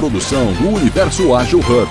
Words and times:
produção 0.00 0.50
do 0.54 0.70
Universo 0.70 1.34
Ágil 1.34 1.58
Hub. 1.58 1.90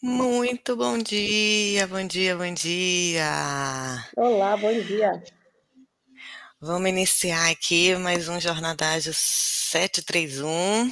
Muito 0.00 0.74
bom 0.74 0.96
dia, 0.96 1.86
bom 1.86 2.06
dia, 2.06 2.34
bom 2.34 2.54
dia. 2.54 3.28
Olá, 4.16 4.56
bom 4.56 4.72
dia. 4.72 5.22
Vamos 6.60 6.88
iniciar 6.88 7.50
aqui 7.50 7.94
mais 7.96 8.28
um 8.28 8.40
Jornada 8.40 8.88
Ágil 8.92 9.12
731. 9.12 10.90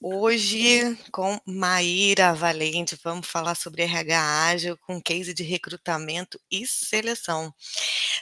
Hoje 0.00 0.96
com 1.10 1.40
Maíra 1.44 2.32
Valente, 2.34 2.96
vamos 3.02 3.26
falar 3.26 3.56
sobre 3.56 3.82
RH 3.82 4.20
ágil 4.20 4.78
com 4.78 5.02
case 5.02 5.34
de 5.34 5.42
recrutamento 5.42 6.38
e 6.50 6.66
seleção. 6.66 7.52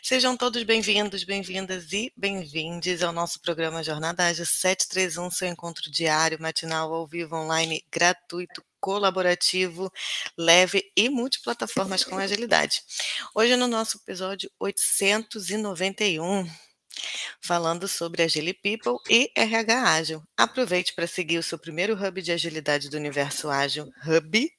Sejam 0.02 0.36
todos 0.36 0.62
bem-vindos, 0.62 1.24
bem-vindas 1.24 1.92
e 1.92 2.12
bem-vindes 2.16 3.02
ao 3.02 3.12
nosso 3.12 3.40
programa 3.40 3.82
Jornada 3.82 4.24
Ágil 4.24 4.46
731, 4.46 5.30
seu 5.30 5.48
encontro 5.48 5.90
diário, 5.90 6.40
matinal, 6.40 6.94
ao 6.94 7.06
vivo, 7.06 7.36
online, 7.36 7.84
gratuito, 7.92 8.64
colaborativo, 8.84 9.90
leve 10.36 10.92
e 10.94 11.08
multiplataformas 11.08 12.04
com 12.04 12.18
agilidade. 12.18 12.82
Hoje 13.34 13.56
no 13.56 13.66
nosso 13.66 13.96
episódio 13.96 14.50
891, 14.60 16.46
falando 17.40 17.88
sobre 17.88 18.24
Agile 18.24 18.52
People 18.52 18.98
e 19.08 19.32
RH 19.34 19.90
Ágil. 19.90 20.22
Aproveite 20.36 20.92
para 20.92 21.06
seguir 21.06 21.38
o 21.38 21.42
seu 21.42 21.58
primeiro 21.58 21.94
hub 21.94 22.20
de 22.20 22.30
agilidade 22.30 22.90
do 22.90 22.98
universo 22.98 23.48
ágil, 23.48 23.90
Hub, 24.06 24.52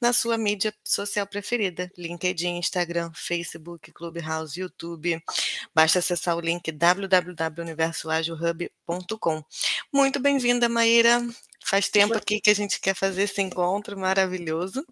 na 0.00 0.12
sua 0.12 0.38
mídia 0.38 0.72
social 0.84 1.26
preferida, 1.26 1.90
LinkedIn, 1.98 2.58
Instagram, 2.58 3.10
Facebook, 3.12 3.90
Clubhouse, 3.90 4.60
YouTube. 4.60 5.20
Basta 5.74 5.98
acessar 5.98 6.36
o 6.36 6.40
link 6.40 6.70
www.universoagilhub.com. 6.70 9.44
Muito 9.92 10.20
bem-vinda, 10.20 10.68
Maíra. 10.68 11.20
Faz 11.68 11.88
tempo 11.88 12.16
aqui 12.16 12.40
que 12.40 12.50
a 12.50 12.54
gente 12.54 12.80
quer 12.80 12.94
fazer 12.94 13.22
esse 13.22 13.42
encontro 13.42 13.98
maravilhoso. 13.98 14.84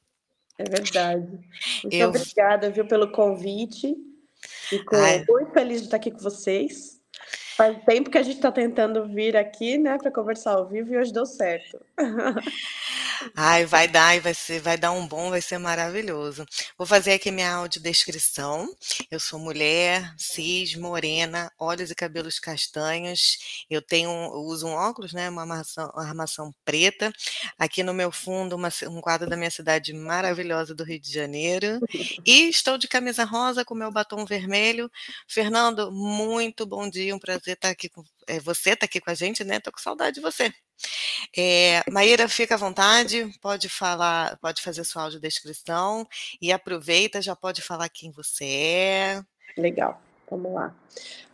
É 0.58 0.64
verdade. 0.64 1.26
Muito 1.82 1.96
Eu... 1.96 2.08
obrigada, 2.08 2.70
viu, 2.70 2.86
pelo 2.86 3.10
convite. 3.12 3.94
Fico 4.68 4.94
Ai. 4.94 5.24
muito 5.28 5.52
feliz 5.52 5.80
de 5.80 5.86
estar 5.86 5.96
aqui 5.96 6.10
com 6.10 6.18
vocês. 6.18 6.95
Faz 7.56 7.82
tempo 7.84 8.10
que 8.10 8.18
a 8.18 8.22
gente 8.22 8.36
está 8.36 8.52
tentando 8.52 9.08
vir 9.08 9.34
aqui, 9.34 9.78
né, 9.78 9.96
para 9.96 10.10
conversar 10.10 10.52
ao 10.52 10.68
vivo 10.68 10.92
e 10.92 10.98
hoje 10.98 11.10
deu 11.10 11.24
certo. 11.24 11.80
Ai, 13.34 13.64
vai 13.64 13.88
dar, 13.88 14.20
vai 14.20 14.34
ser, 14.34 14.60
vai 14.60 14.76
dar 14.76 14.92
um 14.92 15.06
bom, 15.06 15.30
vai 15.30 15.40
ser 15.40 15.56
maravilhoso. 15.58 16.44
Vou 16.76 16.86
fazer 16.86 17.14
aqui 17.14 17.30
minha 17.30 17.50
audiodescrição. 17.54 18.68
Eu 19.10 19.18
sou 19.18 19.38
mulher, 19.38 20.14
cis, 20.18 20.74
morena, 20.74 21.50
olhos 21.58 21.90
e 21.90 21.94
cabelos 21.94 22.38
castanhos. 22.38 23.64
Eu 23.70 23.80
tenho, 23.80 24.10
eu 24.10 24.40
uso 24.42 24.66
um 24.66 24.72
óculos, 24.72 25.14
né, 25.14 25.30
uma 25.30 25.42
armação, 25.42 25.90
uma 25.94 26.04
armação 26.04 26.54
preta. 26.64 27.10
Aqui 27.58 27.82
no 27.82 27.94
meu 27.94 28.12
fundo, 28.12 28.54
uma, 28.54 28.68
um 28.90 29.00
quadro 29.00 29.28
da 29.28 29.36
minha 29.36 29.50
cidade 29.50 29.94
maravilhosa 29.94 30.74
do 30.74 30.84
Rio 30.84 31.00
de 31.00 31.10
Janeiro. 31.10 31.80
E 32.24 32.48
estou 32.48 32.76
de 32.76 32.86
camisa 32.86 33.24
rosa 33.24 33.64
com 33.64 33.74
meu 33.74 33.90
batom 33.90 34.26
vermelho. 34.26 34.90
Fernando, 35.26 35.90
muito 35.90 36.66
bom 36.66 36.88
dia, 36.88 37.14
um 37.14 37.18
prazer 37.18 37.45
estar 37.52 37.70
aqui 37.70 37.88
com 37.88 38.02
é, 38.26 38.40
você, 38.40 38.70
está 38.70 38.86
aqui 38.86 39.00
com 39.00 39.10
a 39.10 39.14
gente, 39.14 39.44
né? 39.44 39.56
Estou 39.56 39.72
com 39.72 39.78
saudade 39.78 40.16
de 40.16 40.20
você. 40.20 40.52
É, 41.36 41.82
Maíra, 41.90 42.28
fica 42.28 42.54
à 42.54 42.58
vontade, 42.58 43.30
pode 43.40 43.68
falar, 43.68 44.36
pode 44.38 44.62
fazer 44.62 44.84
sua 44.84 45.04
audiodescrição 45.04 46.06
e 46.40 46.52
aproveita, 46.52 47.22
já 47.22 47.34
pode 47.34 47.62
falar 47.62 47.88
quem 47.88 48.10
você 48.10 48.44
é. 48.44 49.22
Legal, 49.56 50.00
vamos 50.30 50.52
lá. 50.52 50.74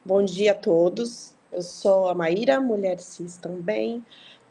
Bom 0.04 0.24
dia 0.24 0.52
a 0.52 0.54
todos. 0.54 1.34
Eu 1.50 1.62
sou 1.62 2.08
a 2.08 2.14
Maíra, 2.14 2.60
mulher 2.60 2.98
cis 2.98 3.36
também, 3.36 4.04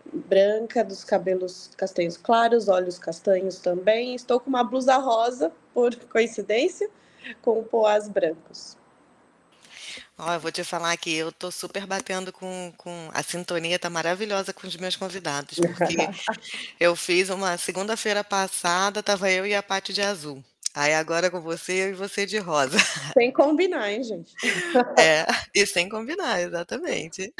branca, 0.06 0.84
dos 0.84 1.04
cabelos 1.04 1.72
castanhos 1.76 2.16
claros, 2.16 2.68
olhos 2.68 3.00
castanhos 3.00 3.60
também. 3.60 4.14
Estou 4.14 4.40
com 4.40 4.50
uma 4.50 4.64
blusa 4.64 4.98
rosa, 4.98 5.52
por 5.74 5.96
coincidência, 6.06 6.90
com 7.42 7.64
poás 7.64 8.08
brancos. 8.08 8.78
Ó, 10.24 10.34
eu 10.36 10.40
vou 10.40 10.52
te 10.52 10.64
falar 10.64 10.96
que 10.98 11.12
eu 11.12 11.32
tô 11.32 11.50
super 11.50 11.88
batendo 11.88 12.32
com, 12.32 12.72
com 12.78 13.10
a 13.12 13.24
sintonia 13.24 13.80
tá 13.80 13.90
maravilhosa 13.90 14.54
com 14.54 14.68
os 14.68 14.78
meus 14.78 14.96
convidados, 14.96 15.58
porque 15.58 15.96
eu 16.80 16.96
fiz 16.96 17.32
uma 17.32 17.58
segunda-feira 17.58 18.24
passada, 18.24 19.02
tava 19.02 19.32
eu 19.32 19.48
e 19.48 19.56
a 19.56 19.64
Paty 19.64 19.92
de 19.92 20.04
azul. 20.04 20.44
Aí 20.76 20.94
agora 20.94 21.32
com 21.32 21.42
você 21.42 21.90
e 21.90 21.94
você 21.94 22.28
de 22.28 22.38
rosa. 22.38 22.78
Sem 23.18 23.32
combinar, 23.34 23.92
hein, 23.92 24.04
gente? 24.04 24.32
É, 24.98 25.26
e 25.56 25.66
sem 25.66 25.90
combinar, 25.90 26.40
exatamente. 26.40 27.34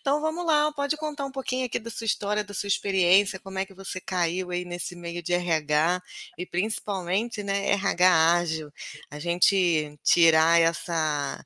Então 0.00 0.20
vamos 0.20 0.44
lá, 0.44 0.70
pode 0.72 0.96
contar 0.96 1.24
um 1.24 1.32
pouquinho 1.32 1.64
aqui 1.64 1.78
da 1.78 1.90
sua 1.90 2.04
história, 2.04 2.44
da 2.44 2.52
sua 2.52 2.66
experiência, 2.66 3.38
como 3.38 3.58
é 3.58 3.64
que 3.64 3.72
você 3.72 4.00
caiu 4.00 4.50
aí 4.50 4.64
nesse 4.64 4.96
meio 4.96 5.22
de 5.22 5.32
RH 5.32 6.02
e 6.36 6.44
principalmente, 6.44 7.42
né, 7.42 7.70
RH 7.70 8.32
ágil. 8.34 8.72
A 9.10 9.18
gente 9.18 9.96
tirar 10.02 10.60
essa 10.60 11.42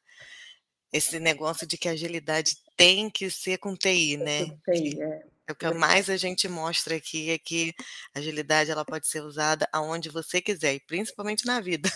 esse 0.92 1.19
negócio 1.19 1.66
de 1.66 1.78
que 1.78 1.88
a 1.88 1.92
agilidade 1.92 2.56
tem 2.76 3.08
que 3.08 3.30
ser 3.30 3.58
com 3.58 3.75
TI, 3.75 4.16
né? 4.16 4.47
TI, 4.64 5.00
é. 5.00 5.22
O 5.50 5.54
que 5.54 5.70
mais 5.75 6.08
a 6.08 6.16
gente 6.16 6.48
mostra 6.48 6.97
aqui 6.97 7.30
é 7.30 7.38
que 7.38 7.75
a 8.14 8.20
agilidade 8.20 8.70
ela 8.70 8.84
pode 8.84 9.06
ser 9.06 9.20
usada 9.22 9.69
aonde 9.72 10.08
você 10.08 10.41
quiser, 10.41 10.75
e 10.75 10.81
principalmente 10.81 11.44
na 11.44 11.60
vida. 11.60 11.91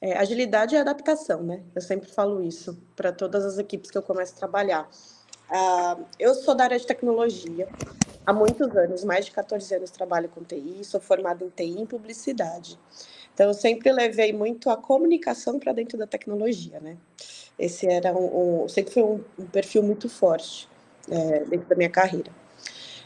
É, 0.00 0.18
agilidade 0.18 0.74
é 0.74 0.80
adaptação, 0.80 1.44
né? 1.44 1.62
Eu 1.74 1.80
sempre 1.80 2.10
falo 2.10 2.42
isso 2.42 2.76
para 2.96 3.12
todas 3.12 3.44
as 3.44 3.56
equipes 3.56 3.88
que 3.88 3.96
eu 3.96 4.02
começo 4.02 4.34
a 4.34 4.36
trabalhar. 4.36 4.90
Uh, 5.48 6.04
eu 6.18 6.34
sou 6.34 6.56
da 6.56 6.64
área 6.64 6.78
de 6.78 6.84
tecnologia 6.84 7.68
há 8.26 8.32
muitos 8.32 8.74
anos, 8.76 9.04
mais 9.04 9.26
de 9.26 9.30
14 9.30 9.74
anos 9.76 9.90
trabalho 9.90 10.28
com 10.28 10.42
TI, 10.42 10.82
sou 10.82 11.00
formada 11.00 11.44
em 11.44 11.50
TI 11.50 11.82
e 11.82 11.86
publicidade. 11.86 12.78
Então, 13.34 13.48
eu 13.48 13.54
sempre 13.54 13.90
levei 13.90 14.32
muito 14.32 14.68
a 14.68 14.76
comunicação 14.76 15.58
para 15.58 15.72
dentro 15.72 15.96
da 15.96 16.06
tecnologia, 16.06 16.80
né? 16.80 16.96
Esse 17.58 17.86
era 17.86 18.14
um, 18.14 18.64
um 18.64 18.68
sempre 18.68 18.92
foi 18.92 19.02
um, 19.02 19.20
um, 19.38 19.46
perfil 19.46 19.82
muito 19.82 20.08
forte 20.08 20.68
é, 21.10 21.44
dentro 21.44 21.68
da 21.68 21.76
minha 21.76 21.90
carreira. 21.90 22.30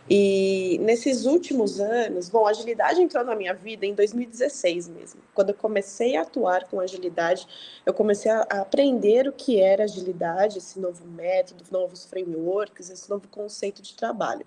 E 0.09 0.79
nesses 0.83 1.25
últimos 1.27 1.81
anos, 1.81 2.29
bom, 2.29 2.47
agilidade 2.47 3.03
entrou 3.03 3.25
na 3.25 3.35
minha 3.35 3.53
vida 3.53 3.85
em 3.85 3.93
2016 3.93 4.89
mesmo. 4.89 5.21
Quando 5.35 5.49
eu 5.51 5.55
comecei 5.55 6.17
a 6.17 6.23
atuar 6.23 6.65
com 6.69 6.79
agilidade, 6.79 7.47
eu 7.85 7.93
comecei 7.93 8.31
a 8.31 8.43
aprender 8.43 9.27
o 9.27 9.33
que 9.33 9.61
era 9.61 9.83
agilidade, 9.83 10.59
esse 10.59 10.79
novo 10.79 11.05
método, 11.05 11.65
novos 11.73 12.05
frameworks, 12.05 12.89
esse 12.89 13.11
novo 13.11 13.27
conceito 13.29 13.83
de 13.83 13.95
trabalho. 13.95 14.47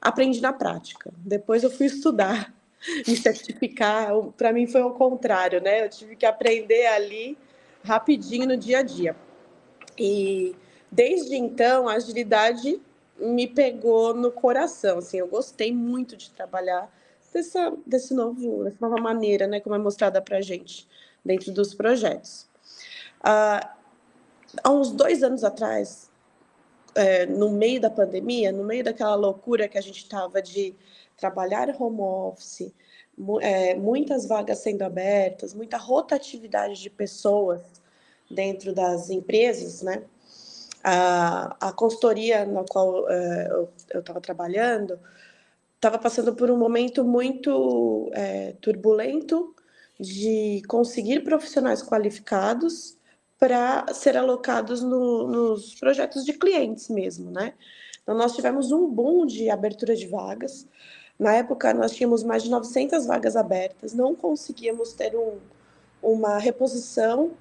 Aprendi 0.00 0.40
na 0.40 0.54
prática. 0.54 1.12
Depois 1.18 1.62
eu 1.62 1.70
fui 1.70 1.84
estudar, 1.86 2.54
me 3.06 3.16
certificar. 3.16 4.10
Para 4.36 4.52
mim 4.52 4.66
foi 4.66 4.82
o 4.82 4.90
contrário, 4.90 5.60
né? 5.60 5.84
Eu 5.84 5.88
tive 5.88 6.16
que 6.16 6.26
aprender 6.26 6.86
ali 6.86 7.36
rapidinho 7.82 8.46
no 8.46 8.56
dia 8.56 8.78
a 8.78 8.82
dia. 8.82 9.16
E 9.98 10.54
desde 10.90 11.36
então, 11.36 11.88
a 11.88 11.94
agilidade 11.94 12.80
me 13.18 13.46
pegou 13.46 14.14
no 14.14 14.30
coração. 14.30 14.98
Assim, 14.98 15.18
eu 15.18 15.26
gostei 15.26 15.72
muito 15.72 16.16
de 16.16 16.30
trabalhar 16.30 16.92
dessa, 17.32 17.72
desse 17.86 18.14
novo, 18.14 18.64
dessa 18.64 18.78
nova 18.80 19.00
maneira, 19.00 19.46
né, 19.46 19.60
como 19.60 19.74
é 19.74 19.78
mostrada 19.78 20.20
para 20.20 20.38
a 20.38 20.40
gente 20.40 20.88
dentro 21.24 21.52
dos 21.52 21.74
projetos. 21.74 22.46
Ah, 23.20 23.74
há 24.62 24.70
uns 24.70 24.90
dois 24.92 25.22
anos 25.22 25.44
atrás, 25.44 26.10
é, 26.94 27.26
no 27.26 27.50
meio 27.50 27.80
da 27.80 27.90
pandemia, 27.90 28.52
no 28.52 28.64
meio 28.64 28.84
daquela 28.84 29.14
loucura 29.14 29.68
que 29.68 29.78
a 29.78 29.80
gente 29.80 29.98
estava 29.98 30.40
de 30.40 30.74
trabalhar 31.18 31.74
home 31.78 32.00
office, 32.00 32.72
é, 33.40 33.74
muitas 33.74 34.26
vagas 34.26 34.58
sendo 34.58 34.82
abertas, 34.82 35.52
muita 35.52 35.76
rotatividade 35.76 36.80
de 36.80 36.88
pessoas 36.88 37.60
dentro 38.30 38.72
das 38.72 39.10
empresas, 39.10 39.82
né? 39.82 40.02
A, 40.82 41.68
a 41.68 41.72
consultoria 41.72 42.46
na 42.46 42.64
qual 42.64 43.10
é, 43.10 43.48
eu 43.50 43.98
estava 44.00 44.20
trabalhando 44.20 44.98
estava 45.78 45.96
passando 45.96 46.34
por 46.34 46.50
um 46.50 46.58
momento 46.58 47.04
muito 47.04 48.10
é, 48.12 48.52
turbulento 48.60 49.54
de 49.98 50.60
conseguir 50.68 51.20
profissionais 51.20 51.82
qualificados 51.82 52.96
para 53.38 53.86
ser 53.94 54.16
alocados 54.16 54.82
no, 54.82 55.28
nos 55.28 55.76
projetos 55.76 56.24
de 56.24 56.32
clientes 56.32 56.88
mesmo, 56.88 57.30
né? 57.30 57.54
Então, 58.02 58.16
nós 58.16 58.34
tivemos 58.34 58.72
um 58.72 58.88
boom 58.88 59.26
de 59.26 59.48
abertura 59.50 59.94
de 59.94 60.06
vagas, 60.06 60.66
na 61.18 61.34
época, 61.34 61.74
nós 61.74 61.92
tínhamos 61.92 62.22
mais 62.22 62.44
de 62.44 62.50
900 62.50 63.06
vagas 63.06 63.34
abertas, 63.34 63.92
não 63.92 64.14
conseguíamos 64.14 64.92
ter 64.92 65.16
um, 65.16 65.38
uma 66.00 66.38
reposição 66.38 67.32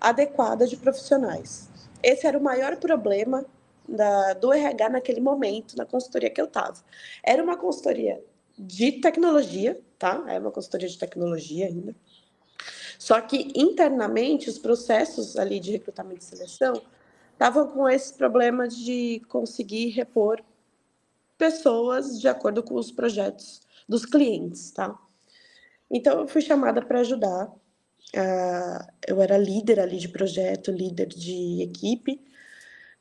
adequada 0.00 0.66
de 0.66 0.76
profissionais. 0.76 1.68
Esse 2.02 2.26
era 2.26 2.36
o 2.36 2.42
maior 2.42 2.76
problema 2.76 3.46
da, 3.88 4.32
do 4.32 4.52
RH 4.52 4.88
naquele 4.88 5.20
momento, 5.20 5.76
na 5.76 5.84
consultoria 5.84 6.30
que 6.30 6.40
eu 6.40 6.46
estava. 6.46 6.76
Era 7.22 7.42
uma 7.42 7.56
consultoria 7.56 8.20
de 8.58 8.92
tecnologia, 8.92 9.80
tá? 9.98 10.24
É 10.26 10.38
uma 10.38 10.50
consultoria 10.50 10.88
de 10.88 10.98
tecnologia 10.98 11.66
ainda. 11.66 11.94
Só 12.98 13.20
que 13.20 13.52
internamente 13.54 14.50
os 14.50 14.58
processos 14.58 15.36
ali 15.36 15.60
de 15.60 15.70
recrutamento 15.70 16.20
e 16.20 16.24
seleção 16.24 16.82
estavam 17.32 17.68
com 17.68 17.88
esse 17.88 18.12
problema 18.14 18.66
de 18.66 19.22
conseguir 19.28 19.88
repor 19.90 20.42
pessoas 21.40 22.20
de 22.20 22.28
acordo 22.28 22.62
com 22.62 22.74
os 22.74 22.92
projetos 22.92 23.62
dos 23.88 24.04
clientes, 24.04 24.70
tá? 24.72 24.94
Então 25.90 26.20
eu 26.20 26.28
fui 26.28 26.42
chamada 26.42 26.82
para 26.82 27.00
ajudar. 27.00 27.46
Uh, 28.14 28.92
eu 29.06 29.22
era 29.22 29.38
líder 29.38 29.80
ali 29.80 29.96
de 29.96 30.08
projeto, 30.08 30.70
líder 30.70 31.06
de 31.06 31.62
equipe, 31.62 32.20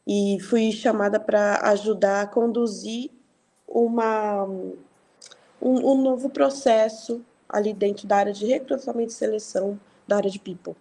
e 0.08 0.38
fui 0.40 0.72
chamada 0.72 1.20
para 1.20 1.60
ajudar 1.72 2.22
a 2.22 2.28
conduzir 2.28 3.12
uma, 3.68 4.46
um, 4.46 4.78
um, 5.62 6.02
novo 6.02 6.30
processo 6.30 7.22
ali 7.50 7.74
dentro 7.74 8.08
da 8.08 8.18
área 8.18 8.34
de 8.34 8.46
recrutamento 8.46 9.12
e 9.12 9.16
seleção 9.16 9.78
da 10.08 10.16
área 10.16 10.32
de 10.32 10.40
people. 10.40 10.76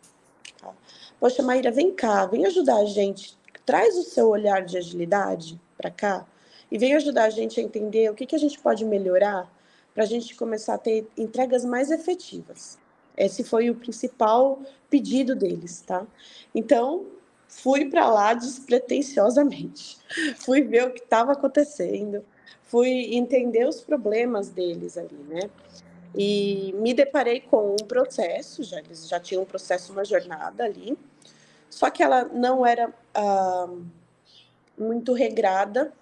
Tá? 0.60 0.70
Poxa, 1.18 1.42
Maíra, 1.42 1.72
vem 1.72 1.92
cá, 1.92 2.24
vem 2.26 2.46
ajudar 2.46 2.76
a 2.76 2.84
gente. 2.84 3.36
Traz 3.66 3.96
o 3.96 4.04
seu 4.04 4.28
olhar 4.28 4.64
de 4.64 4.78
agilidade 4.78 5.60
para 5.76 5.90
cá 5.90 6.24
e 6.70 6.78
vem 6.78 6.94
ajudar 6.94 7.24
a 7.24 7.30
gente 7.30 7.60
a 7.60 7.62
entender 7.62 8.10
o 8.10 8.14
que, 8.14 8.26
que 8.26 8.36
a 8.36 8.38
gente 8.38 8.58
pode 8.58 8.84
melhorar 8.84 9.50
para 9.94 10.04
a 10.04 10.06
gente 10.06 10.34
começar 10.34 10.74
a 10.74 10.78
ter 10.78 11.06
entregas 11.16 11.64
mais 11.64 11.90
efetivas. 11.90 12.78
Esse 13.16 13.42
foi 13.42 13.68
o 13.68 13.74
principal 13.74 14.60
pedido 14.88 15.34
deles, 15.34 15.80
tá? 15.80 16.06
Então, 16.54 17.06
fui 17.48 17.86
para 17.90 18.08
lá 18.08 18.34
despretensiosamente. 18.34 19.98
Fui 20.38 20.62
ver 20.62 20.86
o 20.86 20.92
que 20.92 21.00
estava 21.00 21.32
acontecendo, 21.32 22.24
fui 22.62 23.14
entender 23.14 23.66
os 23.66 23.80
problemas 23.80 24.50
deles 24.50 24.96
ali, 24.96 25.18
né? 25.28 25.50
E 26.14 26.72
me 26.78 26.94
deparei 26.94 27.40
com 27.40 27.72
um 27.72 27.86
processo, 27.86 28.62
já 28.62 28.78
eles 28.78 29.08
já 29.08 29.18
tinham 29.18 29.42
um 29.42 29.46
processo, 29.46 29.92
uma 29.92 30.04
jornada 30.04 30.64
ali, 30.64 30.96
só 31.68 31.90
que 31.90 32.02
ela 32.02 32.24
não 32.24 32.64
era 32.64 32.92
ah, 33.14 33.68
muito 34.78 35.12
regrada 35.12 35.92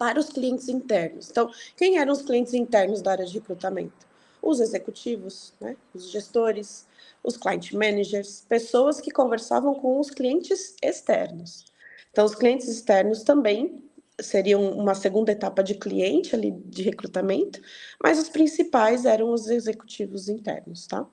para 0.00 0.18
os 0.18 0.30
clientes 0.30 0.66
internos. 0.70 1.28
Então, 1.28 1.50
quem 1.76 1.98
eram 1.98 2.14
os 2.14 2.22
clientes 2.22 2.54
internos 2.54 3.02
da 3.02 3.10
área 3.10 3.26
de 3.26 3.34
recrutamento? 3.34 4.08
Os 4.40 4.58
executivos, 4.58 5.52
né? 5.60 5.76
os 5.94 6.10
gestores, 6.10 6.86
os 7.22 7.36
client 7.36 7.72
managers, 7.72 8.42
pessoas 8.48 8.98
que 8.98 9.10
conversavam 9.10 9.74
com 9.74 10.00
os 10.00 10.10
clientes 10.10 10.74
externos. 10.82 11.66
Então, 12.10 12.24
os 12.24 12.34
clientes 12.34 12.66
externos 12.66 13.24
também 13.24 13.84
seriam 14.18 14.70
uma 14.72 14.94
segunda 14.94 15.32
etapa 15.32 15.62
de 15.62 15.74
cliente 15.74 16.34
ali 16.34 16.50
de 16.50 16.82
recrutamento, 16.82 17.60
mas 18.02 18.18
os 18.18 18.30
principais 18.30 19.04
eram 19.04 19.30
os 19.30 19.48
executivos 19.50 20.30
internos, 20.30 20.86
tá? 20.86 21.06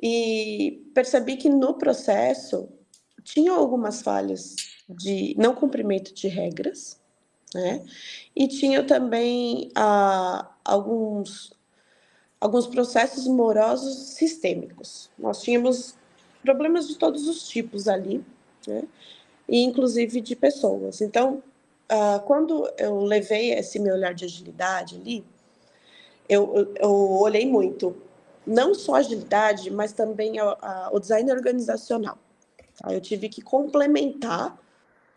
E 0.00 0.88
percebi 0.94 1.36
que 1.36 1.48
no 1.48 1.74
processo 1.74 2.68
tinham 3.24 3.56
algumas 3.56 4.02
falhas 4.02 4.54
de 4.88 5.34
não 5.36 5.52
cumprimento 5.52 6.14
de 6.14 6.28
regras, 6.28 6.97
né? 7.54 7.84
E 8.34 8.46
tinha 8.46 8.82
também 8.82 9.70
ah, 9.74 10.48
alguns, 10.64 11.52
alguns 12.40 12.66
processos 12.66 13.26
morosos 13.26 13.96
sistêmicos. 14.14 15.10
Nós 15.18 15.42
tínhamos 15.42 15.96
problemas 16.42 16.88
de 16.88 16.96
todos 16.96 17.26
os 17.26 17.48
tipos 17.48 17.88
ali, 17.88 18.24
né? 18.66 18.84
e 19.48 19.62
inclusive 19.62 20.20
de 20.20 20.36
pessoas. 20.36 21.00
Então, 21.00 21.42
ah, 21.88 22.22
quando 22.26 22.70
eu 22.76 23.00
levei 23.02 23.52
esse 23.52 23.78
meu 23.78 23.94
olhar 23.94 24.14
de 24.14 24.24
agilidade 24.24 24.96
ali, 24.96 25.24
eu, 26.28 26.54
eu, 26.54 26.74
eu 26.76 26.90
olhei 26.90 27.46
muito, 27.46 27.96
não 28.46 28.74
só 28.74 28.96
agilidade, 28.96 29.70
mas 29.70 29.92
também 29.92 30.38
a, 30.38 30.56
a, 30.60 30.90
o 30.92 31.00
design 31.00 31.32
organizacional. 31.32 32.18
Eu 32.88 33.00
tive 33.00 33.28
que 33.28 33.40
complementar 33.40 34.56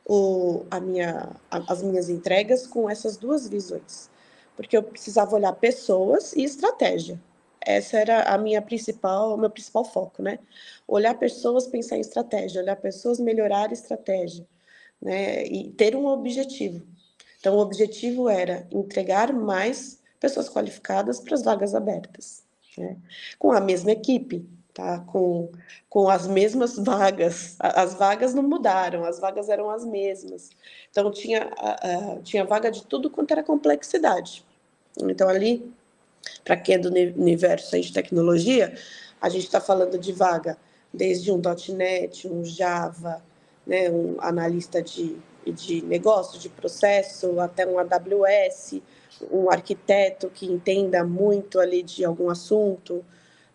o, 0.06 0.66
a 0.70 0.80
minha, 0.80 1.30
a, 1.50 1.72
as 1.72 1.82
minhas 1.82 2.10
entregas 2.10 2.68
com 2.68 2.90
essas 2.90 3.18
duas 3.18 3.48
visões, 3.48 4.10
porque 4.56 4.76
eu 4.76 4.84
precisava 4.84 5.36
olhar 5.36 5.54
pessoas 5.54 6.34
e 6.34 6.44
estratégia. 6.44 7.20
Essa 7.64 8.00
era 8.00 8.24
a 8.24 8.38
minha 8.38 8.62
principal, 8.62 9.36
o 9.36 9.38
meu 9.38 9.50
principal 9.50 9.86
foco, 9.86 10.24
né? 10.24 10.40
Olhar 10.88 11.14
pessoas, 11.14 11.68
pensar 11.68 11.98
em 11.98 12.02
estratégia, 12.02 12.62
olhar 12.62 12.76
pessoas, 12.76 13.20
melhorar 13.20 13.70
a 13.70 13.74
estratégia, 13.74 14.48
né? 15.00 15.46
E 15.46 15.70
ter 15.72 15.96
um 15.96 16.08
objetivo. 16.08 16.82
Então, 17.40 17.56
o 17.56 17.60
objetivo 17.60 18.30
era 18.30 18.68
entregar 18.72 19.34
mais 19.34 20.00
pessoas 20.20 20.48
qualificadas 20.48 21.20
para 21.20 21.34
as 21.34 21.44
vagas 21.44 21.74
abertas, 21.74 22.44
né? 22.78 22.98
com 23.40 23.52
a 23.52 23.60
mesma 23.60 23.92
equipe, 23.92 24.48
tá? 24.74 25.00
Com, 25.00 25.50
com 25.90 26.10
as 26.10 26.28
mesmas 26.28 26.78
vagas. 26.78 27.56
As 27.60 27.94
vagas 27.94 28.34
não 28.34 28.44
mudaram, 28.44 29.06
as 29.06 29.20
vagas 29.20 29.50
eram 29.50 29.70
as 29.70 29.86
mesmas. 29.86 30.50
Então 30.90 31.12
tinha, 31.12 31.48
uh, 31.48 32.22
tinha 32.24 32.46
vaga 32.46 32.72
de 32.72 32.86
tudo 32.86 33.10
quanto 33.10 33.32
era 33.32 33.44
complexidade. 33.44 34.44
Então 35.00 35.30
ali, 35.30 35.72
para 36.44 36.58
quem 36.58 36.76
é 36.76 36.78
do 36.78 36.90
universo 36.90 37.80
de 37.80 37.92
tecnologia, 37.94 38.76
a 39.22 39.30
gente 39.30 39.46
está 39.46 39.62
falando 39.62 39.98
de 39.98 40.12
vaga 40.12 40.58
desde 40.94 41.32
um 41.32 41.42
.NET, 41.76 42.28
um 42.28 42.44
Java, 42.44 43.24
né, 43.66 43.90
um 43.90 44.18
analista 44.20 44.82
de, 44.82 45.16
de 45.46 45.82
negócio, 45.84 46.40
de 46.40 46.50
processo, 46.50 47.40
até 47.40 47.66
um 47.66 47.78
AWS, 47.80 48.82
um 49.32 49.50
arquiteto 49.50 50.30
que 50.30 50.46
entenda 50.46 51.04
muito 51.04 51.60
ali 51.60 51.84
de 51.84 52.04
algum 52.04 52.30
assunto, 52.30 53.06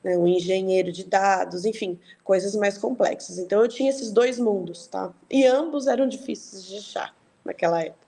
né, 0.06 0.16
um 0.16 0.28
engenheiro 0.28 0.92
de 0.92 1.02
dados, 1.02 1.64
enfim, 1.64 1.98
coisas 2.22 2.54
mais 2.54 2.78
complexas. 2.78 3.38
Então 3.38 3.60
eu 3.60 3.66
tinha 3.66 3.90
esses 3.90 4.12
dois 4.12 4.38
mundos, 4.38 4.86
tá? 4.86 5.12
E 5.28 5.44
ambos 5.44 5.88
eram 5.88 6.06
difíceis 6.06 6.64
de 6.64 6.78
achar 6.78 7.16
naquela 7.44 7.82
época. 7.82 8.06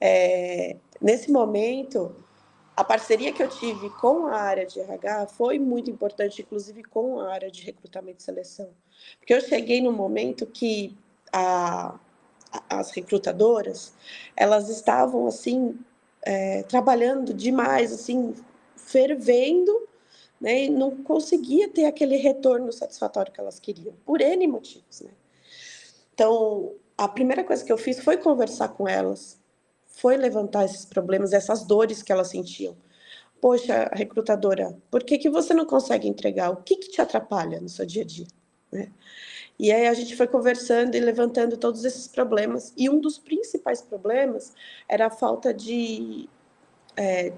É, 0.00 0.76
nesse 1.00 1.32
momento, 1.32 2.14
a 2.76 2.84
parceria 2.84 3.32
que 3.32 3.42
eu 3.42 3.48
tive 3.48 3.90
com 3.90 4.28
a 4.28 4.36
área 4.36 4.64
de 4.64 4.78
RH 4.78 5.26
foi 5.26 5.58
muito 5.58 5.90
importante, 5.90 6.42
inclusive 6.42 6.84
com 6.84 7.18
a 7.18 7.32
área 7.32 7.50
de 7.50 7.64
recrutamento 7.64 8.20
e 8.20 8.22
seleção. 8.22 8.68
Porque 9.18 9.34
eu 9.34 9.40
cheguei 9.40 9.80
no 9.80 9.90
momento 9.90 10.46
que 10.46 10.96
a, 11.32 11.98
as 12.70 12.92
recrutadoras, 12.92 13.92
elas 14.36 14.68
estavam, 14.68 15.26
assim, 15.26 15.76
é, 16.22 16.62
trabalhando 16.62 17.34
demais, 17.34 17.92
assim, 17.92 18.34
fervendo 18.76 19.88
né, 20.40 20.64
e 20.64 20.70
não 20.70 21.02
conseguia 21.02 21.68
ter 21.68 21.86
aquele 21.86 22.16
retorno 22.16 22.72
satisfatório 22.72 23.32
que 23.32 23.40
elas 23.40 23.58
queriam, 23.58 23.94
por 24.04 24.20
N 24.20 24.46
motivos. 24.46 25.00
Né? 25.00 25.10
Então, 26.14 26.74
a 26.96 27.08
primeira 27.08 27.44
coisa 27.44 27.64
que 27.64 27.72
eu 27.72 27.78
fiz 27.78 28.00
foi 28.00 28.16
conversar 28.16 28.68
com 28.68 28.88
elas, 28.88 29.40
foi 29.86 30.16
levantar 30.16 30.64
esses 30.64 30.84
problemas, 30.84 31.32
essas 31.32 31.64
dores 31.64 32.02
que 32.02 32.12
elas 32.12 32.28
sentiam. 32.28 32.76
Poxa, 33.40 33.90
recrutadora, 33.92 34.76
por 34.90 35.04
que, 35.04 35.18
que 35.18 35.28
você 35.28 35.52
não 35.54 35.66
consegue 35.66 36.08
entregar? 36.08 36.50
O 36.50 36.56
que, 36.56 36.76
que 36.76 36.90
te 36.90 37.00
atrapalha 37.00 37.60
no 37.60 37.68
seu 37.68 37.84
dia 37.84 38.02
a 38.02 38.06
dia? 38.06 38.26
Né? 38.72 38.90
E 39.58 39.72
aí 39.72 39.86
a 39.86 39.94
gente 39.94 40.14
foi 40.16 40.26
conversando 40.26 40.94
e 40.96 41.00
levantando 41.00 41.56
todos 41.56 41.84
esses 41.84 42.08
problemas. 42.08 42.72
E 42.76 42.90
um 42.90 43.00
dos 43.00 43.18
principais 43.18 43.80
problemas 43.80 44.52
era 44.88 45.06
a 45.06 45.10
falta 45.10 45.52
de, 45.52 46.28
é, 46.96 47.32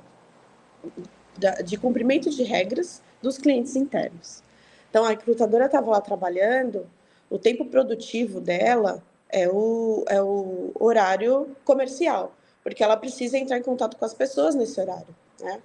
de 1.65 1.77
cumprimento 1.77 2.31
de 2.31 2.43
regras 2.43 3.03
dos 3.23 3.39
clientes 3.39 3.77
internos. 3.77 4.43
Então, 4.91 5.05
a 5.05 5.11
recrutadora 5.11 5.67
estava 5.67 5.91
lá 5.91 6.01
trabalhando, 6.01 6.87
o 7.31 7.39
tempo 7.39 7.65
produtivo 7.67 8.41
dela 8.41 9.03
é 9.29 9.49
o, 9.49 10.05
é 10.09 10.23
o 10.23 10.73
horário 10.79 11.55
comercial, 11.65 12.35
porque 12.63 12.83
ela 12.83 12.97
precisa 12.97 13.37
entrar 13.37 13.59
em 13.59 13.63
contato 13.63 13.97
com 13.97 14.05
as 14.05 14.15
pessoas 14.15 14.55
nesse 14.55 14.81
horário, 14.81 15.15
né? 15.41 15.61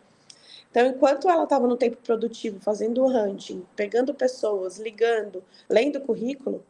Então, 0.69 0.87
enquanto 0.87 1.29
ela 1.29 1.43
estava 1.43 1.67
no 1.67 1.77
tempo 1.77 1.97
produtivo, 1.97 2.59
fazendo 2.59 3.05
hunting, 3.05 3.63
pegando 3.75 4.13
pessoas, 4.13 4.79
ligando, 4.79 5.43
lendo 5.69 6.01
currículo, 6.01 6.65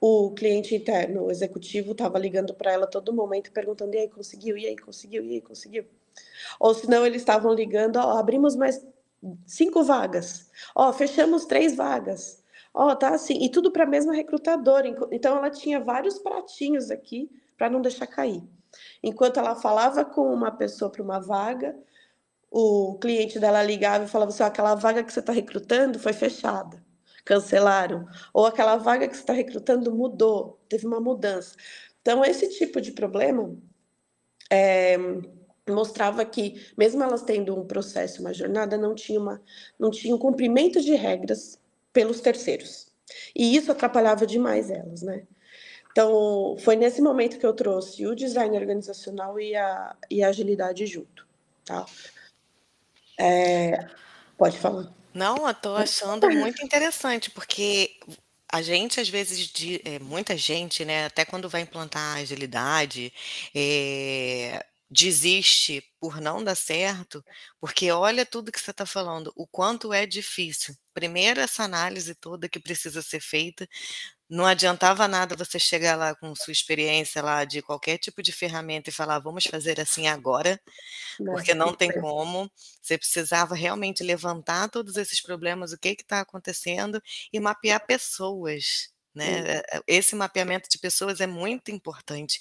o 0.00 0.30
cliente 0.32 0.74
interno, 0.74 1.24
o 1.24 1.30
executivo, 1.30 1.92
estava 1.92 2.18
ligando 2.18 2.54
para 2.54 2.72
ela 2.72 2.86
todo 2.86 3.12
momento, 3.14 3.50
perguntando: 3.50 3.94
e 3.94 3.98
aí, 3.98 4.08
conseguiu? 4.08 4.58
E 4.58 4.66
aí, 4.66 4.76
conseguiu? 4.76 5.24
E 5.24 5.34
aí, 5.34 5.40
conseguiu? 5.40 5.84
Ou 6.58 6.74
senão 6.74 7.06
eles 7.06 7.22
estavam 7.22 7.52
ligando, 7.52 7.96
ó, 7.96 8.18
abrimos 8.18 8.56
mais 8.56 8.84
cinco 9.46 9.82
vagas, 9.82 10.50
ó, 10.74 10.92
fechamos 10.92 11.44
três 11.44 11.76
vagas, 11.76 12.42
ó, 12.72 12.94
tá 12.94 13.14
assim, 13.14 13.42
e 13.42 13.48
tudo 13.50 13.70
para 13.70 13.84
a 13.84 13.86
mesma 13.86 14.14
recrutadora. 14.14 14.88
Então 15.10 15.36
ela 15.36 15.50
tinha 15.50 15.80
vários 15.80 16.18
pratinhos 16.18 16.90
aqui 16.90 17.30
para 17.56 17.70
não 17.70 17.80
deixar 17.80 18.06
cair. 18.06 18.42
Enquanto 19.02 19.38
ela 19.38 19.54
falava 19.56 20.04
com 20.04 20.32
uma 20.32 20.50
pessoa 20.50 20.90
para 20.90 21.02
uma 21.02 21.20
vaga, 21.20 21.76
o 22.50 22.98
cliente 23.00 23.38
dela 23.38 23.62
ligava 23.62 24.04
e 24.04 24.08
falava 24.08 24.30
assim: 24.30 24.42
aquela 24.42 24.74
vaga 24.74 25.02
que 25.04 25.12
você 25.12 25.20
está 25.20 25.32
recrutando 25.32 25.98
foi 25.98 26.12
fechada, 26.12 26.82
cancelaram. 27.24 28.06
Ou 28.32 28.46
aquela 28.46 28.76
vaga 28.76 29.08
que 29.08 29.14
você 29.14 29.22
está 29.22 29.32
recrutando 29.32 29.94
mudou, 29.94 30.60
teve 30.68 30.86
uma 30.86 31.00
mudança. 31.00 31.54
Então, 32.00 32.24
esse 32.24 32.48
tipo 32.48 32.80
de 32.80 32.92
problema 32.92 33.56
é, 34.50 34.96
mostrava 35.70 36.24
que, 36.24 36.66
mesmo 36.76 37.02
elas 37.02 37.22
tendo 37.22 37.58
um 37.58 37.66
processo, 37.66 38.20
uma 38.20 38.34
jornada, 38.34 38.76
não 38.76 38.94
tinha, 38.94 39.20
uma, 39.20 39.42
não 39.78 39.90
tinha 39.90 40.14
um 40.14 40.18
cumprimento 40.18 40.80
de 40.80 40.94
regras 40.94 41.58
pelos 41.92 42.20
terceiros. 42.20 42.88
E 43.34 43.56
isso 43.56 43.72
atrapalhava 43.72 44.26
demais 44.26 44.70
elas, 44.70 45.02
né? 45.02 45.24
Então, 45.90 46.56
foi 46.60 46.76
nesse 46.76 47.02
momento 47.02 47.38
que 47.38 47.46
eu 47.46 47.52
trouxe 47.52 48.06
o 48.06 48.14
design 48.14 48.56
organizacional 48.56 49.40
e 49.40 49.56
a, 49.56 49.96
e 50.08 50.22
a 50.22 50.28
agilidade 50.28 50.86
junto, 50.86 51.26
tá? 51.64 51.84
É, 53.18 53.86
pode 54.38 54.56
falar. 54.58 54.92
Não, 55.12 55.44
eu 55.44 55.50
estou 55.50 55.76
achando 55.76 56.30
muito 56.30 56.64
interessante, 56.64 57.30
porque 57.30 57.98
a 58.52 58.62
gente, 58.62 59.00
às 59.00 59.08
vezes, 59.08 59.48
de, 59.48 59.80
é, 59.84 59.98
muita 59.98 60.36
gente, 60.36 60.84
né, 60.84 61.06
até 61.06 61.24
quando 61.24 61.48
vai 61.48 61.62
implantar 61.62 62.18
agilidade, 62.18 63.12
é, 63.54 64.64
desiste 64.90 65.82
por 66.00 66.20
não 66.20 66.42
dar 66.42 66.56
certo, 66.56 67.24
porque 67.60 67.90
olha 67.92 68.26
tudo 68.26 68.50
que 68.50 68.60
você 68.60 68.72
está 68.72 68.84
falando, 68.84 69.32
o 69.36 69.46
quanto 69.46 69.92
é 69.92 70.04
difícil. 70.06 70.74
Primeiro, 70.92 71.40
essa 71.40 71.62
análise 71.62 72.14
toda 72.14 72.48
que 72.48 72.58
precisa 72.58 73.00
ser 73.02 73.20
feita. 73.20 73.68
Não 74.28 74.46
adiantava 74.46 75.08
nada 75.08 75.36
você 75.36 75.58
chegar 75.58 75.96
lá 75.96 76.14
com 76.14 76.34
sua 76.34 76.52
experiência 76.52 77.22
lá 77.22 77.44
de 77.44 77.62
qualquer 77.62 77.98
tipo 77.98 78.22
de 78.22 78.32
ferramenta 78.32 78.90
e 78.90 78.92
falar, 78.92 79.18
vamos 79.20 79.44
fazer 79.44 79.80
assim 79.80 80.08
agora, 80.08 80.60
porque 81.30 81.54
não 81.54 81.74
tem 81.74 81.92
como. 81.92 82.50
Você 82.82 82.98
precisava 82.98 83.54
realmente 83.54 84.02
levantar 84.04 84.68
todos 84.70 84.96
esses 84.96 85.20
problemas, 85.22 85.72
o 85.72 85.78
que 85.78 85.90
está 85.90 86.20
acontecendo, 86.20 87.02
e 87.32 87.40
mapear 87.40 87.84
pessoas. 87.86 88.90
Né? 89.14 89.56
Eh, 89.56 89.62
eh, 89.72 89.82
esse 89.86 90.14
mapeamento 90.14 90.68
de 90.68 90.78
pessoas 90.78 91.20
é 91.20 91.26
muito 91.26 91.70
importante, 91.70 92.40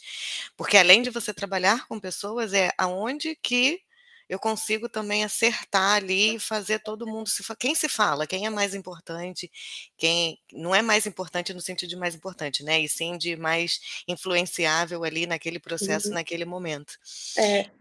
porque 0.55 0.77
além 0.77 1.01
de 1.01 1.09
você 1.09 1.33
trabalhar 1.33 1.87
com 1.87 1.99
pessoas, 1.99 2.53
é 2.53 2.71
aonde 2.77 3.35
que 3.41 3.81
eu 4.29 4.37
consigo 4.37 4.87
também 4.87 5.23
acertar 5.23 5.95
ali 5.95 6.35
e 6.35 6.39
fazer 6.39 6.79
todo 6.79 7.07
mundo 7.07 7.27
se 7.27 7.43
quem 7.57 7.73
se 7.73 7.89
fala, 7.89 8.27
quem 8.27 8.45
é 8.45 8.49
mais 8.49 8.75
importante, 8.75 9.51
quem 9.97 10.39
não 10.53 10.75
é 10.75 10.83
mais 10.83 11.07
importante 11.07 11.51
no 11.51 11.59
sentido 11.59 11.89
de 11.89 11.95
mais 11.95 12.13
importante, 12.13 12.63
né? 12.63 12.79
E 12.79 12.87
sim 12.87 13.17
de 13.17 13.35
mais 13.35 13.79
influenciável 14.07 15.03
ali 15.03 15.25
naquele 15.25 15.59
processo, 15.59 16.09
uhum. 16.09 16.13
naquele 16.13 16.45
momento. 16.45 16.93
É, 17.35 17.71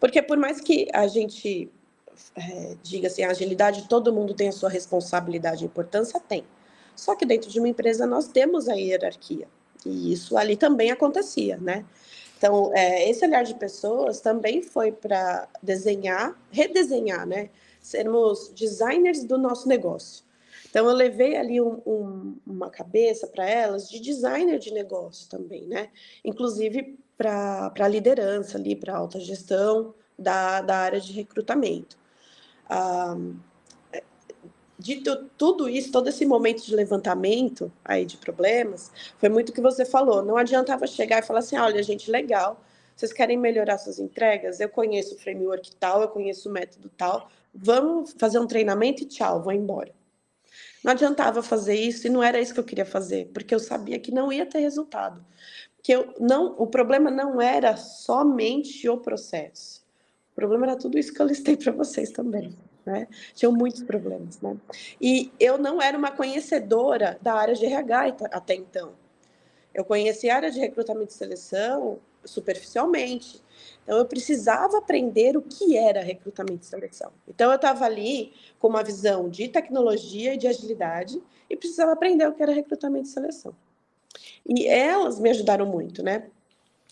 porque 0.00 0.22
por 0.22 0.38
mais 0.38 0.58
que 0.58 0.88
a 0.90 1.06
gente 1.06 1.70
é, 2.34 2.76
diga 2.82 3.08
assim, 3.08 3.22
a 3.22 3.30
agilidade, 3.30 3.86
todo 3.86 4.12
mundo 4.12 4.32
tem 4.32 4.48
a 4.48 4.52
sua 4.52 4.70
responsabilidade 4.70 5.64
e 5.64 5.66
importância, 5.66 6.18
tem. 6.18 6.44
Só 6.96 7.14
que 7.14 7.26
dentro 7.26 7.50
de 7.50 7.58
uma 7.58 7.68
empresa 7.68 8.06
nós 8.06 8.28
temos 8.28 8.68
a 8.68 8.74
hierarquia. 8.74 9.48
E 9.84 10.12
isso 10.12 10.36
ali 10.36 10.56
também 10.56 10.90
acontecia, 10.90 11.56
né? 11.58 11.84
Então, 12.38 12.70
é, 12.74 13.08
esse 13.08 13.24
olhar 13.24 13.44
de 13.44 13.54
pessoas 13.54 14.20
também 14.20 14.62
foi 14.62 14.92
para 14.92 15.48
desenhar, 15.62 16.38
redesenhar, 16.50 17.26
né? 17.26 17.50
Sermos 17.80 18.52
designers 18.54 19.24
do 19.24 19.38
nosso 19.38 19.68
negócio. 19.68 20.24
Então, 20.68 20.88
eu 20.88 20.94
levei 20.94 21.36
ali 21.36 21.60
um, 21.60 21.80
um, 21.86 22.36
uma 22.46 22.68
cabeça 22.68 23.26
para 23.26 23.48
elas 23.48 23.88
de 23.88 24.00
designer 24.00 24.58
de 24.58 24.72
negócio 24.72 25.28
também, 25.28 25.66
né? 25.66 25.88
Inclusive 26.24 26.98
para 27.16 27.72
a 27.78 27.88
liderança 27.88 28.58
ali, 28.58 28.74
para 28.74 28.92
a 28.92 28.96
alta 28.96 29.20
gestão 29.20 29.94
da, 30.18 30.60
da 30.60 30.76
área 30.78 31.00
de 31.00 31.12
recrutamento. 31.12 31.96
Ah, 32.68 33.16
de 34.84 35.02
tudo 35.38 35.66
isso, 35.66 35.90
todo 35.90 36.08
esse 36.08 36.26
momento 36.26 36.62
de 36.62 36.76
levantamento 36.76 37.72
aí 37.82 38.04
de 38.04 38.18
problemas, 38.18 38.92
foi 39.16 39.30
muito 39.30 39.48
o 39.48 39.52
que 39.52 39.62
você 39.62 39.82
falou. 39.82 40.22
Não 40.22 40.36
adiantava 40.36 40.86
chegar 40.86 41.20
e 41.20 41.26
falar 41.26 41.38
assim: 41.38 41.56
olha, 41.56 41.82
gente, 41.82 42.10
legal, 42.10 42.62
vocês 42.94 43.10
querem 43.10 43.38
melhorar 43.38 43.78
suas 43.78 43.98
entregas? 43.98 44.60
Eu 44.60 44.68
conheço 44.68 45.14
o 45.14 45.18
framework 45.18 45.74
tal, 45.76 46.02
eu 46.02 46.08
conheço 46.08 46.50
o 46.50 46.52
método 46.52 46.90
tal, 46.98 47.30
vamos 47.54 48.14
fazer 48.18 48.38
um 48.38 48.46
treinamento 48.46 49.02
e 49.02 49.06
tchau, 49.06 49.42
vou 49.42 49.54
embora. 49.54 49.90
Não 50.84 50.92
adiantava 50.92 51.42
fazer 51.42 51.76
isso 51.76 52.06
e 52.06 52.10
não 52.10 52.22
era 52.22 52.38
isso 52.38 52.52
que 52.52 52.60
eu 52.60 52.64
queria 52.64 52.84
fazer, 52.84 53.30
porque 53.32 53.54
eu 53.54 53.60
sabia 53.60 53.98
que 53.98 54.12
não 54.12 54.30
ia 54.30 54.44
ter 54.44 54.58
resultado. 54.58 55.24
Que 55.82 55.92
eu 55.92 56.14
não, 56.20 56.54
o 56.58 56.66
problema 56.66 57.10
não 57.10 57.40
era 57.40 57.74
somente 57.78 58.86
o 58.86 58.98
processo. 58.98 59.82
O 60.32 60.34
problema 60.34 60.66
era 60.66 60.76
tudo 60.76 60.98
isso 60.98 61.14
que 61.14 61.22
eu 61.22 61.26
listei 61.26 61.56
para 61.56 61.72
vocês 61.72 62.10
também 62.10 62.54
né? 62.84 63.08
Tinham 63.34 63.52
muitos 63.52 63.82
problemas, 63.82 64.40
né? 64.40 64.56
E 65.00 65.32
eu 65.40 65.58
não 65.58 65.80
era 65.80 65.96
uma 65.96 66.10
conhecedora 66.10 67.18
da 67.20 67.34
área 67.34 67.54
de 67.54 67.64
RH 67.64 68.16
até 68.30 68.54
então. 68.54 68.92
Eu 69.72 69.84
conhecia 69.84 70.32
a 70.32 70.36
área 70.36 70.50
de 70.50 70.60
recrutamento 70.60 71.12
e 71.12 71.14
seleção 71.14 71.98
superficialmente. 72.24 73.42
Então, 73.82 73.98
eu 73.98 74.06
precisava 74.06 74.78
aprender 74.78 75.36
o 75.36 75.42
que 75.42 75.76
era 75.76 76.02
recrutamento 76.02 76.62
e 76.62 76.66
seleção. 76.66 77.12
Então, 77.28 77.50
eu 77.50 77.56
estava 77.56 77.84
ali 77.84 78.32
com 78.58 78.68
uma 78.68 78.82
visão 78.82 79.28
de 79.28 79.48
tecnologia 79.48 80.34
e 80.34 80.38
de 80.38 80.46
agilidade 80.46 81.22
e 81.48 81.56
precisava 81.56 81.92
aprender 81.92 82.26
o 82.26 82.32
que 82.32 82.42
era 82.42 82.52
recrutamento 82.52 83.08
e 83.08 83.12
seleção. 83.12 83.54
E 84.46 84.66
elas 84.66 85.18
me 85.18 85.30
ajudaram 85.30 85.66
muito, 85.66 86.02
né? 86.02 86.28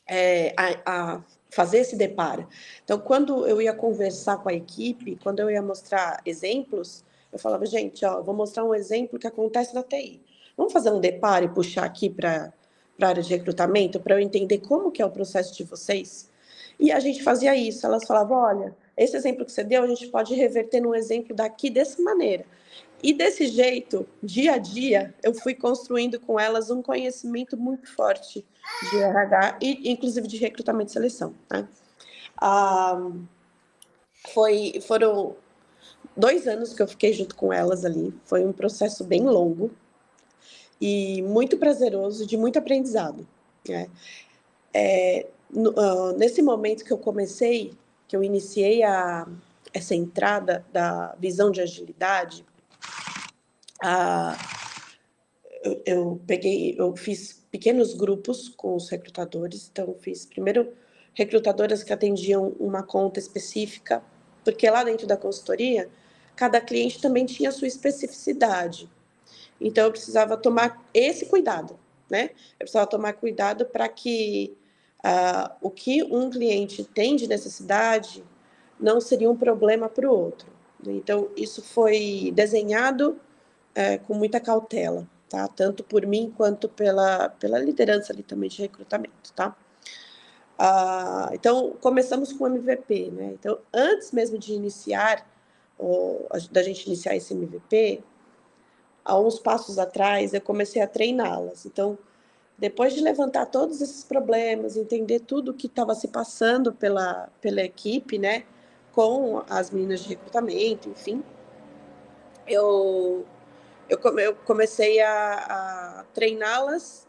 É, 0.06 0.54
a, 0.56 1.14
a 1.14 1.22
fazer 1.52 1.78
esse 1.78 1.94
deparo. 1.94 2.49
Então, 2.82 2.99
quando 2.99 3.47
eu 3.47 3.61
ia 3.61 3.75
conversar 3.75 4.38
com 4.38 4.49
a 4.49 4.54
equipe, 4.54 5.18
quando 5.23 5.40
eu 5.40 5.50
ia 5.50 5.61
mostrar 5.61 6.21
exemplos, 6.25 7.04
eu 7.30 7.38
falava, 7.38 7.66
gente, 7.66 8.04
ó, 8.04 8.23
vou 8.23 8.35
mostrar 8.35 8.64
um 8.64 8.75
exemplo 8.75 9.18
que 9.18 9.26
acontece 9.26 9.75
na 9.75 9.82
TI. 9.82 10.21
Vamos 10.56 10.73
fazer 10.73 10.90
um 10.90 10.99
deparo 10.99 11.44
e 11.44 11.49
puxar 11.49 11.85
aqui 11.85 12.09
para 12.09 12.52
a 13.00 13.06
área 13.06 13.23
de 13.23 13.28
recrutamento 13.28 14.00
para 14.00 14.14
eu 14.14 14.21
entender 14.21 14.59
como 14.59 14.90
que 14.90 15.02
é 15.02 15.06
o 15.06 15.11
processo 15.11 15.54
de 15.54 15.64
vocês? 15.64 16.30
E 16.80 16.90
a 16.90 16.99
gente 16.99 17.23
fazia 17.23 17.54
isso. 17.54 17.87
Elas 17.87 18.06
falavam, 18.06 18.38
olha, 18.38 18.75
esse 18.97 19.14
exemplo 19.14 19.44
que 19.44 19.52
você 19.52 19.62
deu, 19.62 19.82
a 19.82 19.87
gente 19.87 20.09
pode 20.09 20.35
reverter 20.35 20.80
num 20.80 20.94
exemplo 20.94 21.37
daqui 21.37 21.68
dessa 21.68 22.00
maneira. 22.02 22.47
E 23.02 23.12
desse 23.12 23.49
jeito, 23.49 24.06
dia 24.23 24.54
a 24.54 24.59
dia, 24.59 25.14
eu 25.23 25.35
fui 25.35 25.54
construindo 25.54 26.21
com 26.21 26.38
elas 26.38 26.71
um 26.71 26.80
conhecimento 26.80 27.56
muito 27.56 27.92
forte 27.92 28.44
de 28.90 28.97
RH 28.97 29.59
e 29.61 29.90
inclusive 29.90 30.28
de 30.28 30.37
recrutamento 30.37 30.90
e 30.90 30.92
seleção. 30.92 31.35
Né? 31.50 31.66
Ah, 32.37 33.11
foi, 34.32 34.80
foram 34.87 35.35
dois 36.16 36.47
anos 36.47 36.73
que 36.73 36.82
eu 36.82 36.87
fiquei 36.87 37.12
junto 37.12 37.35
com 37.35 37.52
elas 37.52 37.85
ali. 37.85 38.14
Foi 38.25 38.44
um 38.44 38.52
processo 38.52 39.02
bem 39.02 39.25
longo 39.25 39.73
e 40.80 41.23
muito 41.23 41.56
prazeroso, 41.56 42.25
de 42.26 42.37
muito 42.37 42.59
aprendizado. 42.59 43.26
Né? 43.68 43.88
É, 44.73 45.26
no, 45.50 45.71
uh, 45.71 46.16
nesse 46.16 46.40
momento 46.40 46.85
que 46.85 46.92
eu 46.92 46.99
comecei, 46.99 47.73
que 48.06 48.16
eu 48.16 48.23
iniciei 48.23 48.82
a, 48.85 49.26
essa 49.73 49.94
entrada 49.94 50.64
da 50.73 51.16
visão 51.18 51.50
de 51.50 51.61
agilidade, 51.61 52.44
a, 53.82 54.36
eu, 55.62 55.82
eu, 55.84 56.20
peguei, 56.26 56.74
eu 56.78 56.94
fiz 56.96 57.44
pequenos 57.50 57.94
grupos 57.94 58.48
com 58.48 58.74
os 58.74 58.88
recrutadores, 58.88 59.68
então 59.70 59.94
fiz 60.00 60.26
primeiro 60.26 60.72
recrutadoras 61.14 61.82
que 61.82 61.92
atendiam 61.92 62.54
uma 62.58 62.82
conta 62.82 63.18
específica, 63.18 64.02
porque 64.44 64.68
lá 64.68 64.82
dentro 64.82 65.06
da 65.06 65.16
consultoria, 65.16 65.88
cada 66.34 66.60
cliente 66.60 67.00
também 67.00 67.26
tinha 67.26 67.52
sua 67.52 67.68
especificidade. 67.68 68.90
Então 69.60 69.84
eu 69.84 69.92
precisava 69.92 70.36
tomar 70.36 70.84
esse 70.92 71.26
cuidado, 71.26 71.78
né? 72.10 72.30
Eu 72.58 72.60
precisava 72.60 72.86
tomar 72.86 73.12
cuidado 73.12 73.66
para 73.66 73.88
que 73.88 74.56
uh, 75.04 75.54
o 75.60 75.70
que 75.70 76.02
um 76.02 76.30
cliente 76.30 76.82
tem 76.84 77.14
de 77.14 77.28
necessidade 77.28 78.24
não 78.80 79.00
seria 79.00 79.30
um 79.30 79.36
problema 79.36 79.88
para 79.88 80.10
o 80.10 80.12
outro. 80.12 80.51
Então 80.90 81.28
isso 81.36 81.62
foi 81.62 82.32
desenhado 82.34 83.20
é, 83.74 83.98
com 83.98 84.14
muita 84.14 84.40
cautela, 84.40 85.06
tá? 85.28 85.48
Tanto 85.48 85.84
por 85.84 86.06
mim 86.06 86.32
quanto 86.36 86.68
pela, 86.68 87.28
pela 87.30 87.58
liderança 87.58 88.12
ali 88.12 88.22
também 88.22 88.48
de 88.48 88.62
recrutamento, 88.62 89.32
tá? 89.34 89.56
Ah, 90.58 91.30
então, 91.32 91.72
começamos 91.80 92.32
com 92.32 92.44
o 92.44 92.46
MVP, 92.46 93.10
né? 93.10 93.32
Então, 93.34 93.58
antes 93.74 94.12
mesmo 94.12 94.38
de 94.38 94.52
iniciar, 94.52 95.26
da 96.50 96.62
gente 96.62 96.86
iniciar 96.86 97.16
esse 97.16 97.34
MVP, 97.34 98.02
há 99.04 99.18
uns 99.18 99.38
passos 99.38 99.78
atrás, 99.78 100.34
eu 100.34 100.40
comecei 100.40 100.80
a 100.80 100.86
treiná-las. 100.86 101.66
Então, 101.66 101.98
depois 102.56 102.94
de 102.94 103.00
levantar 103.00 103.46
todos 103.46 103.80
esses 103.80 104.04
problemas, 104.04 104.76
entender 104.76 105.20
tudo 105.20 105.50
o 105.50 105.54
que 105.54 105.66
estava 105.66 105.94
se 105.94 106.08
passando 106.08 106.72
pela, 106.72 107.28
pela 107.40 107.62
equipe, 107.62 108.18
né? 108.18 108.44
Com 108.92 109.42
as 109.49 109.70
meninas 109.70 110.00
de 110.00 110.11
recrutamento, 110.11 110.88
enfim, 110.88 111.25
eu 112.46 113.26
eu, 113.88 113.99
eu 114.18 114.34
comecei 114.34 115.00
a, 115.00 115.34
a 116.00 116.04
treiná-las 116.14 117.06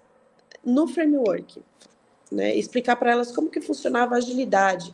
no 0.64 0.88
framework, 0.88 1.62
né? 2.32 2.56
explicar 2.56 2.96
para 2.96 3.12
elas 3.12 3.32
como 3.32 3.50
que 3.50 3.62
funcionava 3.62 4.16
a 4.16 4.18
agilidade, 4.18 4.94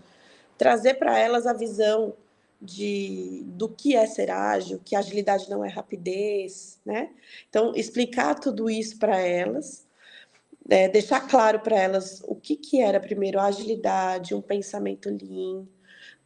trazer 0.58 0.96
para 0.96 1.18
elas 1.18 1.48
a 1.48 1.54
visão 1.54 2.14
de 2.62 3.44
do 3.48 3.70
que 3.70 3.96
é 3.96 4.06
ser 4.06 4.30
ágil, 4.30 4.82
que 4.84 4.96
agilidade 4.96 5.50
não 5.50 5.64
é 5.64 5.70
rapidez, 5.70 6.80
né? 6.86 7.10
Então 7.50 7.74
explicar 7.74 8.36
tudo 8.36 8.70
isso 8.70 9.00
para 9.00 9.18
elas, 9.18 9.88
é, 10.70 10.90
deixar 10.90 11.22
claro 11.22 11.62
para 11.62 11.78
elas 11.78 12.22
o 12.28 12.36
que, 12.36 12.58
que 12.58 12.82
era 12.82 13.00
primeiro 13.00 13.40
a 13.40 13.46
agilidade, 13.46 14.36
um 14.36 14.42
pensamento 14.42 15.10
lean, 15.10 15.66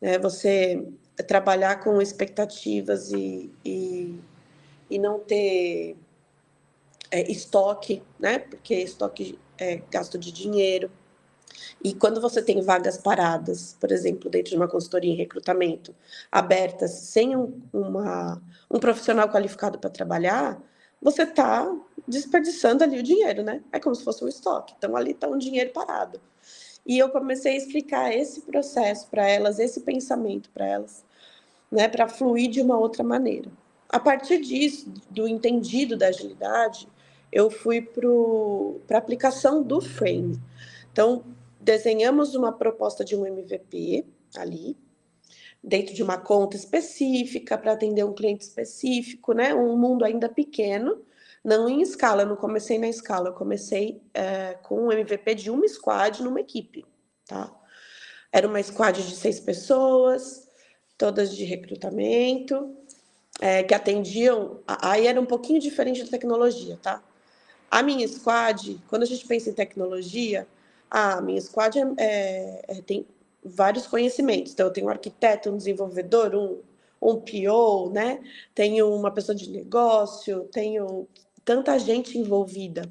né? 0.03 0.19
você 0.19 0.85
trabalhar 1.25 1.79
com 1.81 2.01
expectativas 2.01 3.11
e, 3.13 3.49
e, 3.63 4.19
e 4.89 4.99
não 4.99 5.19
ter 5.19 5.95
é, 7.09 7.31
estoque, 7.31 8.03
né? 8.19 8.39
porque 8.39 8.75
estoque 8.75 9.39
é 9.57 9.81
gasto 9.89 10.17
de 10.17 10.31
dinheiro. 10.31 10.91
E 11.81 11.93
quando 11.93 12.19
você 12.19 12.41
tem 12.41 12.61
vagas 12.61 12.97
paradas, 12.97 13.77
por 13.79 13.91
exemplo, 13.91 14.29
dentro 14.29 14.51
de 14.51 14.57
uma 14.57 14.67
consultoria 14.67 15.13
em 15.13 15.15
recrutamento, 15.15 15.95
abertas, 16.29 16.91
sem 16.91 17.35
um, 17.37 17.61
uma, 17.71 18.41
um 18.69 18.79
profissional 18.79 19.29
qualificado 19.29 19.79
para 19.79 19.89
trabalhar, 19.89 20.61
você 21.01 21.23
está 21.23 21.73
desperdiçando 22.07 22.83
ali 22.83 22.99
o 22.99 23.03
dinheiro, 23.03 23.43
né? 23.43 23.61
É 23.71 23.79
como 23.79 23.95
se 23.95 24.03
fosse 24.03 24.23
um 24.23 24.27
estoque. 24.27 24.73
Então, 24.77 24.95
ali 24.95 25.11
está 25.11 25.27
um 25.27 25.37
dinheiro 25.37 25.71
parado. 25.71 26.19
E 26.85 26.97
eu 26.97 27.09
comecei 27.09 27.53
a 27.53 27.57
explicar 27.57 28.13
esse 28.13 28.41
processo 28.41 29.07
para 29.09 29.27
elas, 29.27 29.59
esse 29.59 29.81
pensamento 29.81 30.49
para 30.49 30.65
elas, 30.65 31.03
né, 31.71 31.87
para 31.87 32.07
fluir 32.07 32.49
de 32.49 32.61
uma 32.61 32.77
outra 32.77 33.03
maneira. 33.03 33.49
A 33.87 33.99
partir 33.99 34.41
disso, 34.41 34.91
do 35.09 35.27
entendido 35.27 35.95
da 35.95 36.07
agilidade, 36.07 36.87
eu 37.31 37.49
fui 37.49 37.81
para 37.81 38.97
a 38.97 38.99
aplicação 38.99 39.63
do 39.63 39.81
frame. 39.81 40.39
Então, 40.91 41.23
desenhamos 41.59 42.35
uma 42.35 42.51
proposta 42.51 43.05
de 43.05 43.15
um 43.15 43.25
MVP 43.25 44.05
ali, 44.35 44.75
dentro 45.63 45.95
de 45.95 46.03
uma 46.03 46.17
conta 46.17 46.57
específica, 46.57 47.57
para 47.57 47.71
atender 47.73 48.03
um 48.03 48.13
cliente 48.13 48.43
específico, 48.43 49.33
né? 49.33 49.55
Um 49.55 49.77
mundo 49.77 50.03
ainda 50.03 50.27
pequeno, 50.27 51.01
não 51.43 51.67
em 51.67 51.81
escala, 51.81 52.23
eu 52.23 52.27
não 52.27 52.35
comecei 52.35 52.79
na 52.79 52.87
escala, 52.87 53.29
eu 53.29 53.33
comecei 53.33 54.01
é, 54.13 54.53
com 54.63 54.87
um 54.87 54.91
MVP 54.91 55.35
de 55.35 55.49
uma 55.49 55.67
squad 55.67 56.23
numa 56.23 56.39
equipe, 56.39 56.85
tá? 57.27 57.53
Era 58.31 58.47
uma 58.47 58.61
squad 58.63 59.03
de 59.03 59.15
seis 59.15 59.39
pessoas, 59.39 60.47
todas 60.97 61.35
de 61.35 61.43
recrutamento, 61.43 62.75
é, 63.41 63.61
que 63.61 63.73
atendiam. 63.73 64.61
Aí 64.65 65.05
era 65.05 65.19
um 65.19 65.25
pouquinho 65.25 65.59
diferente 65.59 66.03
da 66.03 66.09
tecnologia, 66.09 66.79
tá? 66.81 67.03
A 67.69 67.83
minha 67.83 68.07
squad, 68.07 68.79
quando 68.87 69.03
a 69.03 69.05
gente 69.05 69.25
pensa 69.27 69.49
em 69.49 69.53
tecnologia, 69.53 70.47
a 70.89 71.19
minha 71.21 71.41
squad 71.41 71.77
é, 71.77 71.85
é, 71.97 72.61
é, 72.67 72.81
tem 72.81 73.05
vários 73.43 73.87
conhecimentos. 73.87 74.53
Então, 74.53 74.67
eu 74.67 74.73
tenho 74.73 74.87
um 74.87 74.91
arquiteto, 74.91 75.49
um 75.49 75.57
desenvolvedor, 75.57 76.35
um, 76.35 76.59
um 77.01 77.19
PO, 77.19 77.89
né? 77.91 78.19
Tenho 78.53 78.93
uma 78.93 79.11
pessoa 79.11 79.35
de 79.35 79.49
negócio, 79.49 80.47
tenho 80.51 81.07
tanta 81.43 81.77
gente 81.77 82.17
envolvida 82.17 82.83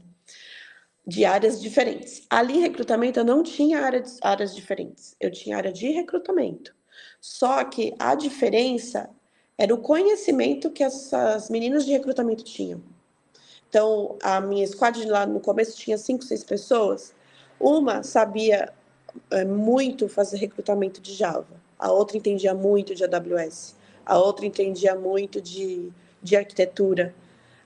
de 1.07 1.25
áreas 1.25 1.61
diferentes. 1.61 2.27
Ali, 2.31 2.61
recrutamento, 2.61 3.21
eu 3.21 3.25
não 3.25 3.43
tinha 3.43 3.81
áreas, 3.81 4.55
diferentes. 4.55 5.17
Eu 5.21 5.31
tinha 5.31 5.57
área 5.57 5.73
de 5.73 5.89
recrutamento. 5.91 6.75
Só 7.21 7.65
que 7.65 7.95
a 7.99 8.15
diferença 8.15 9.11
era 9.59 9.75
o 9.75 9.79
conhecimento 9.79 10.71
que 10.71 10.83
essas 10.83 11.51
meninas 11.51 11.85
de 11.85 11.93
recrutamento 11.93 12.45
tinham. 12.45 12.83
Então, 13.69 14.17
a 14.23 14.41
minha 14.41 14.67
squad 14.67 15.05
lá 15.07 15.27
no 15.27 15.41
começo 15.41 15.77
tinha 15.77 15.97
cinco, 15.97 16.25
seis 16.25 16.45
pessoas. 16.45 17.15
Uma 17.59 18.03
sabia 18.03 18.73
é, 19.31 19.45
muito 19.45 20.09
fazer 20.09 20.37
recrutamento 20.39 21.01
de 21.01 21.15
Java, 21.15 21.61
a 21.79 21.91
outra 21.91 22.17
entendia 22.17 22.55
muito 22.55 22.95
de 22.95 23.05
AWS, 23.05 23.77
a 24.05 24.19
outra 24.19 24.47
entendia 24.47 24.95
muito 24.95 25.41
de, 25.41 25.91
de 26.23 26.37
arquitetura, 26.37 27.15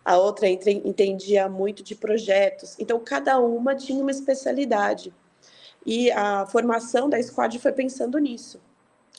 a 0.07 0.17
outra 0.17 0.49
entendia 0.49 1.49
muito 1.49 1.83
de 1.83 1.97
projetos. 1.97 2.77
Então, 2.79 3.01
cada 3.01 3.41
uma 3.41 3.75
tinha 3.75 4.01
uma 4.01 4.13
especialidade. 4.13 5.13
E 5.85 6.13
a 6.13 6.47
formação 6.47 7.11
da 7.11 7.21
squad 7.21 7.59
foi 7.59 7.73
pensando 7.73 8.17
nisso. 8.17 8.63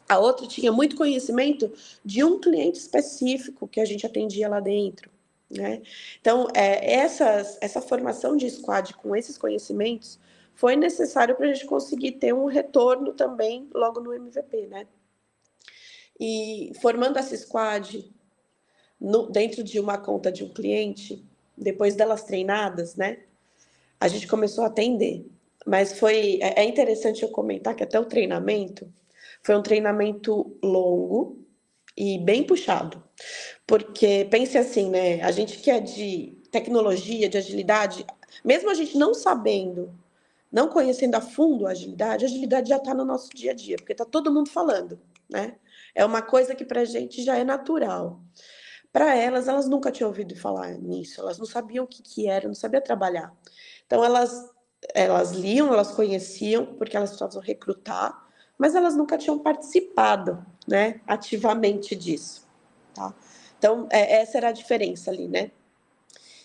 A 0.07 0.17
outra 0.17 0.47
tinha 0.47 0.71
muito 0.71 0.95
conhecimento 0.95 1.69
de 2.05 2.23
um 2.23 2.39
cliente 2.39 2.77
específico 2.79 3.67
que 3.67 3.81
a 3.81 3.85
gente 3.85 4.05
atendia 4.05 4.47
lá 4.47 4.61
dentro. 4.61 5.11
Né? 5.49 5.81
Então, 6.21 6.47
é, 6.53 6.93
essas, 6.93 7.57
essa 7.59 7.81
formação 7.81 8.37
de 8.37 8.49
squad 8.49 8.93
com 8.93 9.13
esses 9.13 9.37
conhecimentos 9.37 10.17
foi 10.55 10.77
necessário 10.77 11.35
para 11.35 11.49
a 11.49 11.53
gente 11.53 11.65
conseguir 11.65 12.13
ter 12.13 12.33
um 12.33 12.45
retorno 12.45 13.11
também 13.11 13.67
logo 13.73 13.99
no 13.99 14.13
MVP, 14.13 14.67
né? 14.67 14.87
E 16.17 16.71
formando 16.81 17.19
essa 17.19 17.35
squad 17.35 18.09
no, 18.99 19.29
dentro 19.29 19.63
de 19.63 19.79
uma 19.79 19.97
conta 19.97 20.31
de 20.31 20.43
um 20.43 20.49
cliente, 20.49 21.23
depois 21.57 21.95
delas 21.95 22.23
treinadas, 22.23 22.95
né? 22.95 23.19
A 23.99 24.07
gente 24.07 24.27
começou 24.27 24.63
a 24.63 24.67
atender. 24.67 25.25
Mas 25.65 25.99
foi 25.99 26.39
é, 26.41 26.61
é 26.61 26.65
interessante 26.65 27.23
eu 27.23 27.29
comentar 27.29 27.75
que 27.75 27.83
até 27.83 27.99
o 27.99 28.05
treinamento 28.05 28.87
foi 29.43 29.55
um 29.55 29.61
treinamento 29.61 30.57
longo 30.63 31.37
e 31.95 32.17
bem 32.19 32.43
puxado. 32.43 33.03
Porque 33.65 34.25
pense 34.29 34.57
assim, 34.57 34.89
né? 34.89 35.21
A 35.21 35.31
gente 35.31 35.57
que 35.57 35.71
é 35.71 35.79
de 35.79 36.37
tecnologia, 36.51 37.27
de 37.29 37.37
agilidade, 37.37 38.05
mesmo 38.43 38.69
a 38.69 38.73
gente 38.73 38.97
não 38.97 39.13
sabendo 39.13 39.93
não 40.51 40.69
conhecendo 40.69 41.15
a 41.15 41.21
fundo 41.21 41.67
a 41.67 41.71
agilidade, 41.71 42.25
a 42.25 42.27
agilidade 42.27 42.69
já 42.69 42.77
está 42.77 42.93
no 42.93 43.05
nosso 43.05 43.29
dia 43.29 43.51
a 43.51 43.53
dia, 43.53 43.75
porque 43.77 43.91
está 43.91 44.05
todo 44.05 44.33
mundo 44.33 44.49
falando, 44.49 44.99
né? 45.29 45.55
É 45.93 46.05
uma 46.05 46.21
coisa 46.21 46.55
que 46.55 46.65
para 46.65 46.81
a 46.81 46.85
gente 46.85 47.23
já 47.23 47.37
é 47.37 47.43
natural. 47.43 48.19
Para 48.97 49.15
elas, 49.15 49.47
elas 49.47 49.67
nunca 49.67 49.91
tinham 49.91 50.07
ouvido 50.07 50.35
falar 50.35 50.71
nisso, 50.71 51.21
elas 51.21 51.37
não 51.37 51.45
sabiam 51.45 51.85
o 51.85 51.87
que, 51.87 52.01
que 52.01 52.27
era, 52.27 52.47
não 52.47 52.55
sabiam 52.55 52.81
trabalhar. 52.81 53.31
Então, 53.85 54.03
elas, 54.03 54.49
elas 54.91 55.33
liam, 55.33 55.71
elas 55.71 55.91
conheciam, 55.91 56.65
porque 56.65 56.97
elas 56.97 57.11
precisavam 57.11 57.39
recrutar, 57.39 58.27
mas 58.57 58.73
elas 58.73 58.95
nunca 58.95 59.15
tinham 59.15 59.37
participado, 59.37 60.43
né, 60.67 60.99
ativamente 61.05 61.95
disso, 61.95 62.47
tá? 62.91 63.13
Então, 63.59 63.87
é, 63.91 64.19
essa 64.19 64.39
era 64.39 64.47
a 64.47 64.51
diferença 64.51 65.11
ali, 65.11 65.27
né? 65.27 65.51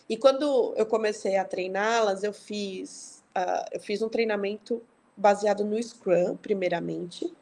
E 0.06 0.18
quando 0.18 0.74
eu 0.76 0.84
comecei 0.84 1.38
a 1.38 1.46
treiná-las, 1.46 2.22
eu 2.22 2.34
fiz 2.34 3.24
uh, 3.34 3.64
eu 3.72 3.80
fiz 3.80 4.02
um 4.02 4.10
treinamento 4.10 4.82
baseado 5.16 5.64
no 5.64 5.82
Scrum, 5.82 6.36
primeiramente, 6.36 7.32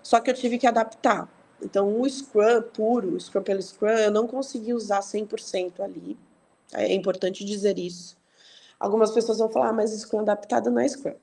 só 0.00 0.20
que 0.20 0.30
eu 0.30 0.34
tive 0.34 0.58
que 0.58 0.66
adaptar. 0.68 1.28
Então, 1.64 2.00
o 2.00 2.08
Scrum 2.08 2.62
puro, 2.74 3.14
o 3.14 3.20
Scrum 3.20 3.42
pelo 3.42 3.62
Scrum, 3.62 3.88
eu 3.88 4.10
não 4.10 4.26
consegui 4.26 4.74
usar 4.74 5.00
100% 5.00 5.80
ali. 5.80 6.18
É 6.72 6.92
importante 6.92 7.44
dizer 7.44 7.78
isso. 7.78 8.16
Algumas 8.78 9.12
pessoas 9.12 9.38
vão 9.38 9.50
falar, 9.50 9.70
ah, 9.70 9.72
mas 9.72 9.90
Scrum 9.90 10.20
adaptado 10.20 10.70
não 10.70 10.80
é 10.80 10.88
Scrum. 10.88 11.14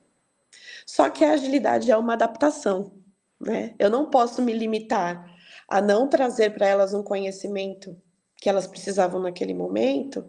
Só 0.84 1.08
que 1.08 1.24
a 1.24 1.32
agilidade 1.32 1.90
é 1.90 1.96
uma 1.96 2.14
adaptação, 2.14 2.92
né? 3.40 3.74
Eu 3.78 3.88
não 3.88 4.10
posso 4.10 4.42
me 4.42 4.52
limitar 4.52 5.30
a 5.68 5.80
não 5.80 6.08
trazer 6.08 6.52
para 6.52 6.66
elas 6.66 6.92
um 6.92 7.02
conhecimento 7.02 7.96
que 8.36 8.48
elas 8.48 8.66
precisavam 8.66 9.20
naquele 9.20 9.54
momento 9.54 10.24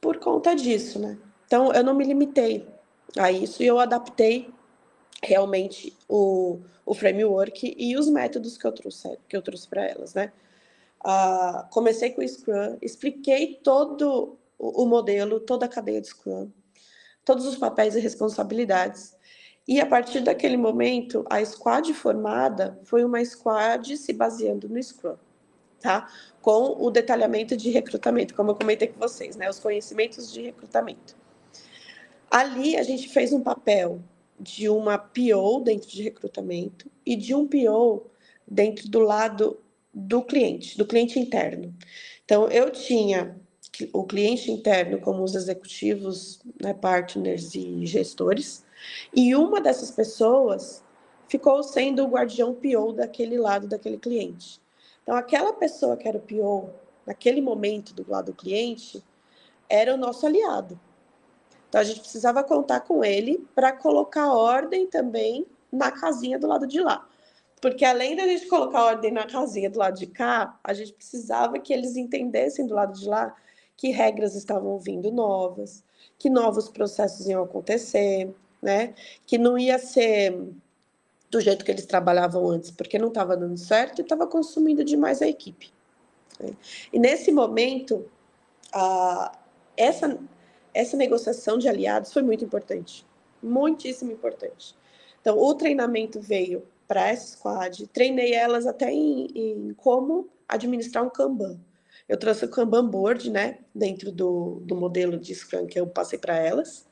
por 0.00 0.18
conta 0.18 0.54
disso, 0.54 0.98
né? 0.98 1.18
Então, 1.46 1.72
eu 1.72 1.84
não 1.84 1.94
me 1.94 2.04
limitei 2.04 2.66
a 3.18 3.30
isso 3.30 3.62
e 3.62 3.66
eu 3.66 3.78
adaptei 3.78 4.52
realmente 5.22 5.96
o, 6.08 6.60
o 6.86 6.94
framework 6.94 7.74
e 7.76 7.96
os 7.96 8.08
métodos 8.08 8.56
que 8.56 8.66
eu 8.66 8.72
trouxe 8.72 9.18
que 9.28 9.36
eu 9.36 9.42
trouxe 9.42 9.68
para 9.68 9.84
elas, 9.84 10.14
né? 10.14 10.32
Uh, 11.04 11.68
comecei 11.70 12.10
com 12.10 12.22
o 12.22 12.28
Scrum, 12.28 12.78
expliquei 12.80 13.58
todo 13.62 14.38
o, 14.56 14.84
o 14.84 14.86
modelo, 14.86 15.40
toda 15.40 15.66
a 15.66 15.68
cadeia 15.68 16.00
de 16.00 16.06
Scrum, 16.08 16.48
todos 17.24 17.44
os 17.44 17.56
papéis 17.56 17.96
e 17.96 18.00
responsabilidades. 18.00 19.16
E 19.66 19.80
a 19.80 19.86
partir 19.86 20.20
daquele 20.20 20.56
momento, 20.56 21.24
a 21.28 21.44
squad 21.44 21.92
formada 21.94 22.78
foi 22.84 23.04
uma 23.04 23.24
squad 23.24 23.96
se 23.96 24.12
baseando 24.12 24.68
no 24.68 24.80
Scrum, 24.80 25.16
tá? 25.80 26.08
Com 26.40 26.76
o 26.84 26.90
detalhamento 26.90 27.56
de 27.56 27.70
recrutamento, 27.70 28.34
como 28.34 28.52
eu 28.52 28.54
comentei 28.54 28.88
com 28.88 28.98
vocês, 28.98 29.36
né? 29.36 29.50
Os 29.50 29.58
conhecimentos 29.58 30.32
de 30.32 30.42
recrutamento. 30.42 31.16
Ali 32.30 32.76
a 32.76 32.82
gente 32.82 33.08
fez 33.08 33.32
um 33.32 33.40
papel 33.40 34.00
de 34.38 34.68
uma 34.68 34.98
PO 34.98 35.60
dentro 35.60 35.88
de 35.88 36.02
recrutamento 36.02 36.90
e 37.04 37.16
de 37.16 37.34
um 37.34 37.46
PO 37.46 38.06
dentro 38.46 38.88
do 38.88 39.00
lado 39.00 39.58
do 39.92 40.22
cliente, 40.22 40.76
do 40.76 40.86
cliente 40.86 41.18
interno. 41.18 41.74
Então, 42.24 42.48
eu 42.48 42.70
tinha 42.70 43.36
o 43.92 44.04
cliente 44.04 44.50
interno 44.50 44.98
como 45.00 45.22
os 45.22 45.34
executivos, 45.34 46.40
né, 46.60 46.74
partners 46.74 47.54
e 47.54 47.86
gestores, 47.86 48.64
e 49.14 49.34
uma 49.34 49.60
dessas 49.60 49.90
pessoas 49.90 50.82
ficou 51.28 51.62
sendo 51.62 52.04
o 52.04 52.08
guardião 52.08 52.54
PO 52.54 52.92
daquele 52.92 53.38
lado 53.38 53.66
daquele 53.66 53.96
cliente. 53.96 54.60
Então, 55.02 55.16
aquela 55.16 55.52
pessoa 55.52 55.96
que 55.96 56.06
era 56.06 56.18
o 56.18 56.20
PO, 56.20 56.70
naquele 57.06 57.40
momento 57.40 57.94
do 57.94 58.08
lado 58.08 58.26
do 58.26 58.34
cliente, 58.34 59.02
era 59.68 59.94
o 59.94 59.96
nosso 59.96 60.26
aliado. 60.26 60.78
Então 61.72 61.80
a 61.80 61.84
gente 61.84 62.00
precisava 62.00 62.44
contar 62.44 62.80
com 62.80 63.02
ele 63.02 63.48
para 63.54 63.72
colocar 63.72 64.30
ordem 64.30 64.86
também 64.86 65.46
na 65.72 65.90
casinha 65.90 66.38
do 66.38 66.46
lado 66.46 66.66
de 66.66 66.78
lá. 66.78 67.08
Porque 67.62 67.82
além 67.82 68.14
da 68.14 68.26
gente 68.26 68.46
colocar 68.46 68.84
ordem 68.84 69.10
na 69.10 69.24
casinha 69.24 69.70
do 69.70 69.78
lado 69.78 69.98
de 69.98 70.06
cá, 70.06 70.60
a 70.62 70.74
gente 70.74 70.92
precisava 70.92 71.58
que 71.58 71.72
eles 71.72 71.96
entendessem 71.96 72.66
do 72.66 72.74
lado 72.74 72.92
de 72.92 73.08
lá 73.08 73.34
que 73.74 73.88
regras 73.88 74.34
estavam 74.34 74.78
vindo 74.78 75.10
novas, 75.10 75.82
que 76.18 76.28
novos 76.28 76.68
processos 76.68 77.26
iam 77.26 77.42
acontecer, 77.42 78.30
né? 78.60 78.92
Que 79.26 79.38
não 79.38 79.56
ia 79.56 79.78
ser 79.78 80.38
do 81.30 81.40
jeito 81.40 81.64
que 81.64 81.70
eles 81.70 81.86
trabalhavam 81.86 82.50
antes, 82.50 82.70
porque 82.70 82.98
não 82.98 83.08
estava 83.08 83.34
dando 83.34 83.56
certo 83.56 84.00
e 84.00 84.02
estava 84.02 84.26
consumindo 84.26 84.84
demais 84.84 85.22
a 85.22 85.26
equipe. 85.26 85.72
Né? 86.38 86.50
E 86.92 86.98
nesse 86.98 87.32
momento, 87.32 88.04
essa, 89.74 90.18
essa 90.74 90.96
negociação 90.96 91.58
de 91.58 91.68
aliados 91.68 92.12
foi 92.12 92.22
muito 92.22 92.44
importante, 92.44 93.04
muitíssimo 93.42 94.12
importante. 94.12 94.74
Então, 95.20 95.38
o 95.38 95.54
treinamento 95.54 96.20
veio 96.20 96.62
para 96.88 97.08
essa 97.08 97.36
squad, 97.36 97.86
treinei 97.88 98.34
elas 98.34 98.66
até 98.66 98.90
em, 98.90 99.26
em, 99.34 99.74
como 99.74 100.28
administrar 100.48 101.04
um 101.04 101.10
Kanban. 101.10 101.58
Eu 102.08 102.18
trouxe 102.18 102.44
o 102.44 102.48
Kanban 102.48 102.86
Board, 102.86 103.30
né, 103.30 103.58
dentro 103.74 104.10
do, 104.10 104.60
do 104.62 104.74
modelo 104.74 105.16
de 105.16 105.34
Scrum 105.34 105.66
que 105.66 105.78
eu 105.78 105.86
passei 105.86 106.18
para 106.18 106.36
elas, 106.36 106.86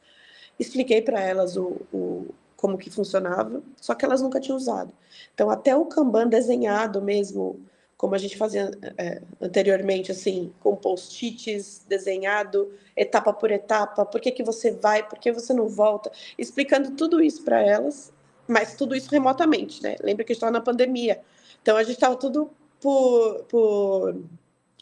expliquei 0.58 1.02
para 1.02 1.20
elas 1.20 1.56
o, 1.56 1.80
o, 1.92 2.34
como 2.56 2.78
que 2.78 2.90
funcionava, 2.90 3.62
só 3.76 3.94
que 3.94 4.04
elas 4.04 4.22
nunca 4.22 4.40
tinham 4.40 4.56
usado. 4.56 4.94
Então, 5.34 5.50
até 5.50 5.74
o 5.74 5.86
Kanban 5.86 6.28
desenhado 6.28 7.02
mesmo, 7.02 7.60
como 8.00 8.14
a 8.14 8.18
gente 8.18 8.38
fazia 8.38 8.70
é, 8.96 9.20
anteriormente, 9.38 10.10
assim, 10.10 10.50
com 10.58 10.74
post-its 10.74 11.84
desenhado, 11.86 12.72
etapa 12.96 13.30
por 13.30 13.50
etapa, 13.50 14.06
por 14.06 14.22
que, 14.22 14.30
que 14.30 14.42
você 14.42 14.70
vai, 14.70 15.06
por 15.06 15.18
que 15.18 15.30
você 15.30 15.52
não 15.52 15.68
volta, 15.68 16.10
explicando 16.38 16.92
tudo 16.92 17.22
isso 17.22 17.44
para 17.44 17.60
elas, 17.60 18.10
mas 18.48 18.74
tudo 18.74 18.96
isso 18.96 19.10
remotamente, 19.10 19.82
né? 19.82 19.96
Lembra 20.02 20.24
que 20.24 20.32
estava 20.32 20.50
na 20.50 20.62
pandemia. 20.62 21.20
Então, 21.60 21.76
a 21.76 21.82
gente 21.82 21.96
estava 21.96 22.16
tudo 22.16 22.50
por, 22.80 23.44
por 23.50 24.18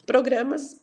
programas 0.07 0.81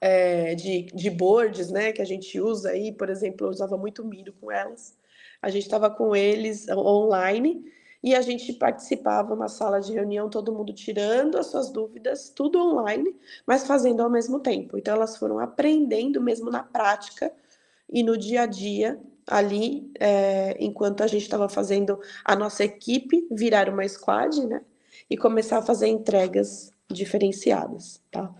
é, 0.00 0.54
de, 0.54 0.82
de 0.82 1.10
boards, 1.10 1.68
né, 1.68 1.90
que 1.90 2.00
a 2.00 2.06
gente 2.06 2.40
usa 2.40 2.70
aí, 2.70 2.92
por 2.92 3.10
exemplo, 3.10 3.48
eu 3.48 3.50
usava 3.50 3.76
muito 3.76 4.04
Miro 4.04 4.32
com 4.40 4.52
elas, 4.52 4.96
a 5.42 5.50
gente 5.50 5.64
estava 5.64 5.90
com 5.90 6.14
eles 6.14 6.68
online 6.68 7.64
e 8.02 8.14
a 8.14 8.20
gente 8.20 8.52
participava 8.52 9.34
uma 9.34 9.48
sala 9.48 9.80
de 9.80 9.92
reunião, 9.92 10.30
todo 10.30 10.52
mundo 10.52 10.72
tirando 10.72 11.36
as 11.36 11.46
suas 11.46 11.70
dúvidas, 11.70 12.30
tudo 12.30 12.58
online, 12.58 13.14
mas 13.46 13.66
fazendo 13.66 14.02
ao 14.02 14.10
mesmo 14.10 14.40
tempo. 14.40 14.78
Então 14.78 14.94
elas 14.94 15.16
foram 15.16 15.38
aprendendo 15.38 16.20
mesmo 16.20 16.50
na 16.50 16.62
prática 16.62 17.32
e 17.90 18.02
no 18.02 18.16
dia 18.16 18.42
a 18.42 18.46
dia 18.46 19.00
ali, 19.26 19.90
é, 19.98 20.56
enquanto 20.58 21.02
a 21.02 21.06
gente 21.06 21.22
estava 21.22 21.48
fazendo 21.48 22.00
a 22.24 22.34
nossa 22.36 22.64
equipe 22.64 23.26
virar 23.30 23.68
uma 23.68 23.86
squad, 23.86 24.46
né? 24.46 24.62
E 25.10 25.16
começar 25.16 25.58
a 25.58 25.62
fazer 25.62 25.88
entregas 25.88 26.72
diferenciadas, 26.90 28.00
tá? 28.10 28.32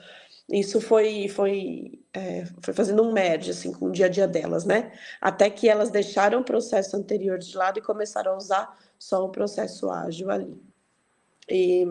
Isso 0.51 0.81
foi, 0.81 1.29
foi, 1.29 2.01
é, 2.12 2.44
foi 2.62 2.73
fazendo 2.73 3.03
um 3.03 3.12
merge 3.12 3.51
assim, 3.51 3.71
com 3.71 3.87
o 3.87 3.92
dia 3.92 4.07
a 4.07 4.09
dia 4.09 4.27
delas, 4.27 4.64
né? 4.64 4.92
Até 5.21 5.51
que 5.51 5.68
elas 5.68 5.90
deixaram 5.90 6.40
o 6.40 6.44
processo 6.44 6.97
anterior 6.97 7.38
de 7.38 7.55
lado 7.55 7.79
e 7.79 7.83
começaram 7.83 8.33
a 8.33 8.37
usar 8.37 8.79
só 8.99 9.25
o 9.25 9.29
processo 9.29 9.91
ágil 9.91 10.31
ali. 10.31 10.61
E, 11.49 11.87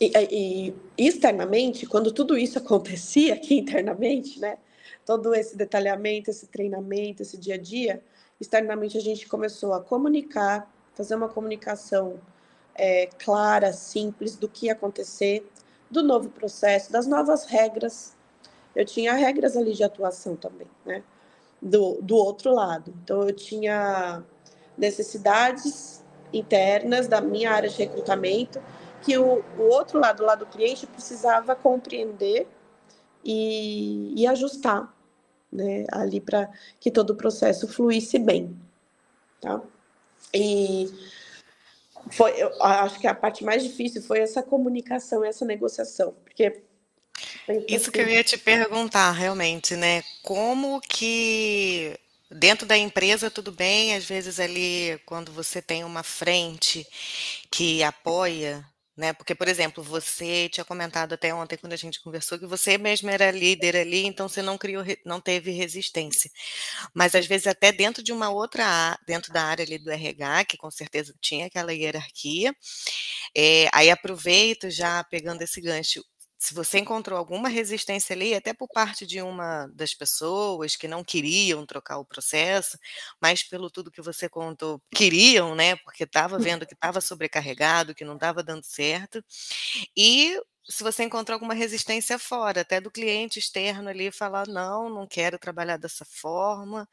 e, 0.00 0.74
e 0.98 1.08
externamente, 1.08 1.86
quando 1.86 2.12
tudo 2.12 2.36
isso 2.36 2.58
acontecia 2.60 3.34
aqui 3.34 3.58
internamente, 3.58 4.38
né? 4.38 4.58
Todo 5.04 5.34
esse 5.34 5.56
detalhamento, 5.56 6.30
esse 6.30 6.46
treinamento, 6.46 7.22
esse 7.22 7.36
dia 7.36 7.54
a 7.54 7.58
dia, 7.58 8.02
externamente 8.40 8.96
a 8.96 9.00
gente 9.00 9.26
começou 9.26 9.72
a 9.72 9.80
comunicar, 9.80 10.70
fazer 10.94 11.14
uma 11.14 11.28
comunicação 11.28 12.20
é, 12.74 13.06
clara, 13.18 13.72
simples 13.72 14.36
do 14.36 14.48
que 14.48 14.66
ia 14.66 14.72
acontecer, 14.72 15.50
do 15.90 16.02
novo 16.02 16.28
processo, 16.28 16.92
das 16.92 17.06
novas 17.06 17.46
regras. 17.46 18.16
Eu 18.74 18.84
tinha 18.84 19.14
regras 19.14 19.56
ali 19.56 19.74
de 19.74 19.82
atuação 19.82 20.36
também, 20.36 20.68
né? 20.84 21.02
Do, 21.60 22.00
do 22.00 22.16
outro 22.16 22.54
lado. 22.54 22.94
Então, 23.02 23.22
eu 23.22 23.34
tinha 23.34 24.24
necessidades 24.80 26.02
internas 26.32 27.06
da 27.06 27.20
minha 27.20 27.52
área 27.52 27.68
de 27.68 27.76
recrutamento 27.76 28.60
que 29.02 29.16
o, 29.18 29.44
o 29.58 29.62
outro 29.62 29.98
lado, 29.98 30.22
o 30.22 30.26
lado 30.26 30.44
do 30.44 30.50
cliente, 30.50 30.86
precisava 30.86 31.54
compreender 31.54 32.46
e, 33.24 34.14
e 34.16 34.26
ajustar, 34.26 34.92
né? 35.52 35.84
Ali 35.92 36.20
para 36.20 36.50
que 36.78 36.90
todo 36.90 37.10
o 37.10 37.16
processo 37.16 37.68
fluísse 37.68 38.18
bem, 38.18 38.56
tá? 39.40 39.60
E 40.34 40.90
foi, 42.10 42.32
eu 42.40 42.62
acho 42.62 42.98
que 42.98 43.06
a 43.06 43.14
parte 43.14 43.44
mais 43.44 43.62
difícil 43.62 44.02
foi 44.02 44.20
essa 44.20 44.42
comunicação, 44.42 45.24
essa 45.24 45.44
negociação, 45.44 46.14
porque 46.24 46.62
isso 47.68 47.90
que 47.90 48.00
eu 48.00 48.08
ia 48.08 48.22
te 48.22 48.38
perguntar, 48.38 49.10
realmente, 49.12 49.76
né? 49.76 50.02
Como 50.22 50.80
que 50.80 51.98
dentro 52.30 52.66
da 52.66 52.76
empresa 52.76 53.30
tudo 53.30 53.52
bem, 53.52 53.94
às 53.94 54.04
vezes 54.04 54.40
ali 54.40 54.98
quando 55.06 55.32
você 55.32 55.60
tem 55.62 55.84
uma 55.84 56.02
frente 56.02 56.86
que 57.50 57.82
apoia 57.82 58.64
né? 58.96 59.14
Porque, 59.14 59.34
por 59.34 59.48
exemplo, 59.48 59.82
você 59.82 60.48
tinha 60.50 60.64
comentado 60.64 61.14
até 61.14 61.32
ontem 61.32 61.56
quando 61.56 61.72
a 61.72 61.76
gente 61.76 62.02
conversou 62.02 62.38
que 62.38 62.44
você 62.46 62.76
mesmo 62.76 63.08
era 63.08 63.30
líder 63.30 63.74
ali, 63.76 64.04
então 64.04 64.28
você 64.28 64.42
não 64.42 64.58
criou, 64.58 64.84
não 65.06 65.18
teve 65.20 65.50
resistência. 65.52 66.30
Mas 66.94 67.14
às 67.14 67.26
vezes 67.26 67.46
até 67.46 67.72
dentro 67.72 68.02
de 68.02 68.12
uma 68.12 68.30
outra, 68.30 68.98
dentro 69.06 69.32
da 69.32 69.42
área 69.44 69.64
ali 69.64 69.78
do 69.78 69.90
RH, 69.90 70.44
que 70.46 70.56
com 70.58 70.70
certeza 70.70 71.14
tinha 71.20 71.46
aquela 71.46 71.72
hierarquia, 71.72 72.54
é, 73.36 73.68
aí 73.72 73.90
aproveito 73.90 74.70
já 74.70 75.02
pegando 75.04 75.42
esse 75.42 75.60
gancho, 75.60 76.04
se 76.40 76.54
você 76.54 76.78
encontrou 76.80 77.18
alguma 77.18 77.48
resistência 77.50 78.14
ali, 78.14 78.34
até 78.34 78.54
por 78.54 78.68
parte 78.68 79.06
de 79.06 79.20
uma 79.22 79.66
das 79.74 79.94
pessoas 79.94 80.74
que 80.76 80.88
não 80.88 81.04
queriam 81.04 81.66
trocar 81.66 81.98
o 81.98 82.04
processo, 82.04 82.78
mas 83.20 83.42
pelo 83.42 83.70
tudo 83.70 83.90
que 83.90 84.00
você 84.02 84.28
contou, 84.28 84.82
queriam, 84.94 85.54
né? 85.54 85.76
Porque 85.76 86.04
estava 86.04 86.38
hum. 86.38 86.40
vendo 86.40 86.66
que 86.66 86.74
estava 86.74 87.00
sobrecarregado, 87.02 87.94
que 87.94 88.04
não 88.06 88.14
estava 88.14 88.42
dando 88.42 88.64
certo. 88.64 89.22
E 89.96 90.40
se 90.68 90.82
você 90.82 91.04
encontrou 91.04 91.34
alguma 91.34 91.54
resistência 91.54 92.18
fora, 92.18 92.60
até 92.62 92.80
do 92.80 92.90
cliente 92.90 93.38
externo 93.38 93.88
ali, 93.88 94.10
falar: 94.12 94.46
não, 94.48 94.88
não 94.90 95.06
quero 95.06 95.38
trabalhar 95.38 95.76
dessa 95.76 96.04
forma, 96.04 96.88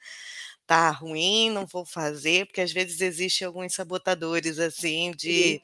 tá 0.67 0.91
ruim, 0.91 1.49
não 1.49 1.65
vou 1.65 1.86
fazer, 1.86 2.45
porque 2.45 2.62
às 2.62 2.71
vezes 2.73 3.01
existem 3.01 3.47
alguns 3.47 3.73
sabotadores 3.73 4.60
assim 4.60 5.12
de 5.12 5.62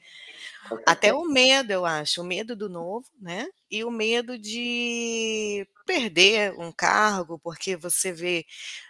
até 0.86 1.12
o 1.12 1.24
medo, 1.24 1.72
eu 1.72 1.84
acho, 1.84 2.22
o 2.22 2.24
medo 2.24 2.56
do 2.56 2.68
novo, 2.68 3.06
né? 3.20 3.46
E 3.70 3.84
o 3.84 3.90
medo 3.90 4.38
de 4.38 5.66
perder 5.86 6.54
um 6.58 6.72
cargo, 6.72 7.38
porque 7.38 7.76
você 7.76 8.12
vê, 8.12 8.46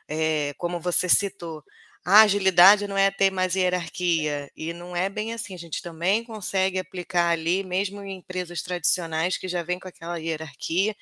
é, 0.09 0.55
como 0.57 0.81
você 0.81 1.09
citou, 1.09 1.65
a 2.05 2.21
agilidade 2.21 2.87
não 2.87 2.99
é 2.99 3.11
ter 3.11 3.31
mais 3.31 3.55
hierarquia, 3.57 4.51
e 4.55 4.75
não 4.75 4.95
é 4.95 5.09
bem 5.09 5.33
assim. 5.33 5.55
A 5.55 5.59
gente 5.59 5.81
também 5.81 6.23
consegue 6.23 6.79
aplicar 6.79 7.31
ali, 7.31 7.65
mesmo 7.65 8.03
em 8.03 8.19
empresas 8.19 8.61
tradicionais 8.61 9.39
que 9.39 9.49
já 9.49 9.63
vêm 9.63 9.81
com 9.81 9.89
aquela 9.89 10.19
hierarquia, 10.19 10.95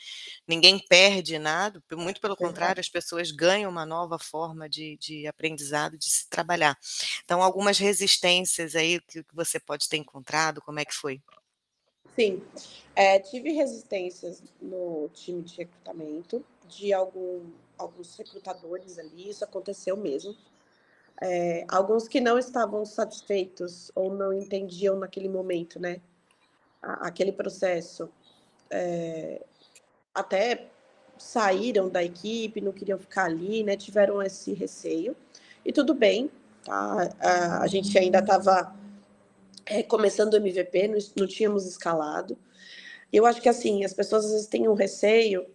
ninguém 0.46 0.78
perde 0.78 1.40
nada, 1.40 1.82
muito 1.92 2.20
pelo 2.20 2.36
contrário, 2.36 2.78
as 2.78 2.88
pessoas 2.88 3.32
ganham 3.32 3.68
uma 3.68 3.84
nova 3.84 4.16
forma 4.16 4.68
de, 4.68 4.96
de 4.96 5.26
aprendizado, 5.26 5.98
de 5.98 6.08
se 6.08 6.28
trabalhar. 6.28 6.78
Então, 7.24 7.42
algumas 7.42 7.78
resistências 7.78 8.76
aí 8.76 9.00
que, 9.00 9.24
você 9.32 9.58
pode 9.58 9.88
ter 9.88 9.96
encontrado, 9.96 10.62
como 10.62 10.78
é 10.78 10.84
que 10.84 10.94
foi? 10.94 11.20
Sim, 12.14 12.40
é, 12.94 13.18
tive 13.18 13.50
resistências 13.50 14.40
no 14.60 15.10
time 15.12 15.42
de 15.42 15.56
recrutamento, 15.56 16.44
de 16.68 16.92
algum, 16.92 17.50
alguns 17.76 18.14
recrutadores 18.16 18.98
ali, 18.98 19.30
isso 19.30 19.42
aconteceu 19.42 19.96
mesmo 19.96 20.36
é, 21.20 21.64
alguns 21.68 22.08
que 22.08 22.20
não 22.20 22.38
estavam 22.38 22.84
satisfeitos 22.84 23.90
ou 23.94 24.14
não 24.14 24.32
entendiam 24.32 24.96
naquele 24.96 25.28
momento, 25.28 25.80
né, 25.80 26.00
aquele 26.80 27.32
processo, 27.32 28.08
é, 28.70 29.40
até 30.14 30.68
saíram 31.16 31.88
da 31.88 32.02
equipe, 32.02 32.60
não 32.60 32.72
queriam 32.72 32.98
ficar 32.98 33.26
ali, 33.26 33.62
né, 33.62 33.76
tiveram 33.76 34.22
esse 34.22 34.52
receio, 34.52 35.16
e 35.64 35.72
tudo 35.72 35.94
bem, 35.94 36.30
tá? 36.64 37.08
a, 37.20 37.62
a 37.62 37.66
gente 37.68 37.96
ainda 37.96 38.18
estava 38.18 38.74
é, 39.64 39.82
começando 39.82 40.34
o 40.34 40.36
MVP, 40.36 40.88
não, 40.88 40.98
não 41.16 41.26
tínhamos 41.26 41.66
escalado, 41.66 42.36
eu 43.12 43.26
acho 43.26 43.40
que 43.40 43.48
assim, 43.48 43.84
as 43.84 43.92
pessoas 43.92 44.24
às 44.24 44.32
vezes 44.32 44.46
têm 44.46 44.68
um 44.68 44.74
receio, 44.74 45.46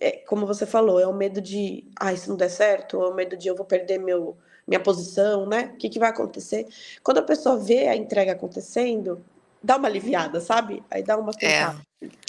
é, 0.00 0.12
como 0.12 0.46
você 0.46 0.64
falou, 0.64 1.00
é 1.00 1.06
o 1.06 1.12
medo 1.12 1.40
de, 1.40 1.84
ah, 1.96 2.14
se 2.16 2.28
não 2.28 2.36
der 2.36 2.48
certo, 2.48 2.98
ou 2.98 3.04
é 3.04 3.08
o 3.08 3.14
medo 3.14 3.36
de 3.36 3.48
eu 3.48 3.56
vou 3.56 3.66
perder 3.66 3.98
meu 3.98 4.36
minha 4.72 4.80
posição, 4.80 5.46
né? 5.46 5.70
O 5.74 5.76
que, 5.76 5.90
que 5.90 5.98
vai 5.98 6.08
acontecer? 6.08 6.66
Quando 7.02 7.18
a 7.18 7.22
pessoa 7.22 7.58
vê 7.58 7.88
a 7.88 7.96
entrega 7.96 8.32
acontecendo, 8.32 9.22
dá 9.62 9.76
uma 9.76 9.86
aliviada, 9.86 10.40
sabe? 10.40 10.82
Aí 10.90 11.02
dá 11.02 11.16
uma 11.18 11.30
é. 11.40 11.60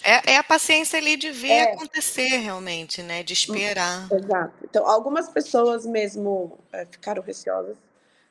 é. 0.03 0.33
É, 0.33 0.37
a 0.37 0.43
paciência 0.43 0.99
ali 0.99 1.15
de 1.15 1.31
ver 1.31 1.47
é. 1.47 1.73
acontecer 1.73 2.27
realmente, 2.37 3.01
né? 3.01 3.23
De 3.23 3.33
esperar. 3.33 4.07
Exato. 4.11 4.53
Então, 4.63 4.85
algumas 4.87 5.29
pessoas 5.29 5.85
mesmo 5.85 6.59
é, 6.71 6.85
ficaram 6.85 7.23
receosas. 7.23 7.77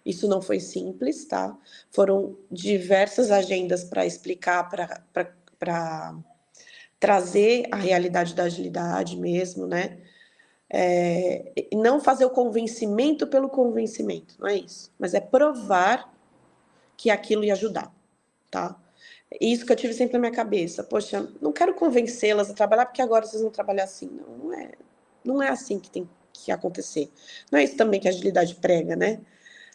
Isso 0.04 0.28
não 0.28 0.42
foi 0.42 0.60
simples, 0.60 1.24
tá? 1.24 1.56
Foram 1.90 2.36
diversas 2.50 3.30
agendas 3.30 3.84
para 3.84 4.04
explicar 4.04 4.68
para 4.68 6.14
trazer 7.00 7.66
a 7.70 7.76
realidade 7.76 8.34
da 8.34 8.44
agilidade 8.44 9.16
mesmo, 9.16 9.66
né? 9.66 9.98
É, 10.74 11.52
não 11.74 12.00
fazer 12.00 12.24
o 12.24 12.30
convencimento 12.30 13.26
pelo 13.26 13.48
convencimento, 13.50 14.36
não 14.38 14.48
é 14.48 14.56
isso, 14.56 14.90
mas 14.98 15.12
é 15.12 15.20
provar 15.20 16.10
que 16.96 17.10
aquilo 17.10 17.44
ia 17.44 17.52
ajudar, 17.52 17.92
tá? 18.50 18.80
Isso 19.40 19.66
que 19.66 19.72
eu 19.72 19.76
tive 19.76 19.92
sempre 19.92 20.14
na 20.14 20.18
minha 20.18 20.32
cabeça. 20.32 20.82
Poxa, 20.82 21.28
não 21.40 21.52
quero 21.52 21.74
convencê-las 21.74 22.50
a 22.50 22.54
trabalhar 22.54 22.86
porque 22.86 23.02
agora 23.02 23.24
vocês 23.24 23.42
vão 23.42 23.50
trabalhar 23.50 23.84
assim. 23.84 24.06
Não, 24.06 24.38
não 24.38 24.52
é, 24.52 24.72
não 25.24 25.42
é 25.42 25.48
assim 25.48 25.78
que 25.78 25.90
tem 25.90 26.08
que 26.32 26.50
acontecer. 26.50 27.10
Não 27.50 27.58
é 27.58 27.64
isso 27.64 27.76
também 27.76 28.00
que 28.00 28.08
a 28.08 28.10
agilidade 28.10 28.54
prega, 28.56 28.96
né? 28.96 29.20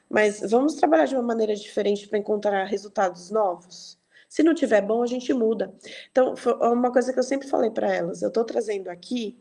Mas 0.09 0.41
vamos 0.41 0.75
trabalhar 0.75 1.05
de 1.05 1.15
uma 1.15 1.23
maneira 1.23 1.55
diferente 1.55 2.07
para 2.07 2.17
encontrar 2.17 2.63
resultados 2.65 3.29
novos. 3.29 3.97
Se 4.29 4.43
não 4.43 4.53
tiver 4.53 4.81
bom, 4.81 5.03
a 5.03 5.07
gente 5.07 5.33
muda. 5.33 5.73
Então, 6.11 6.35
foi 6.35 6.53
uma 6.53 6.91
coisa 6.91 7.13
que 7.13 7.19
eu 7.19 7.23
sempre 7.23 7.47
falei 7.47 7.69
para 7.69 7.93
elas. 7.93 8.21
Eu 8.21 8.27
estou 8.29 8.43
trazendo 8.43 8.89
aqui 8.89 9.37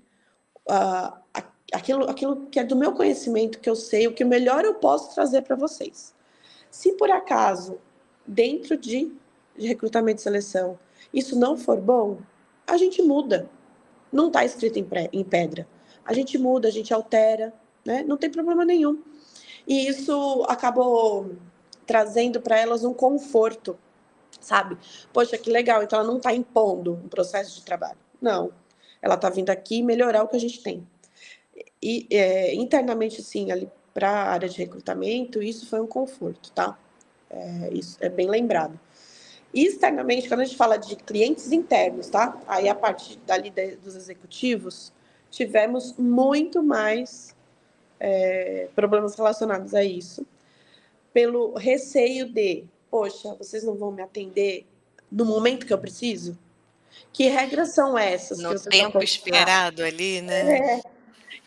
uh, 0.68 1.16
aquilo, 1.72 2.08
aquilo 2.08 2.46
que 2.46 2.58
é 2.58 2.64
do 2.64 2.76
meu 2.76 2.92
conhecimento, 2.92 3.58
que 3.58 3.68
eu 3.68 3.76
sei, 3.76 4.06
o 4.06 4.12
que 4.12 4.24
melhor 4.24 4.64
eu 4.64 4.74
posso 4.74 5.14
trazer 5.14 5.42
para 5.42 5.56
vocês. 5.56 6.14
Se 6.70 6.92
por 6.92 7.10
acaso, 7.10 7.78
dentro 8.26 8.76
de, 8.76 9.12
de 9.56 9.66
recrutamento 9.66 10.20
e 10.20 10.22
seleção, 10.22 10.78
isso 11.12 11.38
não 11.38 11.56
for 11.56 11.80
bom, 11.80 12.18
a 12.66 12.76
gente 12.76 13.02
muda. 13.02 13.48
Não 14.12 14.28
está 14.28 14.44
escrito 14.44 14.78
em, 14.78 14.84
pré, 14.84 15.08
em 15.12 15.24
pedra. 15.24 15.66
A 16.04 16.12
gente 16.12 16.38
muda, 16.38 16.68
a 16.68 16.70
gente 16.70 16.92
altera, 16.92 17.52
né? 17.84 18.04
não 18.06 18.16
tem 18.16 18.30
problema 18.30 18.64
nenhum. 18.64 19.02
E 19.66 19.88
isso 19.88 20.44
acabou 20.48 21.34
trazendo 21.86 22.40
para 22.40 22.58
elas 22.58 22.84
um 22.84 22.92
conforto, 22.92 23.78
sabe? 24.40 24.76
Poxa, 25.12 25.38
que 25.38 25.50
legal, 25.50 25.82
então 25.82 25.98
ela 25.98 26.08
não 26.08 26.18
está 26.18 26.32
impondo 26.34 26.94
um 26.94 27.08
processo 27.08 27.56
de 27.56 27.62
trabalho. 27.62 27.98
Não, 28.20 28.52
ela 29.00 29.14
está 29.14 29.30
vindo 29.30 29.50
aqui 29.50 29.82
melhorar 29.82 30.22
o 30.22 30.28
que 30.28 30.36
a 30.36 30.40
gente 30.40 30.62
tem. 30.62 30.86
E 31.82 32.06
é, 32.10 32.54
internamente, 32.54 33.22
sim, 33.22 33.50
ali 33.50 33.70
para 33.94 34.10
a 34.10 34.30
área 34.30 34.48
de 34.48 34.58
recrutamento, 34.58 35.42
isso 35.42 35.68
foi 35.68 35.80
um 35.80 35.86
conforto, 35.86 36.52
tá? 36.52 36.78
É, 37.30 37.70
isso 37.72 37.96
é 38.00 38.08
bem 38.08 38.28
lembrado. 38.28 38.78
E 39.54 39.64
externamente, 39.64 40.28
quando 40.28 40.40
a 40.40 40.44
gente 40.44 40.56
fala 40.56 40.76
de 40.76 40.96
clientes 40.96 41.50
internos, 41.50 42.08
tá? 42.08 42.38
Aí 42.46 42.68
a 42.68 42.74
parte 42.74 43.18
dali 43.26 43.48
de, 43.48 43.76
dos 43.76 43.96
executivos, 43.96 44.92
tivemos 45.30 45.94
muito 45.96 46.62
mais 46.62 47.34
é, 47.98 48.68
problemas 48.74 49.14
relacionados 49.14 49.74
a 49.74 49.82
isso, 49.82 50.26
pelo 51.12 51.54
receio 51.54 52.28
de, 52.28 52.64
poxa, 52.90 53.34
vocês 53.34 53.64
não 53.64 53.74
vão 53.74 53.90
me 53.90 54.02
atender 54.02 54.66
no 55.10 55.24
momento 55.24 55.66
que 55.66 55.72
eu 55.72 55.78
preciso? 55.78 56.38
Que 57.12 57.28
regras 57.28 57.70
são 57.70 57.96
essas? 57.96 58.38
No 58.38 58.58
tempo 58.60 59.02
esperado 59.02 59.82
ali, 59.82 60.20
né? 60.20 60.76
É. 60.76 60.82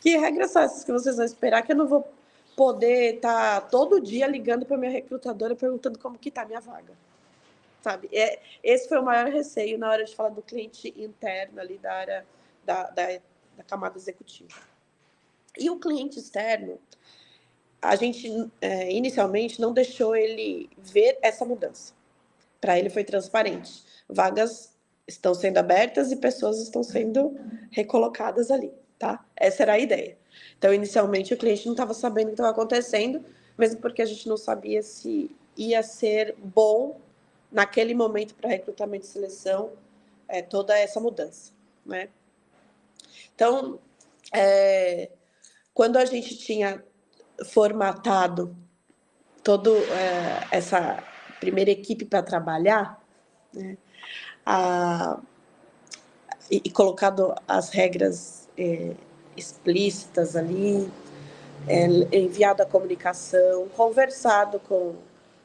Que 0.02 0.18
regras 0.18 0.52
são 0.52 0.62
essas 0.62 0.84
que 0.84 0.92
vocês 0.92 1.18
vão 1.18 1.26
esperar 1.26 1.62
que 1.62 1.72
eu 1.72 1.76
não 1.76 1.88
vou 1.88 2.12
poder 2.56 3.16
estar 3.16 3.62
tá 3.62 3.68
todo 3.68 4.02
dia 4.02 4.28
ligando 4.28 4.66
para 4.66 4.78
minha 4.78 4.92
recrutadora 4.92 5.56
perguntando 5.56 5.98
como 5.98 6.18
que 6.18 6.30
está 6.30 6.42
a 6.42 6.46
minha 6.46 6.60
vaga? 6.60 6.94
Sabe? 7.82 8.10
É, 8.12 8.40
esse 8.64 8.90
foi 8.90 9.00
o 9.00 9.04
maior 9.04 9.30
receio 9.30 9.78
na 9.78 9.90
hora 9.90 10.04
de 10.04 10.16
falar 10.16 10.30
do 10.30 10.42
cliente 10.42 10.94
interno 10.98 11.60
ali 11.62 11.78
da 11.78 11.94
área 11.94 12.26
da, 12.66 12.84
da, 12.90 13.08
da 13.56 13.64
camada 13.64 13.98
executiva. 13.98 14.60
E 15.58 15.70
o 15.70 15.80
cliente 15.80 16.20
externo, 16.20 16.80
a 17.82 17.96
gente 17.96 18.52
é, 18.60 18.92
inicialmente 18.92 19.62
não 19.62 19.74
deixou 19.74 20.16
ele 20.16 20.70
ver 20.78 21.18
essa 21.22 21.46
mudança. 21.46 21.94
Para 22.60 22.78
ele 22.78 22.90
foi 22.90 23.04
transparente. 23.04 23.84
Vagas 24.08 24.78
estão 25.10 25.34
sendo 25.34 25.58
abertas 25.58 26.12
e 26.12 26.16
pessoas 26.16 26.60
estão 26.60 26.84
sendo 26.84 27.38
recolocadas 27.72 28.52
ali, 28.52 28.72
tá? 28.98 29.26
Essa 29.36 29.64
era 29.64 29.74
a 29.74 29.80
ideia. 29.80 30.18
Então, 30.58 30.74
inicialmente, 30.74 31.34
o 31.34 31.38
cliente 31.38 31.66
não 31.66 31.74
estava 31.74 31.94
sabendo 31.94 32.28
o 32.28 32.30
que 32.30 32.34
estava 32.34 32.52
acontecendo, 32.52 33.24
mesmo 33.58 33.82
porque 33.82 34.02
a 34.02 34.06
gente 34.06 34.28
não 34.28 34.38
sabia 34.38 34.82
se 34.82 35.36
ia 35.58 35.84
ser 35.84 36.36
bom 36.38 37.00
naquele 37.52 37.94
momento 37.94 38.36
para 38.36 38.50
recrutamento 38.50 39.06
e 39.06 39.10
seleção 39.10 39.72
é, 40.28 40.42
toda 40.42 40.78
essa 40.78 41.00
mudança, 41.00 41.52
né? 41.86 42.10
Então, 43.34 43.80
é, 44.34 45.10
quando 45.74 45.98
a 45.98 46.06
gente 46.06 46.38
tinha 46.38 46.84
formatado 47.46 48.56
toda 49.44 49.72
é, 49.72 50.48
essa 50.52 51.04
primeira 51.40 51.72
equipe 51.72 52.06
para 52.06 52.22
trabalhar, 52.22 53.02
né, 53.54 53.78
a, 54.52 55.20
e, 56.50 56.60
e, 56.66 56.72
colocado 56.72 57.36
as 57.48 57.70
regras 57.70 58.50
é, 58.58 58.96
explícitas 59.38 60.36
ali, 60.36 60.92
é, 61.68 61.86
enviado 62.18 62.64
a 62.64 62.66
comunicação, 62.66 63.68
conversado 63.78 64.60
com, 64.62 64.96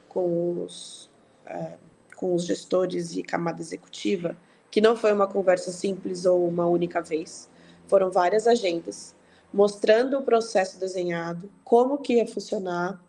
com, 0.08 0.62
os, 0.64 1.10
é, 1.44 1.72
com 2.16 2.34
os 2.34 2.46
gestores 2.46 3.14
e 3.14 3.22
camada 3.22 3.60
executiva, 3.60 4.34
que 4.70 4.80
não 4.80 4.96
foi 4.96 5.12
uma 5.12 5.26
conversa 5.26 5.70
simples 5.70 6.24
ou 6.24 6.48
uma 6.48 6.66
única 6.66 7.02
vez, 7.02 7.50
foram 7.86 8.10
várias 8.10 8.46
agendas 8.46 9.14
mostrando 9.52 10.18
o 10.18 10.22
processo 10.22 10.80
desenhado, 10.80 11.48
como 11.62 11.98
que 11.98 12.14
ia 12.14 12.26
funcionar, 12.26 13.00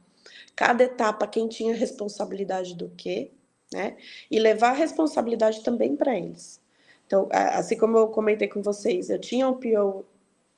cada 0.55 0.84
etapa 0.84 1.25
quem 1.25 1.47
tinha 1.47 1.73
responsabilidade 1.73 2.75
do 2.75 2.88
quê, 2.95 3.31
né? 3.75 3.97
E 4.31 4.39
levar 4.39 4.69
a 4.69 4.73
responsabilidade 4.73 5.61
também 5.61 5.95
para 5.97 6.17
eles. 6.17 6.61
Então, 7.05 7.27
assim 7.31 7.77
como 7.77 7.97
eu 7.97 8.07
comentei 8.07 8.47
com 8.47 8.61
vocês, 8.61 9.09
eu 9.09 9.19
tinha 9.19 9.47
um 9.47 9.53
PO 9.53 10.05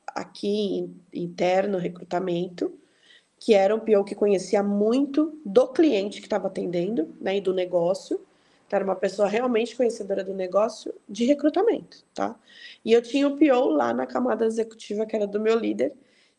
aqui 0.07 0.89
interno, 1.11 1.79
recrutamento, 1.79 2.71
que 3.39 3.53
era 3.53 3.75
um 3.75 3.79
PO 3.79 4.03
que 4.05 4.15
conhecia 4.15 4.63
muito 4.63 5.39
do 5.43 5.67
cliente 5.67 6.19
que 6.19 6.27
estava 6.27 6.47
atendendo, 6.47 7.13
né, 7.19 7.37
e 7.37 7.41
do 7.41 7.53
negócio, 7.53 8.21
era 8.71 8.83
uma 8.83 8.95
pessoa 8.95 9.27
realmente 9.27 9.75
conhecedora 9.75 10.23
do 10.23 10.33
negócio 10.33 10.93
de 11.07 11.25
recrutamento, 11.25 12.03
tá? 12.13 12.37
E 12.83 12.91
eu 12.93 13.01
tinha 13.01 13.27
o 13.27 13.37
PO 13.37 13.69
lá 13.69 13.93
na 13.93 14.05
camada 14.05 14.45
executiva, 14.45 15.05
que 15.05 15.15
era 15.15 15.25
do 15.25 15.39
meu 15.39 15.57
líder, 15.57 15.93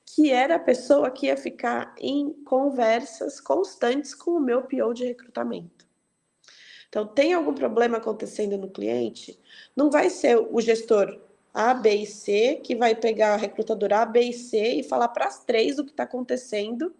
que 0.04 0.30
era 0.30 0.56
a 0.56 0.58
pessoa 0.58 1.10
que 1.10 1.26
ia 1.26 1.36
ficar 1.36 1.94
em 1.98 2.32
conversas 2.44 3.40
constantes 3.40 4.14
com 4.14 4.32
o 4.32 4.40
meu 4.40 4.62
PO 4.62 4.92
de 4.94 5.04
recrutamento. 5.06 5.77
Então, 6.88 7.06
tem 7.06 7.34
algum 7.34 7.52
problema 7.52 7.98
acontecendo 7.98 8.56
no 8.56 8.68
cliente? 8.68 9.38
Não 9.76 9.90
vai 9.90 10.08
ser 10.08 10.38
o 10.38 10.60
gestor 10.60 11.20
A, 11.52 11.74
B 11.74 11.94
e 11.96 12.06
C 12.06 12.60
que 12.64 12.74
vai 12.74 12.94
pegar 12.94 13.34
a 13.34 13.36
recrutadora 13.36 14.00
A, 14.00 14.06
B 14.06 14.20
e 14.20 14.32
C 14.32 14.74
e 14.74 14.82
falar 14.82 15.08
para 15.08 15.26
as 15.26 15.44
três 15.44 15.78
o 15.78 15.84
que 15.84 15.90
está 15.90 16.04
acontecendo, 16.04 16.94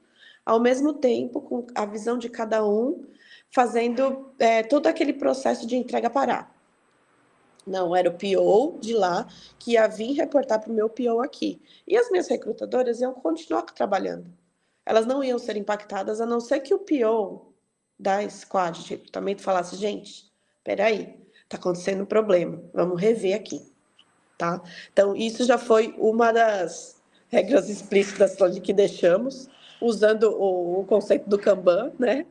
ao 0.45 0.61
mesmo 0.61 0.93
tempo, 0.93 1.41
com 1.41 1.67
a 1.75 1.87
visão 1.87 2.19
de 2.19 2.29
cada 2.29 2.67
um, 2.67 3.05
fazendo 3.51 4.31
é, 4.39 4.63
todo 4.63 4.87
aquele 4.87 5.13
processo 5.13 5.67
de 5.67 5.77
entrega 5.77 6.11
parar. 6.11 6.55
Não, 7.67 7.95
era 7.95 8.09
o 8.09 8.15
PO 8.15 8.79
de 8.81 8.95
lá 8.95 9.27
que 9.59 9.73
ia 9.73 9.87
vir 9.87 10.13
reportar 10.15 10.61
para 10.61 10.71
o 10.71 10.75
meu 10.75 10.89
PO 10.89 11.21
aqui. 11.21 11.61
E 11.87 11.97
as 11.97 12.11
minhas 12.11 12.29
recrutadoras 12.29 13.01
iam 13.01 13.13
continuar 13.13 13.63
trabalhando. 13.63 14.27
Elas 14.87 15.07
não 15.07 15.23
iam 15.23 15.39
ser 15.39 15.57
impactadas, 15.57 16.21
a 16.21 16.27
não 16.27 16.41
ser 16.41 16.61
que 16.61 16.73
o 16.73 16.79
PO 16.79 17.48
da 17.99 18.29
squad 18.29 18.83
de 18.83 18.91
recrutamento 18.91 19.43
falasse, 19.43 19.77
gente, 19.77 20.31
peraí, 20.63 21.17
está 21.45 21.57
acontecendo 21.57 22.03
um 22.03 22.07
problema, 22.07 22.63
vamos 22.73 23.01
rever 23.01 23.35
aqui, 23.35 23.61
tá? 24.37 24.63
Então, 24.93 25.17
isso 25.17 25.45
já 25.45 25.59
foi 25.59 25.95
uma 25.99 26.33
das 26.33 27.01
regras 27.29 27.69
explícitas 27.69 28.37
que 28.63 28.73
deixamos, 28.73 29.49
usando 29.81 30.31
o, 30.31 30.81
o 30.81 30.85
conceito 30.85 31.29
do 31.29 31.39
Kanban, 31.39 31.93
né? 31.99 32.27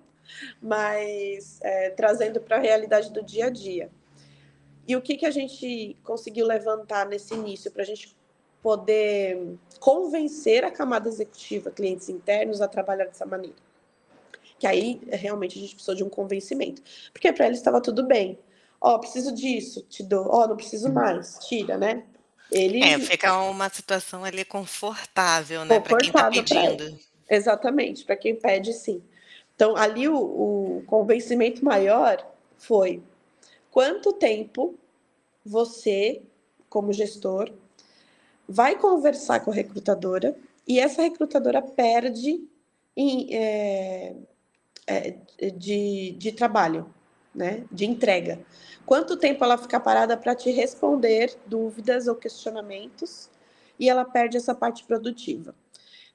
mas 0.61 1.59
é, 1.61 1.89
trazendo 1.91 2.39
para 2.41 2.57
a 2.57 2.59
realidade 2.59 3.11
do 3.11 3.23
dia 3.23 3.47
a 3.47 3.49
dia. 3.49 3.89
E 4.87 4.95
o 4.95 5.01
que, 5.01 5.17
que 5.17 5.25
a 5.25 5.31
gente 5.31 5.97
conseguiu 6.03 6.45
levantar 6.45 7.05
nesse 7.05 7.33
início 7.33 7.71
para 7.71 7.81
a 7.83 7.85
gente 7.85 8.15
poder 8.61 9.57
convencer 9.79 10.63
a 10.63 10.71
camada 10.71 11.07
executiva, 11.09 11.71
clientes 11.71 12.09
internos, 12.09 12.61
a 12.61 12.67
trabalhar 12.67 13.05
dessa 13.05 13.25
maneira? 13.25 13.66
Que 14.59 14.65
aí 14.67 15.01
realmente 15.11 15.57
a 15.57 15.61
gente 15.61 15.75
precisou 15.75 15.95
de 15.95 16.03
um 16.03 16.09
convencimento, 16.09 16.81
porque 17.13 17.31
para 17.31 17.45
eles 17.45 17.59
estava 17.59 17.81
tudo 17.81 18.05
bem. 18.05 18.37
Ó, 18.79 18.95
oh, 18.95 18.99
preciso 18.99 19.33
disso, 19.33 19.81
te 19.89 20.03
dou. 20.03 20.27
Ó, 20.27 20.43
oh, 20.43 20.47
não 20.47 20.55
preciso 20.55 20.91
mais, 20.91 21.39
tira, 21.47 21.77
né? 21.77 22.03
Ele... 22.51 22.81
É, 22.83 22.97
fica 22.99 23.41
uma 23.41 23.69
situação 23.69 24.23
ali 24.23 24.45
confortável, 24.45 25.65
né, 25.65 25.79
para 25.79 25.97
quem 25.97 26.07
está 26.07 26.29
pedindo. 26.29 26.97
Exatamente, 27.29 28.05
para 28.05 28.15
quem 28.15 28.35
pede, 28.35 28.73
sim. 28.73 29.01
Então, 29.55 29.75
ali 29.75 30.07
o, 30.07 30.15
o 30.15 30.83
convencimento 30.85 31.65
maior 31.65 32.25
foi 32.57 33.01
quanto 33.71 34.13
tempo 34.13 34.75
você, 35.45 36.21
como 36.69 36.93
gestor, 36.93 37.51
vai 38.47 38.75
conversar 38.75 39.41
com 39.41 39.51
a 39.51 39.53
recrutadora 39.53 40.37
e 40.67 40.79
essa 40.79 41.01
recrutadora 41.01 41.61
perde 41.61 42.47
em, 42.95 43.33
é, 43.33 44.13
é, 44.13 44.15
de, 45.57 46.15
de 46.17 46.31
trabalho, 46.31 46.93
né, 47.33 47.65
de 47.71 47.85
entrega. 47.85 48.39
Quanto 48.85 49.17
tempo 49.17 49.43
ela 49.43 49.57
fica 49.57 49.79
parada 49.79 50.15
para 50.15 50.33
te 50.33 50.49
responder 50.49 51.37
dúvidas 51.45 52.07
ou 52.07 52.15
questionamentos 52.15 53.29
e 53.79 53.89
ela 53.89 54.05
perde 54.05 54.37
essa 54.37 54.55
parte 54.55 54.83
produtiva. 54.85 55.53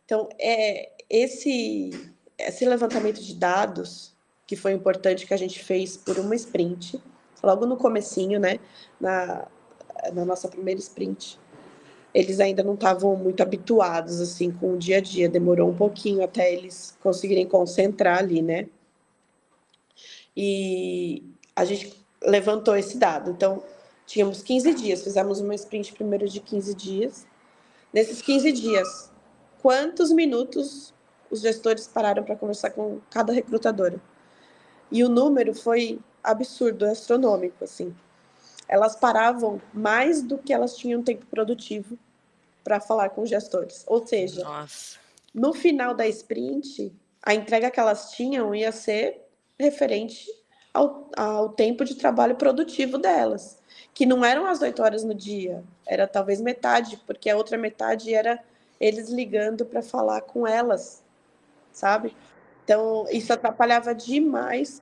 Então, 0.05 0.29
é 0.39 0.91
esse 1.09 2.13
esse 2.39 2.65
levantamento 2.65 3.23
de 3.23 3.35
dados 3.35 4.13
que 4.47 4.57
foi 4.57 4.73
importante 4.73 5.27
que 5.27 5.35
a 5.35 5.37
gente 5.37 5.63
fez 5.63 5.97
por 5.97 6.19
uma 6.19 6.35
sprint, 6.35 7.01
logo 7.43 7.67
no 7.67 7.77
comecinho, 7.77 8.41
né, 8.41 8.59
na, 9.01 9.47
na 10.13 10.25
nossa 10.25 10.49
primeira 10.49 10.81
sprint, 10.81 11.39
eles 12.15 12.41
ainda 12.41 12.63
não 12.63 12.75
estavam 12.75 13.17
muito 13.17 13.43
habituados 13.43 14.21
assim 14.21 14.51
com 14.51 14.75
o 14.75 14.79
dia 14.79 14.99
a 14.99 15.01
dia, 15.01 15.29
demorou 15.29 15.71
um 15.71 15.77
pouquinho 15.77 16.23
até 16.23 16.53
eles 16.53 16.97
conseguirem 17.03 17.47
concentrar 17.47 18.19
ali, 18.19 18.43
né? 18.43 18.69
E 20.37 21.23
a 21.57 21.65
gente 21.65 21.95
levantou 22.23 22.77
esse 22.77 22.99
dado. 22.99 23.31
Então, 23.31 23.63
tínhamos 24.07 24.43
15 24.43 24.75
dias, 24.75 25.03
fizemos 25.03 25.41
uma 25.41 25.55
sprint 25.55 25.93
primeiro 25.95 26.29
de 26.29 26.41
15 26.41 26.75
dias. 26.75 27.27
Nesses 27.93 28.21
15 28.23 28.53
dias, 28.53 29.11
quantos 29.61 30.11
minutos 30.13 30.95
os 31.31 31.41
gestores 31.41 31.87
pararam 31.87 32.23
para 32.23 32.37
conversar 32.37 32.71
com 32.71 33.01
cada 33.11 33.33
recrutadora? 33.33 34.01
E 34.91 35.03
o 35.03 35.09
número 35.09 35.55
foi 35.55 35.99
absurdo, 36.23 36.85
astronômico, 36.85 37.65
assim 37.65 37.95
elas 38.73 38.97
paravam 38.97 39.61
mais 39.75 40.23
do 40.23 40.39
que 40.39 40.51
elas 40.51 40.75
tinham 40.75 41.03
tempo 41.03 41.27
produtivo 41.27 41.99
para 42.65 42.81
falar 42.81 43.11
com 43.11 43.21
os 43.21 43.29
gestores. 43.29 43.85
Ou 43.87 44.07
seja, 44.07 44.43
Nossa. 44.43 44.99
no 45.35 45.53
final 45.53 45.93
da 45.93 46.09
sprint, 46.09 46.91
a 47.23 47.35
entrega 47.35 47.71
que 47.71 47.79
elas 47.79 48.13
tinham 48.13 48.55
ia 48.55 48.73
ser 48.73 49.29
referente 49.61 50.27
ao, 50.73 51.11
ao 51.15 51.51
tempo 51.51 51.85
de 51.85 51.97
trabalho 51.97 52.35
produtivo 52.35 52.97
delas, 52.97 53.59
que 53.93 54.07
não 54.07 54.25
eram 54.25 54.47
as 54.47 54.63
oito 54.63 54.83
horas 54.83 55.05
no 55.05 55.15
dia, 55.15 55.63
era 55.87 56.07
talvez 56.07 56.41
metade, 56.41 56.97
porque 57.07 57.29
a 57.29 57.37
outra 57.37 57.59
metade 57.59 58.15
era 58.15 58.43
eles 58.81 59.11
ligando 59.11 59.67
para 59.67 59.83
falar 59.83 60.23
com 60.23 60.47
elas, 60.47 61.05
sabe? 61.71 62.17
Então, 62.65 63.05
isso 63.11 63.31
atrapalhava 63.35 63.95
demais. 63.95 64.81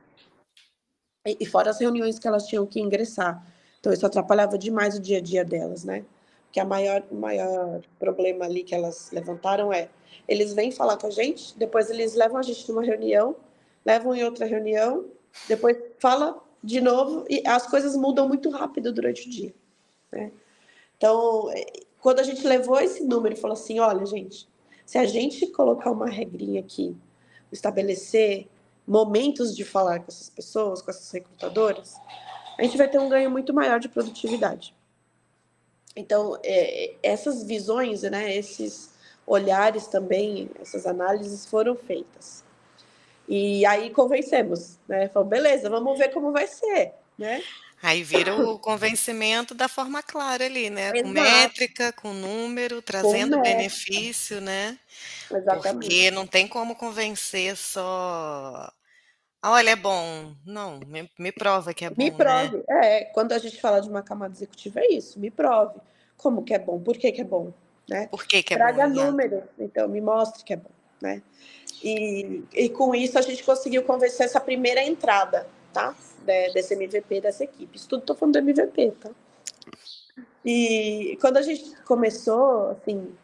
E 1.26 1.44
fora 1.44 1.70
as 1.70 1.80
reuniões 1.80 2.20
que 2.20 2.28
elas 2.28 2.46
tinham 2.46 2.64
que 2.64 2.80
ingressar. 2.80 3.44
Então, 3.80 3.92
isso 3.92 4.06
atrapalhava 4.06 4.58
demais 4.58 4.96
o 4.96 5.00
dia 5.00 5.18
a 5.18 5.20
dia 5.20 5.44
delas, 5.44 5.84
né? 5.84 6.04
Que 6.52 6.60
a 6.60 6.64
maior, 6.64 7.02
maior 7.10 7.80
problema 7.98 8.44
ali 8.44 8.62
que 8.62 8.74
elas 8.74 9.10
levantaram 9.10 9.72
é: 9.72 9.88
eles 10.28 10.52
vêm 10.52 10.70
falar 10.70 10.96
com 10.96 11.06
a 11.06 11.10
gente, 11.10 11.56
depois 11.56 11.90
eles 11.90 12.14
levam 12.14 12.38
a 12.38 12.42
gente 12.42 12.68
numa 12.68 12.82
reunião, 12.82 13.34
levam 13.84 14.14
em 14.14 14.22
outra 14.22 14.46
reunião, 14.46 15.06
depois 15.48 15.76
fala 15.98 16.38
de 16.62 16.80
novo 16.80 17.24
e 17.28 17.42
as 17.46 17.66
coisas 17.66 17.96
mudam 17.96 18.28
muito 18.28 18.50
rápido 18.50 18.92
durante 18.92 19.26
o 19.26 19.30
dia, 19.30 19.54
né? 20.12 20.30
Então, 20.96 21.46
quando 22.00 22.20
a 22.20 22.22
gente 22.22 22.46
levou 22.46 22.78
esse 22.78 23.02
número 23.02 23.34
e 23.34 23.38
falou 23.38 23.54
assim: 23.54 23.78
olha, 23.78 24.04
gente, 24.04 24.46
se 24.84 24.98
a 24.98 25.06
gente 25.06 25.46
colocar 25.46 25.90
uma 25.90 26.08
regrinha 26.08 26.60
aqui, 26.60 26.94
estabelecer 27.50 28.46
momentos 28.86 29.56
de 29.56 29.64
falar 29.64 30.00
com 30.00 30.08
essas 30.08 30.28
pessoas, 30.28 30.82
com 30.82 30.90
essas 30.90 31.10
recrutadoras, 31.10 31.94
a 32.60 32.62
gente 32.62 32.76
vai 32.76 32.88
ter 32.88 32.98
um 32.98 33.08
ganho 33.08 33.30
muito 33.30 33.54
maior 33.54 33.80
de 33.80 33.88
produtividade. 33.88 34.74
Então, 35.96 36.38
é, 36.44 36.92
essas 37.02 37.42
visões, 37.42 38.02
né, 38.02 38.36
esses 38.36 38.90
olhares 39.26 39.86
também, 39.86 40.50
essas 40.60 40.86
análises 40.86 41.46
foram 41.46 41.74
feitas. 41.74 42.44
E 43.26 43.64
aí 43.64 43.88
convencemos, 43.90 44.78
né? 44.86 45.08
Falou, 45.08 45.28
beleza, 45.28 45.70
vamos 45.70 45.98
ver 45.98 46.08
como 46.08 46.32
vai 46.32 46.46
ser, 46.46 46.92
né? 47.16 47.42
Aí 47.82 48.02
vira 48.02 48.34
o 48.34 48.58
convencimento 48.58 49.54
da 49.54 49.66
forma 49.66 50.02
clara 50.02 50.44
ali, 50.44 50.68
né? 50.68 50.90
Exato. 50.90 51.02
Com 51.02 51.08
métrica, 51.08 51.92
com 51.92 52.12
número, 52.12 52.82
trazendo 52.82 53.36
com 53.36 53.42
benefício, 53.42 54.38
né? 54.40 54.78
Exatamente. 55.30 55.72
Porque 55.72 56.10
não 56.10 56.26
tem 56.26 56.46
como 56.46 56.76
convencer 56.76 57.56
só 57.56 58.70
Olha, 59.42 59.70
é 59.70 59.76
bom. 59.76 60.34
Não, 60.44 60.78
me, 60.86 61.10
me 61.18 61.32
prova 61.32 61.72
que 61.72 61.84
é 61.84 61.90
bom. 61.90 61.96
Me 61.96 62.10
né? 62.10 62.16
prove. 62.16 62.56
Né? 62.56 62.64
É, 62.68 63.04
quando 63.06 63.32
a 63.32 63.38
gente 63.38 63.60
fala 63.60 63.80
de 63.80 63.88
uma 63.88 64.02
camada 64.02 64.34
executiva, 64.34 64.80
é 64.80 64.92
isso. 64.92 65.18
Me 65.18 65.30
prove. 65.30 65.80
Como 66.16 66.44
que 66.44 66.52
é 66.52 66.58
bom? 66.58 66.78
Por 66.78 66.96
que, 66.96 67.10
que 67.10 67.22
é 67.22 67.24
bom? 67.24 67.52
Né? 67.88 68.06
Por 68.08 68.26
que, 68.26 68.42
que 68.42 68.52
é 68.52 68.56
Traga 68.56 68.86
bom? 68.86 68.94
Traga 68.94 69.10
números. 69.10 69.44
Então, 69.58 69.88
me 69.88 70.00
mostre 70.00 70.44
que 70.44 70.52
é 70.52 70.56
bom. 70.56 70.70
Né? 71.00 71.22
E, 71.82 72.44
e 72.52 72.68
com 72.68 72.94
isso 72.94 73.18
a 73.18 73.22
gente 73.22 73.42
conseguiu 73.42 73.82
convencer 73.84 74.26
essa 74.26 74.38
primeira 74.38 74.82
entrada, 74.82 75.46
tá? 75.72 75.94
De, 76.24 76.52
desse 76.52 76.74
MVP, 76.74 77.22
dessa 77.22 77.44
equipe. 77.44 77.76
Isso 77.76 77.88
tudo 77.88 78.04
tô 78.04 78.14
falando 78.14 78.34
do 78.34 78.38
MVP, 78.40 78.92
tá? 79.00 79.10
E 80.44 81.16
quando 81.20 81.38
a 81.38 81.42
gente 81.42 81.74
começou, 81.82 82.70
assim, 82.70 83.14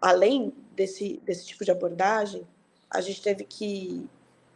além 0.00 0.52
desse, 0.72 1.20
desse 1.24 1.46
tipo 1.46 1.64
de 1.64 1.70
abordagem, 1.70 2.46
a 2.90 3.00
gente 3.00 3.22
teve 3.22 3.44
que 3.44 4.06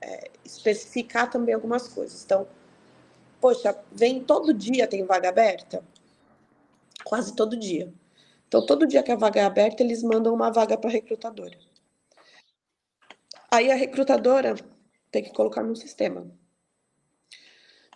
é, 0.07 0.31
especificar 0.45 1.29
também 1.29 1.53
algumas 1.53 1.89
coisas. 1.89 2.23
Então, 2.25 2.47
poxa, 3.41 3.77
vem 3.91 4.23
todo 4.23 4.55
dia 4.55 4.87
tem 4.87 5.05
vaga 5.05 5.29
aberta? 5.29 5.83
Quase 7.05 7.35
todo 7.35 7.57
dia. 7.57 7.93
Então, 8.47 8.65
todo 8.65 8.87
dia 8.87 9.03
que 9.03 9.11
a 9.11 9.17
vaga 9.17 9.41
é 9.41 9.45
aberta, 9.45 9.83
eles 9.83 10.05
mandam 10.05 10.33
uma 10.33 10.53
vaga 10.53 10.79
para 10.79 10.89
a 10.89 10.93
recrutadora. 10.93 11.59
Aí 13.51 13.71
a 13.71 13.75
recrutadora 13.75 14.55
tem 15.11 15.25
que 15.25 15.33
colocar 15.33 15.63
no 15.63 15.75
sistema. 15.75 16.31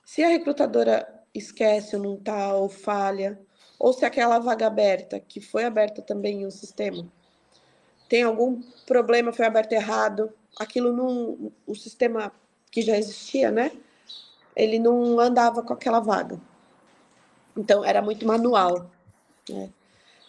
Se 0.04 0.24
a 0.24 0.28
recrutadora 0.28 1.06
esquece 1.32 1.94
ou 1.94 2.02
não 2.02 2.16
tá, 2.16 2.54
ou 2.54 2.68
falha, 2.68 3.40
ou 3.78 3.92
se 3.92 4.04
aquela 4.04 4.40
vaga 4.40 4.66
aberta, 4.66 5.20
que 5.20 5.40
foi 5.40 5.64
aberta 5.64 6.02
também 6.02 6.42
em 6.42 6.46
um 6.46 6.50
sistema, 6.50 7.06
tem 8.08 8.24
algum 8.24 8.60
problema, 8.86 9.32
foi 9.32 9.46
aberto 9.46 9.72
errado, 9.72 10.32
aquilo 10.58 10.92
não, 10.92 11.52
o 11.66 11.74
sistema 11.74 12.32
que 12.70 12.82
já 12.82 12.96
existia, 12.96 13.50
né? 13.50 13.72
Ele 14.54 14.78
não 14.78 15.18
andava 15.18 15.62
com 15.62 15.72
aquela 15.72 16.00
vaga. 16.00 16.40
Então 17.56 17.84
era 17.84 18.00
muito 18.00 18.26
manual, 18.26 18.90
né? 19.48 19.70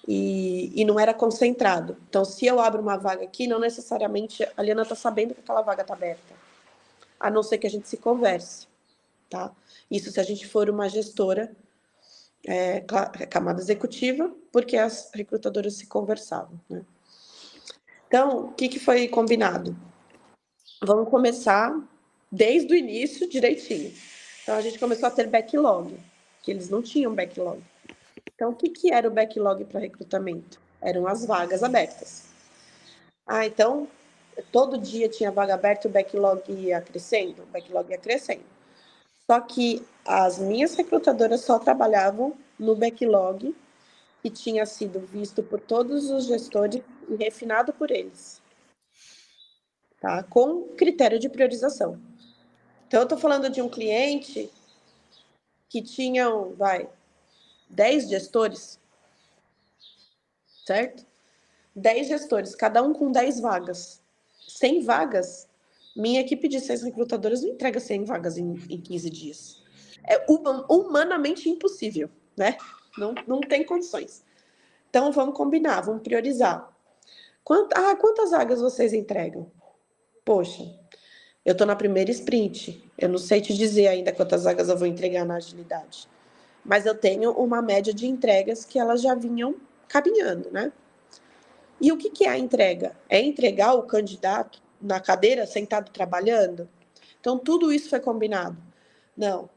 E, 0.08 0.72
e 0.76 0.84
não 0.84 1.00
era 1.00 1.14
concentrado. 1.14 1.96
Então, 2.10 2.26
se 2.26 2.46
eu 2.46 2.60
abro 2.60 2.82
uma 2.82 2.98
vaga 2.98 3.24
aqui, 3.24 3.46
não 3.46 3.60
necessariamente 3.60 4.48
a 4.58 4.64
Liana 4.64 4.82
está 4.82 4.96
sabendo 4.96 5.36
que 5.36 5.42
aquela 5.42 5.62
vaga 5.62 5.84
está 5.84 5.94
aberta, 5.94 6.34
a 7.20 7.30
não 7.30 7.44
ser 7.44 7.60
que 7.60 7.68
a 7.68 7.70
gente 7.70 7.88
se 7.88 7.98
converse, 7.98 8.68
tá? 9.30 9.52
Isso 9.92 10.12
se 10.12 10.20
a 10.20 10.24
gente 10.24 10.48
for 10.48 10.70
uma 10.72 10.90
gestora 10.90 11.56
é, 12.48 12.82
camada 13.30 13.62
executiva, 13.62 14.34
porque 14.52 14.76
as 14.76 15.12
recrutadoras 15.14 15.76
se 15.76 15.86
conversavam, 15.86 16.60
né? 16.68 16.84
Então, 18.08 18.48
o 18.48 18.52
que, 18.54 18.68
que 18.68 18.80
foi 18.80 19.08
combinado? 19.08 19.74
Vamos 20.84 21.10
começar 21.10 21.80
desde 22.32 22.74
o 22.74 22.76
início 22.76 23.30
direitinho. 23.30 23.94
Então, 24.42 24.56
a 24.56 24.62
gente 24.62 24.80
começou 24.80 25.08
a 25.08 25.12
ter 25.12 25.28
backlog, 25.28 25.96
que 26.42 26.50
eles 26.50 26.72
não 26.72 26.82
tinham 26.82 27.14
backlog. 27.14 27.62
Então, 28.34 28.50
o 28.50 28.56
que, 28.56 28.68
que 28.68 28.92
era 28.92 29.08
o 29.08 29.12
backlog 29.12 29.64
para 29.66 29.80
recrutamento? 29.80 30.60
Eram 30.82 31.06
as 31.06 31.24
vagas 31.24 31.62
abertas. 31.62 32.24
Ah, 33.28 33.46
então, 33.46 33.88
todo 34.52 34.76
dia 34.76 35.08
tinha 35.08 35.30
vaga 35.30 35.54
aberta 35.54 35.88
e 35.88 35.92
o 35.92 35.94
backlog 35.94 36.52
ia 36.52 36.82
crescendo? 36.82 37.44
O 37.44 37.46
backlog 37.46 37.92
ia 37.92 38.00
crescendo. 38.00 38.46
Só 39.30 39.40
que 39.40 39.86
as 40.04 40.40
minhas 40.40 40.74
recrutadoras 40.74 41.42
só 41.42 41.60
trabalhavam 41.60 42.36
no 42.58 42.76
backlog 42.76 43.56
que 44.24 44.32
tinha 44.32 44.66
sido 44.66 45.00
visto 45.00 45.44
por 45.44 45.60
todos 45.60 46.10
os 46.10 46.26
gestores 46.26 46.82
e 47.08 47.16
refinado 47.18 47.72
por 47.72 47.92
eles 47.92 48.41
tá? 50.02 50.24
com 50.24 50.64
critério 50.76 51.20
de 51.20 51.30
priorização. 51.30 52.02
Então, 52.88 53.00
eu 53.00 53.04
estou 53.04 53.18
falando 53.18 53.50
de 53.50 53.62
um 53.62 53.70
cliente 53.70 54.52
que 55.70 55.82
tinham, 55.82 56.54
vai, 56.56 56.90
10 57.70 58.10
gestores, 58.10 58.78
certo? 60.66 61.06
10 61.74 62.08
gestores, 62.08 62.54
cada 62.54 62.84
um 62.84 62.92
com 62.92 63.10
10 63.10 63.40
vagas. 63.40 64.02
100 64.46 64.82
vagas, 64.82 65.48
minha 65.96 66.20
equipe 66.20 66.50
de 66.50 66.60
seis 66.60 66.82
recrutadores 66.82 67.42
não 67.42 67.52
entrega 67.52 67.80
100 67.80 68.04
vagas 68.04 68.38
em, 68.38 68.54
em 68.70 68.82
15 68.82 69.10
dias. 69.10 69.64
É 70.06 70.26
humanamente 70.70 71.48
impossível, 71.48 72.10
né? 72.36 72.58
Não, 72.98 73.14
não 73.26 73.40
tem 73.40 73.64
condições. 73.66 74.26
Então, 74.90 75.12
vamos 75.14 75.38
combinar, 75.38 75.80
vamos 75.82 76.02
priorizar. 76.02 76.70
Quant, 77.46 77.70
ah, 77.74 77.96
quantas 77.96 78.32
vagas 78.32 78.60
vocês 78.60 78.92
entregam? 78.92 79.50
Poxa, 80.32 80.64
eu 81.44 81.52
estou 81.52 81.68
na 81.68 81.76
primeira 81.76 82.10
sprint, 82.10 82.90
eu 82.98 83.10
não 83.10 83.18
sei 83.18 83.42
te 83.42 83.54
dizer 83.54 83.88
ainda 83.88 84.14
quantas 84.14 84.46
vagas 84.46 84.70
eu 84.70 84.78
vou 84.78 84.88
entregar 84.88 85.26
na 85.26 85.36
agilidade, 85.36 86.08
mas 86.64 86.86
eu 86.86 86.96
tenho 86.96 87.34
uma 87.34 87.62
média 87.62 87.94
de 87.94 88.08
entregas 88.08 88.64
que 88.64 88.80
elas 88.80 89.02
já 89.02 89.14
vinham 89.14 89.58
caminhando, 89.90 90.50
né? 90.50 90.72
E 91.82 91.92
o 91.92 91.98
que, 91.98 92.10
que 92.10 92.26
é 92.26 92.30
a 92.30 92.38
entrega? 92.38 92.96
É 93.10 93.20
entregar 93.20 93.74
o 93.74 93.84
candidato 93.84 94.62
na 94.82 95.02
cadeira, 95.02 95.46
sentado 95.46 95.92
trabalhando? 95.92 96.70
Então, 97.20 97.38
tudo 97.38 97.70
isso 97.74 97.90
foi 97.90 98.00
combinado. 98.00 98.56
Não, 99.18 99.50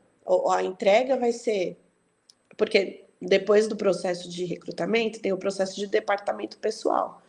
a 0.51 0.65
entrega 0.65 1.17
vai 1.17 1.31
ser. 1.31 1.79
Porque 2.57 3.05
depois 3.23 3.69
do 3.69 3.77
processo 3.77 4.29
de 4.29 4.45
recrutamento, 4.45 5.21
tem 5.21 5.33
o 5.33 5.39
processo 5.39 5.77
de 5.77 5.87
departamento 5.87 6.59
pessoal, 6.59 7.23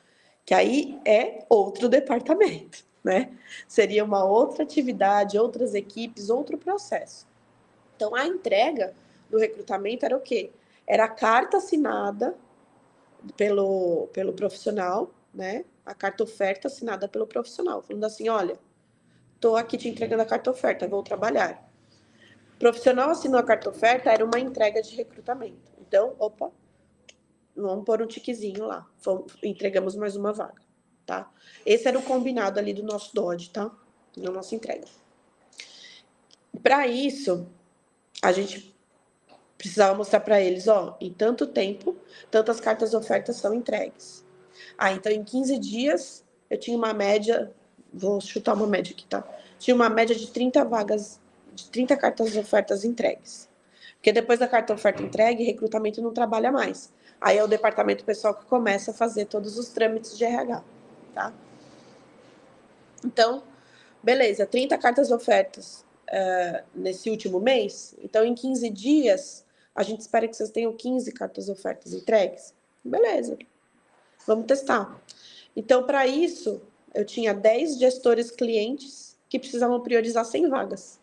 que 0.44 0.54
aí 0.56 1.00
é 1.06 1.46
outro 1.48 1.88
departamento, 1.88 2.84
né? 3.06 3.32
Seria 3.68 4.04
uma 4.04 4.26
outra 4.26 4.64
atividade, 4.64 5.38
outras 5.38 5.76
equipes, 5.76 6.32
outro 6.32 6.58
processo. 6.58 7.28
Então, 7.96 8.16
a 8.16 8.26
entrega 8.26 8.96
do 9.30 9.38
recrutamento 9.38 10.04
era 10.04 10.18
o 10.18 10.20
quê? 10.20 10.52
Era 10.88 11.06
a 11.06 11.10
carta 11.10 11.58
assinada 11.58 12.36
pelo, 13.38 14.08
pelo 14.12 14.34
profissional, 14.34 15.12
né? 15.32 15.66
A 15.86 15.94
carta 15.94 16.24
oferta 16.24 16.68
assinada 16.68 17.08
pelo 17.08 17.28
profissional, 17.28 17.84
falando 17.84 18.06
assim: 18.06 18.28
olha, 18.28 18.58
estou 19.36 19.56
aqui 19.56 19.78
te 19.78 19.88
entregando 19.88 20.24
a 20.24 20.26
carta 20.26 20.50
oferta, 20.50 20.88
vou 20.88 21.04
trabalhar. 21.04 21.64
O 22.56 22.58
profissional 22.58 23.12
assinou 23.12 23.40
a 23.40 23.44
carta 23.44 23.70
oferta, 23.70 24.12
era 24.12 24.26
uma 24.26 24.40
entrega 24.40 24.82
de 24.82 24.96
recrutamento. 24.96 25.72
Então, 25.80 26.16
opa, 26.18 26.52
vamos 27.56 27.86
pôr 27.86 28.02
um 28.02 28.08
tiquezinho 28.08 28.66
lá. 28.66 28.88
Entregamos 29.44 29.96
mais 29.96 30.16
uma 30.16 30.34
vaga, 30.34 30.62
tá? 31.06 31.32
Esse 31.66 31.88
era 31.88 31.98
o 31.98 32.02
combinado 32.02 32.60
ali 32.60 32.74
do 32.74 32.84
nosso 32.84 33.14
Dodge, 33.14 33.50
tá? 33.50 33.72
Na 34.18 34.32
nossa 34.32 34.56
entrega. 34.56 34.86
Para 36.62 36.88
isso, 36.88 37.48
a 38.22 38.32
gente 38.32 38.76
precisava 39.58 39.96
mostrar 39.96 40.20
para 40.20 40.42
eles, 40.42 40.68
ó, 40.68 40.98
em 41.00 41.12
tanto 41.12 41.48
tempo, 41.48 41.96
tantas 42.30 42.60
cartas 42.60 42.94
ofertas 42.94 43.38
são 43.38 43.54
entregues. 43.54 44.24
Ah, 44.78 44.92
então 44.92 45.12
em 45.12 45.24
15 45.24 45.58
dias 45.58 46.24
eu 46.50 46.60
tinha 46.60 46.78
uma 46.78 46.94
média, 46.94 47.52
vou 47.94 48.20
chutar 48.22 48.54
uma 48.54 48.68
média 48.68 48.94
aqui, 48.94 49.06
tá? 49.06 49.24
Tinha 49.58 49.76
uma 49.76 49.90
média 49.90 50.16
de 50.16 50.28
30 50.32 50.64
vagas, 50.66 51.20
de 51.54 51.70
30 51.70 51.96
cartas 51.98 52.36
ofertas 52.36 52.84
entregues. 52.84 53.50
Porque 53.96 54.12
depois 54.12 54.40
da 54.40 54.48
carta 54.48 54.74
oferta 54.74 55.02
entregue, 55.02 55.44
recrutamento 55.44 56.02
não 56.02 56.14
trabalha 56.14 56.52
mais. 56.52 56.94
Aí 57.20 57.38
é 57.38 57.44
o 57.44 57.48
departamento 57.48 58.04
pessoal 58.04 58.36
que 58.36 58.46
começa 58.46 58.92
a 58.92 58.94
fazer 58.94 59.26
todos 59.26 59.58
os 59.58 59.70
trâmites 59.70 60.18
de 60.18 60.24
RH, 60.24 60.64
tá? 61.16 61.34
Então, 63.04 63.44
beleza, 64.04 64.46
30 64.46 64.78
cartas 64.78 65.10
ofertas 65.10 65.86
uh, 66.10 66.64
nesse 66.76 67.10
último 67.10 67.40
mês. 67.40 67.96
Então, 68.04 68.26
em 68.26 68.36
15 68.36 68.70
dias, 68.70 69.46
a 69.74 69.82
gente 69.82 70.02
espera 70.02 70.28
que 70.28 70.36
vocês 70.36 70.52
tenham 70.52 70.74
15 70.74 71.12
cartas 71.14 71.50
ofertas 71.50 71.94
entregues. 71.94 72.54
Beleza. 72.84 73.38
Vamos 74.28 74.46
testar. 74.46 75.02
Então, 75.56 75.84
para 75.84 76.06
isso, 76.06 76.62
eu 76.94 77.06
tinha 77.06 77.34
10 77.34 77.80
gestores 77.80 78.30
clientes 78.30 79.18
que 79.30 79.40
precisavam 79.40 79.82
priorizar 79.82 80.26
100 80.26 80.50
vagas. 80.50 81.00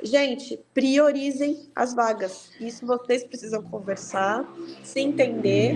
Gente, 0.00 0.60
priorizem 0.72 1.68
as 1.74 1.92
vagas. 1.92 2.50
Isso 2.60 2.86
vocês 2.86 3.24
precisam 3.24 3.62
conversar, 3.64 4.44
se 4.84 5.00
entender 5.00 5.74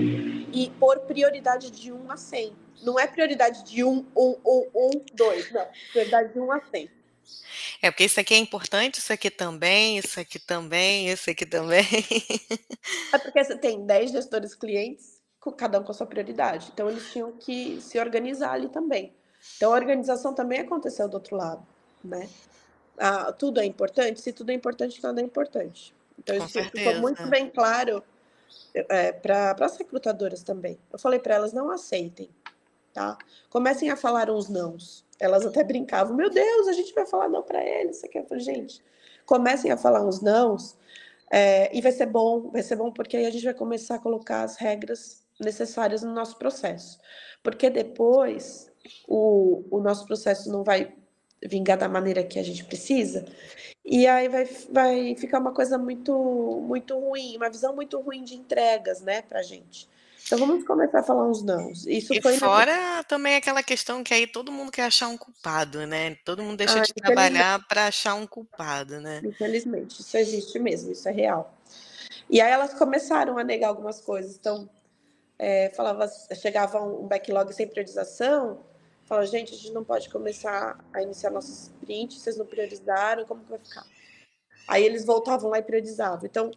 e 0.53 0.70
pôr 0.79 1.01
prioridade 1.01 1.73
de 1.73 1.93
1 1.93 2.11
a 2.11 2.16
100. 2.16 2.61
Não 2.83 2.99
é 2.99 3.07
prioridade 3.07 3.64
de 3.64 3.85
1, 3.85 4.07
1, 4.16 4.37
1, 4.45 4.70
1, 4.75 4.91
2. 5.14 5.53
Não, 5.53 5.66
prioridade 5.93 6.33
de 6.33 6.41
1 6.41 6.53
a 6.53 6.61
100. 6.61 6.91
É, 7.81 7.91
porque 7.91 8.05
isso 8.05 8.20
aqui 8.20 8.35
é 8.35 8.39
importante, 8.39 8.99
isso 8.99 9.12
aqui 9.12 9.31
também, 9.31 9.99
isso 9.99 10.18
aqui 10.18 10.39
também, 10.39 11.09
isso 11.09 11.31
aqui 11.31 11.47
também. 11.47 11.85
É 13.12 13.18
porque 13.18 13.43
você 13.43 13.57
tem 13.57 13.85
10 13.85 14.12
gestores 14.12 14.55
clientes, 14.55 15.20
cada 15.57 15.81
um 15.81 15.85
com 15.85 15.91
a 15.91 15.95
sua 15.95 16.07
prioridade. 16.07 16.70
Então, 16.73 16.89
eles 16.89 17.11
tinham 17.11 17.33
que 17.33 17.81
se 17.81 17.99
organizar 17.99 18.53
ali 18.53 18.68
também. 18.68 19.12
Então, 19.57 19.73
a 19.73 19.77
organização 19.77 20.35
também 20.35 20.61
aconteceu 20.61 21.09
do 21.09 21.14
outro 21.14 21.37
lado, 21.37 21.66
né? 22.03 22.29
Ah, 22.99 23.33
tudo 23.33 23.61
é 23.61 23.64
importante? 23.64 24.20
Se 24.20 24.33
tudo 24.33 24.51
é 24.51 24.55
importante, 24.55 25.03
nada 25.03 25.20
é 25.20 25.25
importante. 25.25 25.95
Então, 26.18 26.39
com 26.39 26.45
isso 26.45 26.53
certeza. 26.53 26.85
ficou 26.85 27.01
muito 27.01 27.27
bem 27.27 27.51
claro 27.51 28.03
é, 28.75 29.12
para 29.12 29.57
as 29.61 29.77
recrutadoras 29.77 30.43
também. 30.43 30.79
Eu 30.93 30.99
falei 30.99 31.18
para 31.18 31.35
elas, 31.35 31.53
não 31.53 31.70
aceitem, 31.70 32.29
tá? 32.93 33.16
Comecem 33.51 33.90
a 33.90 33.97
falar 33.97 34.30
uns 34.30 34.49
nãos. 34.49 35.05
Elas 35.20 35.47
até 35.47 35.62
brincavam, 35.62 36.16
meu 36.16 36.30
Deus, 36.30 36.68
a 36.68 36.72
gente 36.72 36.93
vai 36.95 37.07
falar 37.07 37.28
não 37.28 37.43
para 37.43 37.64
eles. 37.64 37.97
Isso 37.97 38.07
aqui. 38.07 38.18
Eu 38.18 38.24
falei, 38.24 38.43
gente, 38.43 38.82
comecem 39.24 39.70
a 39.70 39.76
falar 39.76 40.05
uns 40.05 40.20
nãos 40.20 40.76
é, 41.30 41.76
e 41.76 41.80
vai 41.80 41.93
ser 41.93 42.07
bom, 42.07 42.51
vai 42.51 42.62
ser 42.62 42.76
bom 42.76 42.90
porque 42.90 43.16
aí 43.16 43.26
a 43.26 43.30
gente 43.30 43.45
vai 43.45 43.55
começar 43.55 43.97
a 43.97 43.99
colocar 43.99 44.43
as 44.43 44.57
regras 44.57 45.24
necessárias 45.40 46.03
no 46.03 46.12
nosso 46.12 46.36
processo. 46.38 46.99
Porque 47.43 47.70
depois 47.70 48.70
o, 49.09 49.64
o 49.70 49.80
nosso 49.80 50.07
processo 50.07 50.51
não 50.51 50.62
vai 50.64 50.95
vingar 51.45 51.76
da 51.76 51.88
maneira 51.88 52.22
que 52.22 52.38
a 52.38 52.43
gente 52.43 52.64
precisa, 52.64 53.24
e 53.84 54.07
aí 54.07 54.28
vai, 54.28 54.45
vai 54.70 55.16
ficar 55.16 55.40
uma 55.40 55.53
coisa 55.53 55.76
muito, 55.76 56.14
muito 56.64 56.97
ruim, 56.99 57.36
uma 57.36 57.51
visão 57.51 57.74
muito 57.74 58.01
ruim 58.01 58.22
de 58.22 58.36
entregas, 58.36 59.01
né, 59.01 59.22
pra 59.22 59.43
gente. 59.43 59.88
Então 60.25 60.39
vamos 60.39 60.64
começar 60.64 61.01
a 61.01 61.03
falar 61.03 61.29
uns 61.29 61.43
não. 61.43 61.70
Isso 61.73 62.14
e 62.14 62.20
foi 62.20 62.39
fora 62.39 62.75
na... 62.75 63.03
também 63.05 63.37
aquela 63.37 63.62
questão 63.62 64.03
que 64.03 64.14
aí 64.14 64.27
todo 64.27 64.53
mundo 64.53 64.73
quer 64.73 64.85
achar 64.85 65.09
um 65.09 65.16
culpado, 65.16 65.87
né? 65.87 66.16
Todo 66.25 66.43
mundo 66.43 66.57
deixa 66.57 66.79
ah, 66.79 66.83
de 66.83 66.93
trabalhar 66.95 67.66
para 67.66 67.87
achar 67.87 68.14
um 68.14 68.27
culpado, 68.27 69.01
né? 69.01 69.20
Infelizmente, 69.25 70.01
isso 70.01 70.16
existe 70.16 70.59
mesmo, 70.59 70.93
isso 70.93 71.09
é 71.09 71.12
real. 71.12 71.55
E 72.31 72.41
aí 72.41 72.51
elas 72.51 72.75
começaram 72.75 73.37
a 73.37 73.45
negar 73.45 73.68
algumas 73.68 74.01
coisas. 74.01 74.37
Então, 74.37 74.68
é, 75.39 75.70
falava, 75.70 76.09
chegava 76.35 76.81
um 76.81 77.07
backlog 77.07 77.53
sem 77.53 77.66
priorização, 77.66 78.61
falava, 79.05 79.27
gente, 79.27 79.53
a 79.53 79.57
gente 79.57 79.73
não 79.73 79.85
pode 79.85 80.09
começar 80.09 80.79
a 80.93 81.03
iniciar 81.03 81.31
nossos 81.31 81.64
sprints, 81.64 82.23
vocês 82.23 82.37
não 82.37 82.47
priorizaram, 82.47 83.25
como 83.25 83.43
que 83.43 83.51
vai 83.51 83.59
ficar? 83.59 83.85
Aí 84.68 84.85
eles 84.85 85.05
voltavam 85.05 85.51
lá 85.51 85.59
e 85.59 85.62
priorizavam. 85.62 86.25
Então, 86.25 86.49
o 86.49 86.55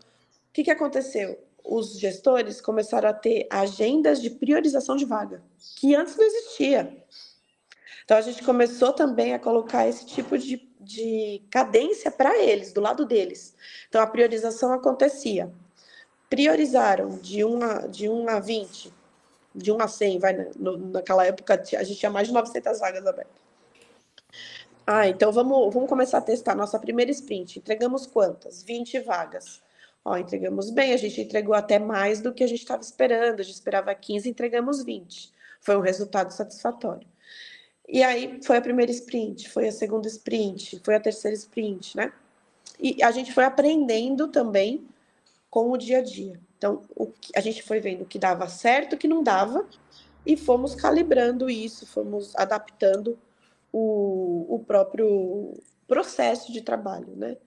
que, 0.53 0.63
que 0.63 0.72
aconteceu? 0.72 1.38
Os 1.68 1.99
gestores 1.99 2.61
começaram 2.61 3.09
a 3.09 3.13
ter 3.13 3.47
agendas 3.49 4.22
de 4.22 4.30
priorização 4.30 4.95
de 4.95 5.05
vaga, 5.05 5.43
que 5.78 5.95
antes 5.95 6.16
não 6.16 6.26
existia. 6.26 6.95
Então, 8.03 8.18
a 8.18 8.22
gente 8.22 8.43
começou 8.43 8.93
também 8.93 9.34
a 9.34 9.39
colocar 9.39 9.88
esse 9.88 10.05
tipo 10.05 10.38
de, 10.38 10.57
de 10.80 11.41
cadência 11.49 12.11
para 12.11 12.38
eles, 12.38 12.72
do 12.72 12.82
lado 12.82 13.05
deles. 13.05 13.55
Então, 13.89 14.01
a 14.01 14.07
priorização 14.07 14.72
acontecia. 14.72 15.51
Priorizaram 16.30 17.09
de 17.18 17.43
1 17.43 17.63
a, 17.63 17.88
de 17.88 18.07
1 18.07 18.30
a 18.30 18.39
20, 18.39 18.93
de 19.55 19.72
1 19.72 19.82
a 19.82 19.88
100, 19.88 20.20
vai, 20.20 20.34
né? 20.34 20.51
no, 20.55 20.78
naquela 20.78 21.26
época 21.26 21.53
a 21.78 21.84
gente 21.84 21.99
tinha 21.99 22.11
mais 22.11 22.28
de 22.28 22.34
900 22.34 22.80
vagas 22.80 23.05
abertas. 23.07 23.45
Ah, 24.86 25.07
então 25.07 25.32
vamos, 25.32 25.74
vamos 25.74 25.89
começar 25.89 26.20
a 26.20 26.22
testar 26.22 26.53
nossa 26.53 26.78
primeira 26.78 27.09
sprint. 27.09 27.57
Entregamos 27.57 28.05
quantas? 28.05 28.61
20 28.61 28.99
vagas. 28.99 29.63
Ó, 30.05 30.15
entregamos 30.15 30.69
bem, 30.69 30.93
a 30.93 30.97
gente 30.97 31.19
entregou 31.19 31.55
até 31.55 31.79
mais 31.79 32.21
do 32.21 32.31
que 32.31 32.43
a 32.43 32.47
gente 32.47 32.59
estava 32.59 32.83
esperando, 32.83 33.39
a 33.39 33.43
gente 33.43 33.55
esperava 33.55 33.93
15, 33.95 34.29
entregamos 34.29 34.83
20. 34.83 35.33
Foi 35.59 35.75
um 35.75 35.81
resultado 35.81 36.31
satisfatório. 36.31 37.07
E 37.89 38.03
aí 38.03 38.39
foi 38.43 38.57
a 38.57 38.61
primeira 38.61 38.91
sprint, 38.91 39.49
foi 39.49 39.67
a 39.67 39.71
segunda 39.71 40.07
sprint, 40.07 40.79
foi 40.83 40.93
a 40.93 40.99
terceira 40.99 41.35
sprint, 41.35 41.97
né? 41.97 42.13
E 42.79 43.01
a 43.01 43.09
gente 43.09 43.33
foi 43.33 43.45
aprendendo 43.45 44.27
também 44.27 44.87
com 45.49 45.71
o 45.71 45.77
dia 45.77 45.99
a 45.99 46.01
dia. 46.03 46.39
Então, 46.55 46.83
o 46.95 47.07
que, 47.07 47.31
a 47.35 47.41
gente 47.41 47.63
foi 47.63 47.79
vendo 47.79 48.03
o 48.03 48.05
que 48.05 48.19
dava 48.19 48.47
certo, 48.47 48.93
o 48.93 48.97
que 48.97 49.07
não 49.07 49.23
dava, 49.23 49.67
e 50.23 50.37
fomos 50.37 50.75
calibrando 50.75 51.49
isso, 51.49 51.85
fomos 51.87 52.35
adaptando 52.35 53.17
o, 53.71 54.45
o 54.55 54.59
próprio 54.59 55.53
processo 55.87 56.51
de 56.51 56.61
trabalho, 56.61 57.15
né? 57.15 57.37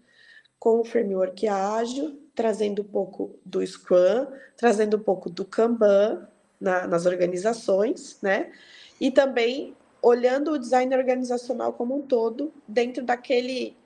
Com 0.58 0.80
o 0.80 0.84
framework 0.84 1.46
ágil, 1.46 2.18
trazendo 2.38 2.82
um 2.82 2.84
pouco 2.84 3.36
do 3.44 3.66
Scrum, 3.66 4.28
trazendo 4.56 4.96
um 4.96 5.00
pouco 5.00 5.28
do 5.28 5.44
Kanban 5.44 6.24
na, 6.60 6.86
nas 6.86 7.04
organizações, 7.04 8.16
né? 8.22 8.52
E 9.00 9.10
também 9.10 9.76
olhando 10.00 10.52
o 10.52 10.58
design 10.58 10.94
organizacional 10.94 11.72
como 11.72 11.96
um 11.96 12.02
todo 12.02 12.54
dentro 12.68 13.04
daquele, 13.04 13.76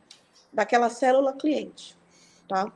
daquela 0.53 0.91
célula 0.91 1.33
cliente, 1.33 1.97
tá? 2.47 2.71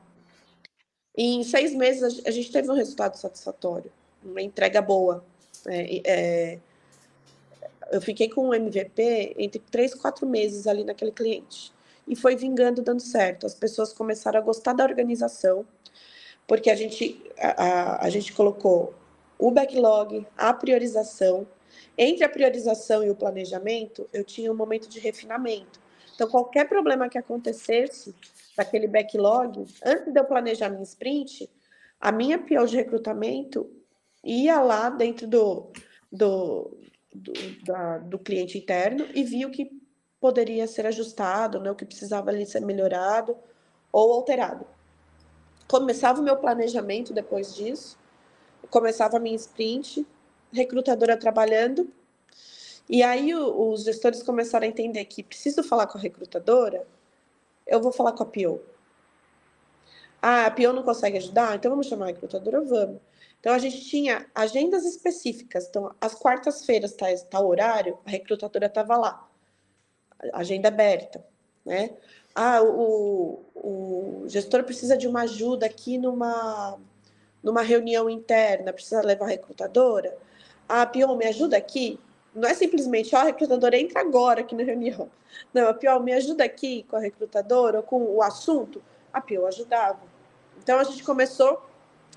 Em 1.14 1.45
seis 1.45 1.74
meses 1.74 2.22
a 2.24 2.31
gente 2.31 2.51
teve 2.51 2.70
um 2.70 2.74
resultado 2.74 3.18
satisfatório, 3.18 3.93
uma 4.24 4.41
entrega 4.41 4.81
boa. 4.81 5.22
É, 5.66 6.01
é, 6.11 6.59
eu 7.93 8.01
fiquei 8.01 8.31
com 8.31 8.49
o 8.49 8.55
MVP 8.55 9.37
entre 9.39 9.59
três, 9.70 9.95
quatro 9.95 10.27
meses 10.27 10.66
ali 10.66 10.85
naquele 10.85 11.12
cliente 11.12 11.76
e 12.07 12.15
foi 12.15 12.37
vingando, 12.37 12.83
dando 12.83 13.01
certo. 13.01 13.47
As 13.47 13.55
pessoas 13.55 13.93
começaram 13.93 14.39
a 14.39 14.43
gostar 14.43 14.73
da 14.73 14.85
organização, 14.85 15.67
porque 16.47 16.71
a 16.71 16.77
gente, 16.77 17.23
a, 17.39 17.65
a, 17.65 18.07
a 18.07 18.11
gente 18.11 18.33
colocou 18.33 18.95
o 19.39 19.51
backlog, 19.51 20.27
a 20.37 20.53
priorização. 20.53 21.47
Entre 21.99 22.25
a 22.25 22.29
priorização 22.29 23.03
e 23.03 23.11
o 23.11 23.15
planejamento, 23.15 24.09
eu 24.13 24.25
tinha 24.25 24.51
um 24.53 24.57
momento 24.57 24.89
de 24.89 25.01
refinamento. 25.01 25.81
Então, 26.15 26.29
qualquer 26.29 26.69
problema 26.69 27.09
que 27.09 27.19
acontecesse 27.19 28.15
daquele 28.57 28.87
backlog, 28.87 29.67
antes 29.85 30.13
de 30.13 30.19
eu 30.19 30.25
planejar 30.25 30.71
minha 30.71 30.83
sprint, 30.83 31.49
a 32.01 32.11
minha 32.11 32.39
PO 32.39 32.67
de 32.67 32.77
recrutamento 32.77 33.71
ia 34.25 34.61
lá 34.61 34.89
dentro 34.89 35.27
do, 35.27 35.71
do, 36.11 36.79
do, 37.15 37.33
da, 37.65 37.99
do 37.99 38.19
cliente 38.19 38.59
interno 38.59 39.07
e 39.15 39.23
via 39.23 39.47
o 39.47 39.51
que 39.51 39.71
poderia 40.27 40.66
ser 40.66 40.85
ajustado, 40.87 41.61
né, 41.61 41.70
o 41.70 41.74
que 41.77 41.85
precisava 41.85 42.31
ali 42.31 42.45
ser 42.45 42.59
melhorado 42.59 43.37
ou 43.93 44.12
alterado. 44.12 44.66
Começava 45.68 46.20
o 46.20 46.24
meu 46.24 46.37
planejamento 46.37 47.14
depois 47.14 47.55
disso, 47.55 47.97
começava 48.68 49.18
a 49.18 49.20
minha 49.20 49.37
sprint, 49.37 50.05
recrutadora 50.53 51.16
trabalhando, 51.16 51.89
e 52.89 53.05
aí 53.05 53.33
o, 53.37 53.70
os 53.70 53.85
gestores 53.85 54.20
começaram 54.20 54.66
a 54.66 54.68
entender 54.68 55.05
que 55.05 55.22
preciso 55.22 55.62
falar 55.62 55.87
com 55.87 55.97
a 55.97 56.01
recrutadora, 56.01 56.85
eu 57.64 57.81
vou 57.81 57.93
falar 57.93 58.11
com 58.11 58.24
a 58.24 58.27
PO. 58.27 58.61
Ah, 60.20 60.47
a 60.47 60.51
PO 60.51 60.72
não 60.72 60.83
consegue 60.83 61.18
ajudar? 61.18 61.55
Então 61.55 61.70
vamos 61.70 61.87
chamar 61.87 62.07
a 62.07 62.09
recrutadora? 62.09 62.62
Vamos. 62.62 63.01
Então 63.39 63.55
a 63.55 63.59
gente 63.59 63.81
tinha 63.89 64.27
agendas 64.35 64.85
específicas. 64.85 65.68
Então, 65.68 65.95
às 66.01 66.16
quartas-feiras, 66.16 66.95
tá, 66.95 67.07
tá 67.31 67.39
o 67.39 67.47
horário, 67.47 67.97
a 68.05 68.11
recrutadora 68.11 68.66
estava 68.66 68.97
lá. 68.97 69.29
Agenda 70.33 70.69
aberta, 70.69 71.25
né? 71.64 71.91
Ah, 72.35 72.62
o, 72.62 73.45
o 73.55 74.25
gestor 74.29 74.62
precisa 74.64 74.97
de 74.97 75.09
uma 75.09 75.23
ajuda 75.23 75.67
aqui 75.67 75.97
numa, 75.97 76.79
numa 77.43 77.62
reunião 77.62 78.11
interna, 78.11 78.73
precisa 78.73 79.01
levar 79.01 79.25
a 79.25 79.29
recrutadora. 79.29 80.17
Ah, 80.69 80.85
Pion, 80.85 81.17
me 81.17 81.27
ajuda 81.27 81.57
aqui. 81.57 81.99
Não 82.35 82.47
é 82.47 82.53
simplesmente, 82.53 83.14
ó, 83.17 83.21
a 83.21 83.25
recrutadora 83.25 83.79
entra 83.79 84.01
agora 84.01 84.41
aqui 84.41 84.55
na 84.55 84.64
reunião. 84.64 85.09
Não, 85.55 85.69
a 85.69 85.75
Pion, 85.75 86.01
me 86.01 86.12
ajuda 86.12 86.45
aqui 86.45 86.85
com 86.85 86.97
a 86.97 87.01
recrutadora, 87.01 87.79
ou 87.79 87.83
com 87.83 88.03
o 88.03 88.23
assunto. 88.23 88.83
A 89.12 89.21
Pion 89.21 89.47
ajudava. 89.47 90.01
Então 90.62 90.79
a 90.79 90.85
gente 90.85 91.03
começou 91.03 91.62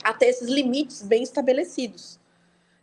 a 0.04 0.14
ter 0.14 0.28
esses 0.28 0.50
limites 0.50 1.02
bem 1.02 1.24
estabelecidos. 1.24 2.20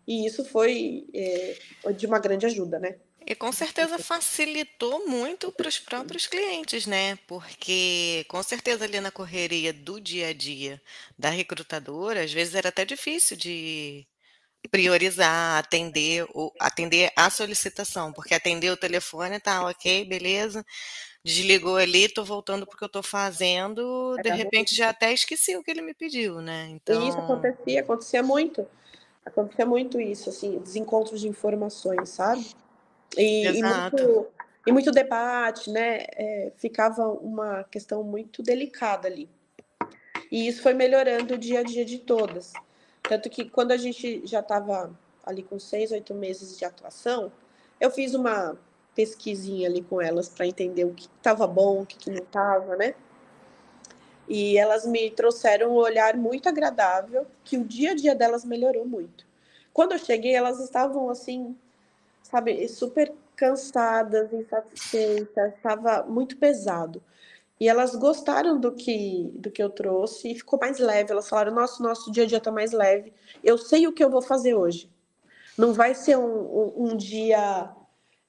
E 0.07 0.25
isso 0.25 0.45
foi 0.45 1.07
é, 1.13 1.57
de 1.93 2.07
uma 2.07 2.19
grande 2.19 2.47
ajuda, 2.47 2.79
né? 2.79 2.97
E 3.27 3.35
com 3.35 3.51
certeza 3.51 3.99
facilitou 3.99 5.09
muito 5.09 5.51
para 5.51 5.69
os 5.69 5.81
próprios 5.81 6.29
clientes, 6.29 6.87
né? 6.87 7.19
Porque 7.27 8.25
com 8.29 8.41
certeza 8.41 8.85
ali 8.85 9.01
na 9.01 9.11
correria 9.11 9.73
do 9.73 10.01
dia 10.01 10.29
a 10.29 10.33
dia 10.33 10.81
da 11.19 11.29
recrutadora, 11.29 12.23
às 12.23 12.33
vezes 12.33 12.55
era 12.55 12.69
até 12.69 12.85
difícil 12.85 13.37
de 13.37 14.07
priorizar, 14.71 15.59
atender, 15.59 16.25
ou 16.35 16.53
atender 16.61 17.11
a 17.17 17.29
solicitação, 17.29 18.13
porque 18.13 18.33
atender 18.35 18.71
o 18.71 18.77
telefone 18.77 19.41
tá 19.41 19.67
ok, 19.67 20.05
beleza, 20.05 20.65
desligou 21.25 21.77
ali, 21.77 22.09
tô 22.09 22.25
voltando 22.25 22.65
porque 22.67 22.85
eu 22.85 22.89
tô 22.89 23.03
fazendo, 23.03 24.17
de 24.23 24.31
repente 24.31 24.75
já 24.75 24.91
até 24.91 25.13
esqueci 25.13 25.57
o 25.57 25.63
que 25.63 25.71
ele 25.73 25.83
me 25.83 25.95
pediu, 25.95 26.41
né? 26.41 26.69
Então... 26.71 27.01
E 27.03 27.09
isso 27.09 27.19
então 27.19 27.25
acontecia, 27.25 27.81
acontecia 27.81 28.23
muito. 28.23 28.67
Acontecia 29.25 29.67
muito 29.67 30.01
isso, 30.01 30.31
assim, 30.31 30.59
desencontros 30.59 31.21
de 31.21 31.29
informações, 31.29 32.09
sabe? 32.11 32.47
E, 33.17 33.47
e, 33.47 33.63
muito, 33.63 34.27
e 34.67 34.73
muito 34.73 34.91
debate, 34.91 35.71
né? 35.71 36.07
É, 36.13 36.53
ficava 36.57 37.09
uma 37.09 37.65
questão 37.65 38.03
muito 38.03 38.43
delicada 38.43 39.09
ali. 39.09 39.29
E 40.31 40.49
isso 40.49 40.63
foi 40.63 40.75
melhorando 40.75 41.35
o 41.35 41.39
dia 41.39 41.61
a 41.61 41.63
dia 41.63 41.85
de 41.85 41.99
todas. 41.99 42.53
Tanto 43.03 43.31
que 43.31 43.49
quando 43.49 43.73
a 43.73 43.77
gente 43.77 44.27
já 44.27 44.41
estava 44.41 44.97
ali 45.25 45.43
com 45.43 45.59
seis, 45.59 45.93
oito 45.93 46.15
meses 46.15 46.59
de 46.59 46.65
atuação, 46.65 47.31
eu 47.81 47.91
fiz 47.91 48.15
uma 48.15 48.59
pesquisinha 48.95 49.69
ali 49.69 49.83
com 49.83 50.01
elas 50.01 50.29
para 50.29 50.47
entender 50.47 50.85
o 50.85 50.95
que 50.95 51.05
estava 51.05 51.47
bom, 51.47 51.83
o 51.83 51.87
que, 51.87 51.99
que 51.99 52.11
não 52.11 52.23
estava, 52.23 52.77
né? 52.77 52.95
E 54.29 54.59
elas 54.59 54.85
me 54.87 55.11
trouxeram 55.11 55.71
um 55.71 55.75
olhar 55.75 56.17
muito 56.17 56.49
agradável, 56.49 57.27
que 57.45 57.57
o 57.57 57.65
dia 57.65 57.93
a 57.93 57.95
dia 57.95 58.15
delas 58.15 58.45
melhorou 58.45 58.85
muito. 58.85 59.25
Quando 59.73 59.93
eu 59.93 59.99
cheguei, 59.99 60.35
elas 60.35 60.59
estavam 60.59 61.09
assim 61.11 61.57
sabe, 62.27 62.69
super 62.69 63.13
cansadas, 63.35 64.33
insatisfeitas, 64.33 65.55
estava 65.55 66.05
muito 66.05 66.37
pesado. 66.37 67.03
E 67.59 67.69
elas 67.69 67.95
gostaram 67.95 68.61
do 68.61 68.73
que, 68.73 69.31
do 69.35 69.51
que 69.51 69.63
eu 69.63 69.71
trouxe 69.71 70.31
e 70.31 70.35
ficou 70.35 70.59
mais 70.59 70.79
leve. 70.79 71.13
Elas 71.13 71.29
falaram: 71.29 71.55
nosso, 71.55 71.83
nosso 71.83 72.13
dia 72.13 72.25
a 72.25 72.27
dia 72.27 72.39
está 72.39 72.53
mais 72.53 72.73
leve. 72.73 73.13
Eu 73.43 73.57
sei 73.57 73.87
o 73.87 73.93
que 73.93 74.05
eu 74.05 74.11
vou 74.11 74.21
fazer 74.21 74.55
hoje. 74.55 74.91
Não 75.57 75.73
vai 75.73 75.95
ser 75.95 76.19
um, 76.19 76.23
um, 76.25 76.73
um 76.77 76.97
dia 76.97 77.71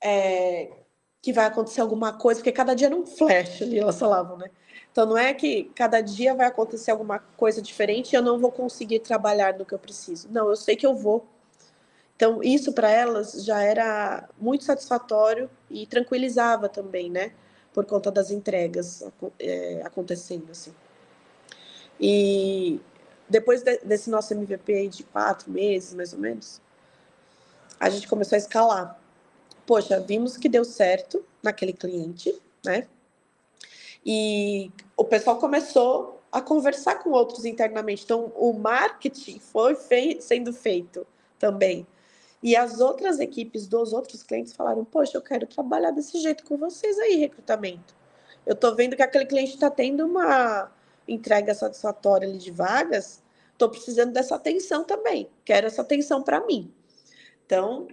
é, 0.01 0.69
que 1.21 1.33
vai 1.33 1.45
acontecer 1.45 1.81
alguma 1.81 2.13
coisa, 2.13 2.39
porque 2.39 2.53
cada 2.53 2.73
dia 2.73 2.89
não 2.89 3.05
flash 3.05 3.61
ali, 3.61 3.79
elas 3.79 3.99
falavam, 3.99 4.37
né? 4.37 4.49
Então 4.91 5.05
não 5.05 5.17
é 5.17 5.33
que 5.33 5.65
cada 5.75 5.99
dia 5.99 6.33
vai 6.33 6.47
acontecer 6.47 6.91
alguma 6.91 7.19
coisa 7.19 7.61
diferente 7.61 8.13
e 8.13 8.15
eu 8.15 8.21
não 8.21 8.39
vou 8.39 8.51
conseguir 8.51 8.99
trabalhar 8.99 9.57
no 9.57 9.65
que 9.65 9.73
eu 9.73 9.79
preciso. 9.79 10.29
Não, 10.31 10.49
eu 10.49 10.55
sei 10.55 10.75
que 10.75 10.87
eu 10.87 10.95
vou 10.95 11.27
então, 12.17 12.41
isso 12.41 12.73
para 12.73 12.89
elas 12.89 13.45
já 13.45 13.61
era 13.61 14.27
muito 14.39 14.63
satisfatório 14.63 15.47
e 15.69 15.85
tranquilizava 15.85 16.67
também, 16.67 17.11
né? 17.11 17.31
Por 17.71 17.85
conta 17.85 18.09
das 18.09 18.31
entregas 18.31 19.03
é, 19.39 19.83
acontecendo, 19.85 20.49
assim. 20.49 20.73
E 21.99 22.81
depois 23.29 23.61
de, 23.61 23.77
desse 23.85 24.09
nosso 24.09 24.33
MVP 24.33 24.87
de 24.87 25.03
quatro 25.03 25.51
meses, 25.51 25.93
mais 25.93 26.11
ou 26.11 26.17
menos, 26.17 26.59
a 27.79 27.87
gente 27.87 28.07
começou 28.07 28.35
a 28.35 28.39
escalar. 28.39 28.99
Poxa, 29.63 29.99
vimos 29.99 30.37
que 30.37 30.49
deu 30.49 30.65
certo 30.65 31.23
naquele 31.43 31.73
cliente, 31.73 32.35
né? 32.65 32.87
E 34.03 34.71
o 34.95 35.03
pessoal 35.05 35.37
começou 35.37 36.19
a 36.31 36.41
conversar 36.41 36.95
com 36.95 37.11
outros 37.11 37.45
internamente. 37.45 38.03
Então, 38.05 38.31
o 38.35 38.53
marketing 38.53 39.37
foi 39.37 39.75
fei 39.75 40.19
sendo 40.19 40.51
feito 40.51 41.05
também. 41.37 41.85
E 42.41 42.55
as 42.55 42.79
outras 42.79 43.19
equipes 43.19 43.67
dos 43.67 43.93
outros 43.93 44.23
clientes 44.23 44.53
falaram: 44.53 44.85
Poxa, 44.85 45.17
eu 45.17 45.21
quero 45.21 45.47
trabalhar 45.47 45.91
desse 45.91 46.19
jeito 46.19 46.43
com 46.43 46.57
vocês 46.57 46.97
aí, 46.99 47.15
recrutamento. 47.15 47.95
Eu 48.45 48.53
estou 48.53 48.75
vendo 48.75 48.95
que 48.95 49.01
aquele 49.01 49.25
cliente 49.25 49.55
está 49.55 49.69
tendo 49.69 50.05
uma 50.05 50.71
entrega 51.07 51.53
satisfatória 51.53 52.31
de 52.31 52.51
vagas, 52.51 53.23
estou 53.51 53.69
precisando 53.69 54.13
dessa 54.13 54.35
atenção 54.35 54.83
também. 54.83 55.29
Quero 55.43 55.67
essa 55.67 55.81
atenção 55.81 56.21
para 56.21 56.45
mim. 56.45 56.71
Então, 57.45 57.87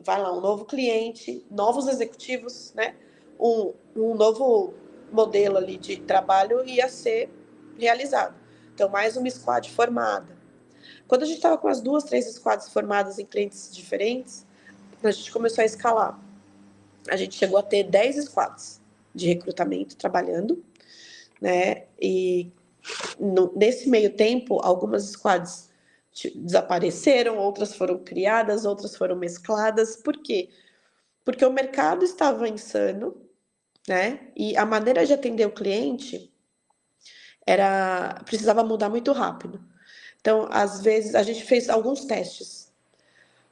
vai 0.00 0.20
lá, 0.20 0.32
um 0.32 0.40
novo 0.40 0.64
cliente, 0.64 1.44
novos 1.50 1.86
executivos, 1.86 2.72
né? 2.74 2.96
Um, 3.38 3.72
um 3.94 4.14
novo 4.14 4.74
modelo 5.10 5.58
ali 5.58 5.76
de 5.76 5.98
trabalho 5.98 6.64
ia 6.64 6.88
ser 6.88 7.28
realizado. 7.78 8.34
Então, 8.74 8.88
mais 8.88 9.16
uma 9.16 9.28
squad 9.28 9.70
formada. 9.70 10.41
Quando 11.12 11.24
a 11.24 11.26
gente 11.26 11.36
estava 11.36 11.58
com 11.58 11.68
as 11.68 11.82
duas, 11.82 12.04
três 12.04 12.24
squads 12.24 12.70
formadas 12.70 13.18
em 13.18 13.26
clientes 13.26 13.68
diferentes, 13.70 14.46
a 15.04 15.10
gente 15.10 15.30
começou 15.30 15.60
a 15.60 15.66
escalar. 15.66 16.18
A 17.06 17.16
gente 17.16 17.34
chegou 17.34 17.58
a 17.58 17.62
ter 17.62 17.84
10 17.84 18.24
squads 18.24 18.80
de 19.14 19.26
recrutamento 19.26 19.94
trabalhando, 19.94 20.64
né? 21.38 21.84
E 22.00 22.50
no, 23.20 23.52
nesse 23.54 23.90
meio 23.90 24.16
tempo, 24.16 24.58
algumas 24.62 25.02
squads 25.10 25.68
desapareceram, 26.34 27.36
outras 27.36 27.76
foram 27.76 27.98
criadas, 27.98 28.64
outras 28.64 28.96
foram 28.96 29.14
mescladas. 29.14 29.96
Por 29.96 30.16
quê? 30.16 30.48
Porque 31.26 31.44
o 31.44 31.52
mercado 31.52 32.06
estava 32.06 32.48
insano, 32.48 33.14
né? 33.86 34.30
E 34.34 34.56
a 34.56 34.64
maneira 34.64 35.04
de 35.04 35.12
atender 35.12 35.44
o 35.44 35.52
cliente 35.52 36.32
era 37.46 38.18
precisava 38.24 38.64
mudar 38.64 38.88
muito 38.88 39.12
rápido. 39.12 39.71
Então, 40.22 40.48
às 40.50 40.80
vezes, 40.80 41.16
a 41.16 41.22
gente 41.22 41.44
fez 41.44 41.68
alguns 41.68 42.04
testes. 42.04 42.72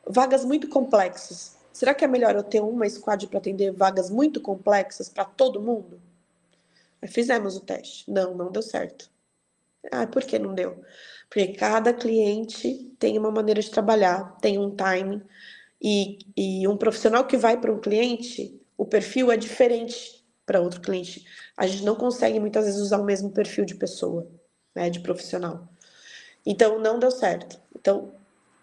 Vagas 0.07 0.45
muito 0.45 0.69
complexas. 0.69 1.57
Será 1.73 1.93
que 1.93 2.05
é 2.05 2.09
melhor 2.09 2.35
eu 2.37 2.45
ter 2.45 2.61
uma 2.61 2.89
squad 2.89 3.27
para 3.27 3.39
atender 3.39 3.73
vagas 3.73 4.09
muito 4.09 4.41
complexas 4.41 5.09
para 5.09 5.25
todo 5.25 5.61
mundo? 5.61 6.01
fizemos 7.09 7.57
o 7.57 7.61
teste. 7.61 8.11
Não, 8.11 8.35
não 8.35 8.53
deu 8.53 8.63
certo. 8.63 9.11
Ah, 9.91 10.07
por 10.07 10.23
que 10.23 10.39
não 10.39 10.55
deu? 10.55 10.83
Porque 11.29 11.55
cada 11.55 11.93
cliente 11.95 12.95
tem 12.99 13.19
uma 13.19 13.31
maneira 13.31 13.63
de 13.63 13.71
trabalhar, 13.71 14.37
tem 14.41 14.59
um 14.59 14.71
timing. 14.71 15.23
E, 15.83 16.19
e 16.37 16.69
um 16.69 16.77
profissional 16.77 17.27
que 17.27 17.39
vai 17.39 17.59
para 17.59 17.73
um 17.73 17.81
cliente, 17.81 18.61
o 18.77 18.85
perfil 18.85 19.33
é 19.33 19.37
diferente 19.37 20.23
para 20.45 20.61
outro 20.61 20.81
cliente. 20.81 21.25
A 21.57 21.67
gente 21.67 21.85
não 21.85 21.97
consegue 21.97 22.39
muitas 22.39 22.67
vezes 22.67 22.81
usar 22.81 22.99
o 22.99 23.05
mesmo 23.05 23.31
perfil 23.31 23.65
de 23.65 23.75
pessoa, 23.75 24.29
né, 24.75 24.91
de 24.91 25.01
profissional. 25.01 25.67
Então 26.45 26.79
não 26.79 26.99
deu 26.99 27.11
certo. 27.11 27.61
Então 27.75 28.13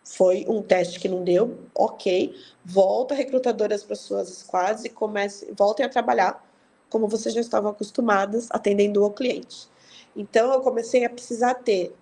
foi 0.04 0.46
um 0.48 0.62
teste 0.62 1.00
que 1.00 1.10
não 1.10 1.24
deu, 1.24 1.60
ok. 1.76 2.34
Volta 2.64 3.14
recrutadoras 3.14 3.84
para 3.84 3.96
suas 3.96 4.30
squads 4.30 4.86
e 4.86 4.90
comece, 4.90 5.52
voltem 5.52 5.86
a 5.86 5.90
trabalhar 5.90 6.46
como 6.90 7.08
vocês 7.08 7.36
já 7.36 7.42
estavam 7.42 7.72
acostumadas, 7.72 8.48
atendendo 8.52 9.04
o 9.04 9.12
cliente. 9.12 9.68
Então 10.16 10.52
eu 10.54 10.62
comecei 10.62 11.06
a 11.06 11.10
precisar 11.10 11.56
ter, 11.56 11.94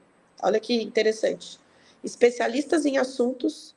olha 0.41 0.59
que 0.59 0.81
interessante, 0.81 1.59
especialistas 2.03 2.85
em 2.85 2.97
assuntos 2.97 3.75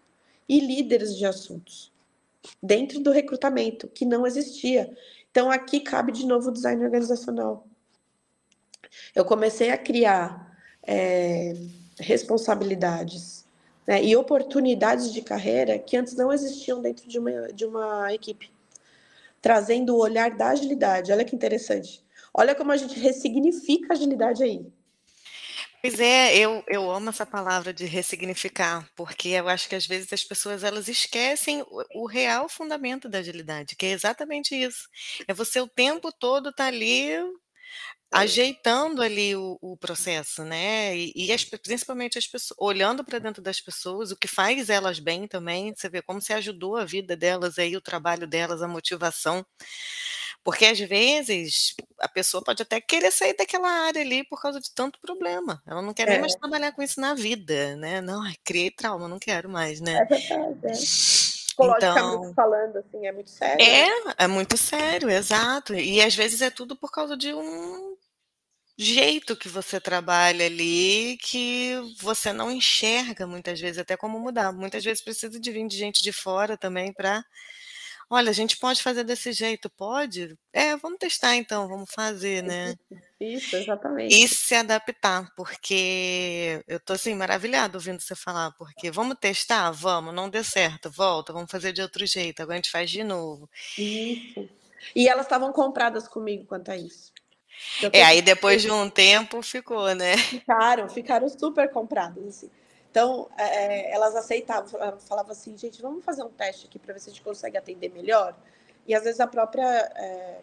e 0.49 0.61
líderes 0.61 1.17
de 1.17 1.25
assuntos 1.25 1.93
dentro 2.63 3.01
do 3.01 3.11
recrutamento 3.11 3.89
que 3.89 4.05
não 4.05 4.27
existia. 4.27 4.95
Então 5.31 5.51
aqui 5.51 5.81
cabe 5.81 6.13
de 6.13 6.27
novo 6.27 6.49
o 6.49 6.53
design 6.53 6.85
organizacional. 6.85 7.67
Eu 9.15 9.25
comecei 9.25 9.71
a 9.71 9.79
criar 9.79 10.57
é, 10.83 11.55
responsabilidades 11.99 13.47
né, 13.87 14.03
e 14.05 14.15
oportunidades 14.17 15.13
de 15.13 15.23
carreira 15.23 15.79
que 15.79 15.97
antes 15.97 16.15
não 16.15 16.33
existiam 16.33 16.81
dentro 16.81 17.09
de 17.09 17.19
uma, 17.19 17.53
de 17.53 17.65
uma 17.65 18.13
equipe. 18.13 18.51
trazendo 19.41 19.95
o 19.95 20.01
olhar 20.01 20.31
da 20.37 20.49
agilidade. 20.51 21.13
Olha 21.13 21.25
que 21.25 21.35
interessante. 21.35 22.03
Olha 22.35 22.55
como 22.55 22.73
a 22.73 22.77
gente 22.77 22.99
ressignifica 22.99 23.93
a 23.93 23.97
agilidade 23.97 24.43
aí. 24.43 24.67
Pois 25.81 26.01
é, 26.01 26.37
eu, 26.37 26.65
eu 26.67 26.91
amo 26.91 27.09
essa 27.09 27.25
palavra 27.25 27.73
de 27.73 27.85
ressignificar, 27.85 28.89
porque 28.97 29.29
eu 29.29 29.49
acho 29.49 29.69
que 29.69 29.77
às 29.77 29.87
vezes 29.87 30.13
as 30.13 30.25
pessoas 30.25 30.65
elas 30.65 30.89
esquecem 30.89 31.63
o, 31.63 32.03
o 32.03 32.07
real 32.07 32.49
fundamento 32.49 33.09
da 33.09 33.19
agilidade, 33.19 33.77
que 33.77 33.87
é 33.87 33.93
exatamente 33.93 34.57
isso. 34.57 34.89
É 35.29 35.33
você 35.33 35.61
o 35.61 35.69
tempo 35.69 36.11
todo 36.11 36.49
estar 36.49 36.65
tá 36.65 36.69
ali 36.69 37.13
ajeitando 38.11 39.03
ali 39.03 39.37
o, 39.37 39.59
o 39.61 39.77
processo, 39.77 40.45
né? 40.45 40.97
E, 40.97 41.13
e 41.15 41.33
as, 41.33 41.45
principalmente 41.45 42.19
as 42.19 42.27
pessoas, 42.27 42.57
olhando 42.59 43.05
para 43.05 43.19
dentro 43.19 43.43
das 43.43 43.61
pessoas, 43.61 44.11
o 44.11 44.17
que 44.17 44.27
faz 44.27 44.71
elas 44.71 44.99
bem 44.99 45.27
também, 45.27 45.75
você 45.75 45.89
vê 45.89 46.01
como 46.01 46.21
você 46.21 46.33
ajudou 46.35 46.77
a 46.77 46.85
vida 46.85 47.17
delas 47.17 47.59
aí, 47.59 47.77
o 47.77 47.81
trabalho 47.81 48.27
delas, 48.27 48.63
a 48.63 48.69
motivação. 48.69 49.45
Porque 50.43 50.65
às 50.65 50.79
vezes 50.79 51.75
a 52.01 52.09
pessoa 52.09 52.43
pode 52.43 52.63
até 52.63 52.81
querer 52.81 53.11
sair 53.11 53.37
daquela 53.37 53.69
área 53.69 54.01
ali 54.01 54.25
por 54.25 54.41
causa 54.41 54.61
de 54.61 54.73
tanto 54.73 54.99
problema. 55.01 55.63
Ela 55.67 55.83
não 55.83 55.93
quer 55.93 56.09
é. 56.09 56.13
nem 56.13 56.21
mais 56.21 56.35
trabalhar 56.35 56.73
com 56.73 56.83
isso 56.83 57.01
na 57.01 57.13
vida, 57.13 57.77
né? 57.77 58.01
Não, 58.01 58.23
criei 58.45 58.71
trauma, 58.71 59.09
não 59.09 59.19
quero 59.19 59.51
mais, 59.51 59.81
né? 59.81 59.99
É 59.99 60.05
verdade. 60.07 60.59
É 60.65 61.38
psicologicamente 61.59 62.17
então, 62.17 62.35
falando, 62.35 62.77
assim, 62.77 63.07
é 63.07 63.13
muito 63.13 63.31
sério. 63.31 63.65
É, 63.65 64.05
né? 64.05 64.15
é 64.19 64.27
muito 64.27 64.57
sério, 64.57 65.11
exato. 65.11 65.75
E 65.75 66.01
às 66.01 66.15
vezes 66.15 66.41
é 66.41 66.51
tudo 66.51 66.77
por 66.77 66.91
causa 66.91 67.17
de 67.17 67.35
um 67.35 67.97
jeito 68.77 69.37
que 69.37 69.49
você 69.49 69.81
trabalha 69.81 70.47
ali 70.47 71.19
que 71.21 71.75
você 72.01 72.33
não 72.33 72.51
enxerga 72.51 73.27
muitas 73.27 73.61
vezes 73.61 73.79
até 73.79 73.97
como 73.97 74.21
mudar. 74.21 74.53
Muitas 74.53 74.85
vezes 74.85 75.03
precisa 75.03 75.39
de 75.39 75.51
vir 75.51 75.67
de 75.67 75.77
gente 75.77 76.03
de 76.03 76.13
fora 76.13 76.57
também 76.57 76.93
para 76.93 77.25
Olha, 78.11 78.31
a 78.31 78.33
gente 78.33 78.57
pode 78.57 78.83
fazer 78.83 79.05
desse 79.05 79.33
jeito, 79.33 79.69
pode? 79.69 80.35
É, 80.51 80.75
vamos 80.77 80.99
testar 80.99 81.37
então, 81.37 81.69
vamos 81.69 81.91
fazer, 81.93 82.43
né? 82.43 82.75
Isso, 83.21 83.57
exatamente. 83.57 84.15
E 84.15 84.29
se 84.29 84.55
adaptar, 84.55 85.33
porque 85.35 86.63
eu 86.69 86.79
tô 86.79 86.93
assim 86.93 87.15
maravilhada 87.15 87.77
ouvindo 87.77 88.01
você 88.01 88.15
falar, 88.15 88.53
porque 88.53 88.93
vamos 88.93 89.17
testar, 89.21 89.71
vamos, 89.73 90.15
não 90.15 90.31
deu 90.31 90.45
certo, 90.45 90.89
volta, 90.89 91.33
vamos 91.33 91.51
fazer 91.51 91.73
de 91.73 91.83
outro 91.83 92.07
jeito, 92.07 92.41
agora 92.41 92.55
a 92.55 92.59
gente 92.59 92.71
faz 92.71 92.89
de 92.89 93.03
novo. 93.03 93.51
Isso. 93.77 94.49
E 94.95 95.09
elas 95.09 95.27
estavam 95.27 95.53
compradas 95.53 96.07
comigo 96.07 96.45
quanto 96.47 96.71
a 96.71 96.77
isso. 96.77 97.13
É, 97.93 98.05
aí 98.05 98.23
depois 98.23 98.63
de 98.63 98.71
um 98.71 98.89
tempo 98.89 99.43
ficou, 99.43 99.93
né? 99.97 100.17
Ficaram, 100.17 100.89
ficaram 100.89 101.29
super 101.29 101.71
compradas, 101.71 102.25
assim. 102.25 102.51
Então, 102.89 103.29
é, 103.37 103.91
é 103.91 103.95
elas 103.95 104.15
aceitavam, 104.15 104.99
falavam 105.01 105.33
assim, 105.33 105.59
gente, 105.59 105.83
vamos 105.83 106.05
fazer 106.05 106.23
um 106.23 106.31
teste 106.31 106.67
aqui 106.67 106.79
para 106.79 106.95
ver 106.95 107.01
se 107.01 107.11
a 107.11 107.13
gente 107.13 107.23
consegue 107.23 107.57
atender 107.57 107.91
melhor. 107.91 108.37
E 108.87 108.95
às 108.95 109.03
vezes 109.03 109.19
a 109.19 109.27
própria 109.27 109.65
é, 109.65 110.01
é 110.05 110.41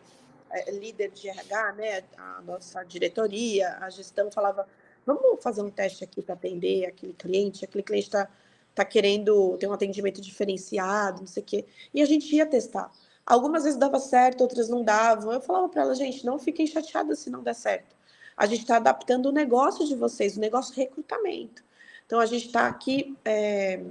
líder 0.72 1.12
de 1.12 1.30
RH, 1.30 1.72
né, 1.74 2.03
a 2.18 2.41
nossa 2.41 2.84
diretoria, 2.84 3.78
a 3.80 3.89
gestão 3.89 4.32
falava, 4.32 4.68
vamos 5.06 5.41
fazer 5.43 5.62
um 5.62 5.70
teste 5.70 6.03
aqui 6.03 6.22
para 6.22 6.34
atender 6.36 6.86
aquele 6.86 7.14
cliente, 7.14 7.66
aquele 7.66 7.84
cliente 7.84 8.08
está 8.08 8.30
tá 8.74 8.84
querendo 8.84 9.58
ter 9.58 9.68
um 9.68 9.74
atendimento 9.74 10.22
diferenciado, 10.22 11.22
não 11.22 11.28
sei 11.28 11.41
o 11.41 11.45
quê. 11.45 11.66
E 11.93 12.01
a 12.01 12.06
gente 12.06 12.36
ia 12.36 12.45
testar. 12.45 12.91
Algumas 13.26 13.64
vezes 13.64 13.80
dava 13.80 13.99
certo, 13.99 14.41
outras 14.41 14.70
não 14.70 14.84
davam. 14.84 15.32
Eu 15.32 15.41
falava 15.41 15.70
para 15.70 15.82
ela, 15.84 15.95
gente, 15.95 16.26
não 16.26 16.38
fiquem 16.38 16.68
chateadas 16.68 17.20
se 17.20 17.30
não 17.30 17.41
der 17.41 17.56
certo. 17.56 17.95
A 18.38 18.45
gente 18.45 18.62
está 18.62 18.76
adaptando 18.76 19.28
o 19.28 19.32
negócio 19.32 19.88
de 19.88 19.95
vocês, 19.95 20.36
o 20.36 20.39
negócio 20.39 20.76
recrutamento. 20.76 21.64
Então, 22.06 22.20
a 22.20 22.26
gente 22.26 22.47
está 22.47 22.68
aqui 22.68 23.18
é, 23.24 23.82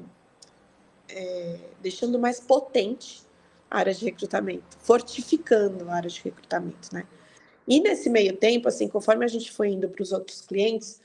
é, 1.09 1.59
deixando 1.81 2.19
mais 2.19 2.39
potente 2.39 3.24
a 3.75 3.79
área 3.79 3.95
de 3.95 4.05
recrutamento, 4.05 4.77
fortificando 4.81 5.89
a 5.89 5.95
área 5.95 6.11
de 6.11 6.21
recrutamento, 6.23 6.89
né? 6.93 7.07
E 7.67 7.81
nesse 7.81 8.11
meio 8.11 8.37
tempo, 8.37 8.69
assim, 8.69 8.89
conforme 8.89 9.25
a 9.25 9.29
gente 9.29 9.51
foi 9.51 9.69
indo 9.69 9.89
para 9.89 10.03
os 10.03 10.13
outros 10.13 10.43
clientes 10.43 11.01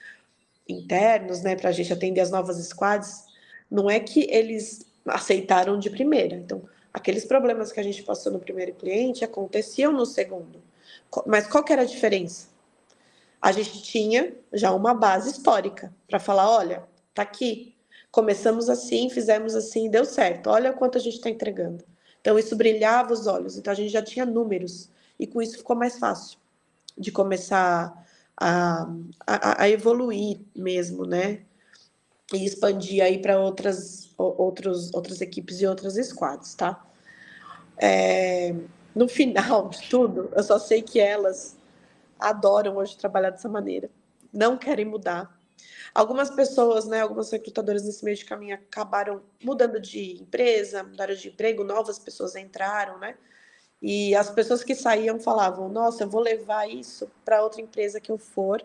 internos, 0.68 1.42
né, 1.42 1.56
para 1.56 1.70
a 1.70 1.72
gente 1.72 1.92
atender 1.92 2.22
as 2.22 2.32
novas 2.32 2.58
squads, 2.68 3.26
não 3.72 3.90
é 3.90 4.00
que 4.00 4.28
eles 4.30 4.86
aceitaram 5.06 5.80
de 5.80 5.90
primeira. 5.90 6.36
Então, 6.36 6.62
aqueles 6.94 7.26
problemas 7.26 7.72
que 7.72 7.80
a 7.80 7.84
gente 7.84 8.04
passou 8.04 8.32
no 8.32 8.40
primeiro 8.40 8.74
cliente 8.74 9.24
aconteciam 9.24 9.92
no 9.94 10.06
segundo. 10.06 10.62
Mas 11.26 11.48
qual 11.48 11.64
que 11.64 11.72
era 11.72 11.84
a 11.84 11.86
diferença? 11.86 12.50
A 13.42 13.52
gente 13.52 13.82
tinha 13.82 14.36
já 14.52 14.72
uma 14.74 14.94
base 14.94 15.32
histórica 15.32 15.94
para 16.08 16.20
falar, 16.20 16.50
olha, 16.50 16.84
Tá 17.20 17.24
aqui. 17.24 17.76
Começamos 18.12 18.70
assim, 18.70 19.10
fizemos 19.10 19.54
assim, 19.54 19.90
deu 19.90 20.06
certo. 20.06 20.50
Olha 20.50 20.72
quanto 20.72 20.98
a 20.98 21.02
gente 21.02 21.16
está 21.16 21.30
entregando. 21.30 21.84
Então, 22.22 22.38
isso 22.38 22.56
brilhava 22.56 23.14
os 23.14 23.28
olhos. 23.28 23.58
Então, 23.58 23.72
a 23.72 23.76
gente 23.76 23.92
já 23.92 24.02
tinha 24.02 24.26
números. 24.26 24.90
E 25.20 25.28
com 25.28 25.42
isso 25.42 25.58
ficou 25.58 25.76
mais 25.76 25.98
fácil 25.98 26.38
de 26.98 27.12
começar 27.12 28.06
a, 28.38 28.90
a, 29.26 29.64
a 29.64 29.70
evoluir 29.70 30.40
mesmo, 30.56 31.06
né? 31.06 31.42
E 32.34 32.46
expandir 32.46 33.04
aí 33.04 33.20
para 33.20 33.40
outras, 33.40 34.14
outros, 34.18 34.94
outras 34.94 35.22
equipes 35.22 35.62
e 35.62 35.68
outras 35.68 35.96
squads, 36.08 36.54
tá? 36.56 36.86
É, 37.78 38.54
no 38.94 39.08
final 39.08 39.70
de 39.70 39.90
tudo, 39.90 40.30
eu 40.36 40.44
só 40.44 40.60
sei 40.60 40.82
que 40.82 41.00
elas 41.00 41.58
adoram 42.20 42.76
hoje 42.76 42.98
trabalhar 42.98 43.30
dessa 43.30 43.48
maneira. 43.48 43.90
Não 44.32 44.58
querem 44.58 44.86
mudar 44.86 45.39
Algumas 45.94 46.30
pessoas, 46.30 46.86
né, 46.86 47.02
algumas 47.02 47.32
recrutadoras 47.32 47.84
nesse 47.84 48.04
meio 48.06 48.16
de 48.16 48.26
caminho 48.26 48.56
acabaram 48.56 49.22
mudando 49.44 49.80
de 49.80 50.22
empresa, 50.22 50.84
mudaram 50.84 51.16
de 51.16 51.30
emprego, 51.30 51.64
novas 51.64 51.98
pessoas 51.98 52.36
entraram, 52.36 52.98
né? 53.00 53.16
E 53.82 54.14
as 54.16 54.30
pessoas 54.30 54.64
que 54.64 54.76
saíam 54.76 55.20
falavam: 55.20 55.70
Nossa, 55.70 56.04
eu 56.04 56.10
vou 56.10 56.22
levar 56.22 56.70
isso 56.70 57.10
para 57.24 57.42
outra 57.44 57.62
empresa 57.62 58.00
que 58.00 58.12
eu 58.12 58.18
for, 58.18 58.64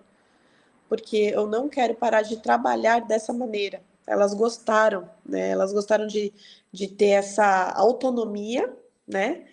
porque 0.88 1.32
eu 1.34 1.46
não 1.46 1.68
quero 1.68 1.94
parar 1.94 2.22
de 2.22 2.36
trabalhar 2.42 3.00
dessa 3.00 3.32
maneira. 3.32 3.82
Elas 4.06 4.34
gostaram, 4.34 5.08
né? 5.24 5.50
Elas 5.50 5.72
gostaram 5.72 6.06
de, 6.06 6.32
de 6.72 6.88
ter 6.88 7.10
essa 7.10 7.70
autonomia, 7.70 8.70
né? 9.06 9.46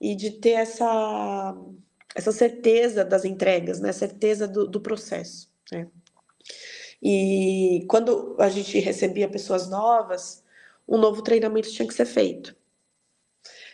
E 0.00 0.14
de 0.14 0.30
ter 0.32 0.50
essa, 0.50 1.56
essa 2.14 2.32
certeza 2.32 3.04
das 3.04 3.24
entregas, 3.24 3.80
né? 3.80 3.92
Certeza 3.92 4.46
do, 4.46 4.66
do 4.66 4.80
processo, 4.80 5.48
né? 5.72 5.88
E 7.04 7.84
quando 7.86 8.34
a 8.38 8.48
gente 8.48 8.78
recebia 8.78 9.28
pessoas 9.28 9.68
novas, 9.68 10.42
um 10.88 10.96
novo 10.96 11.20
treinamento 11.20 11.70
tinha 11.70 11.86
que 11.86 11.92
ser 11.92 12.06
feito. 12.06 12.56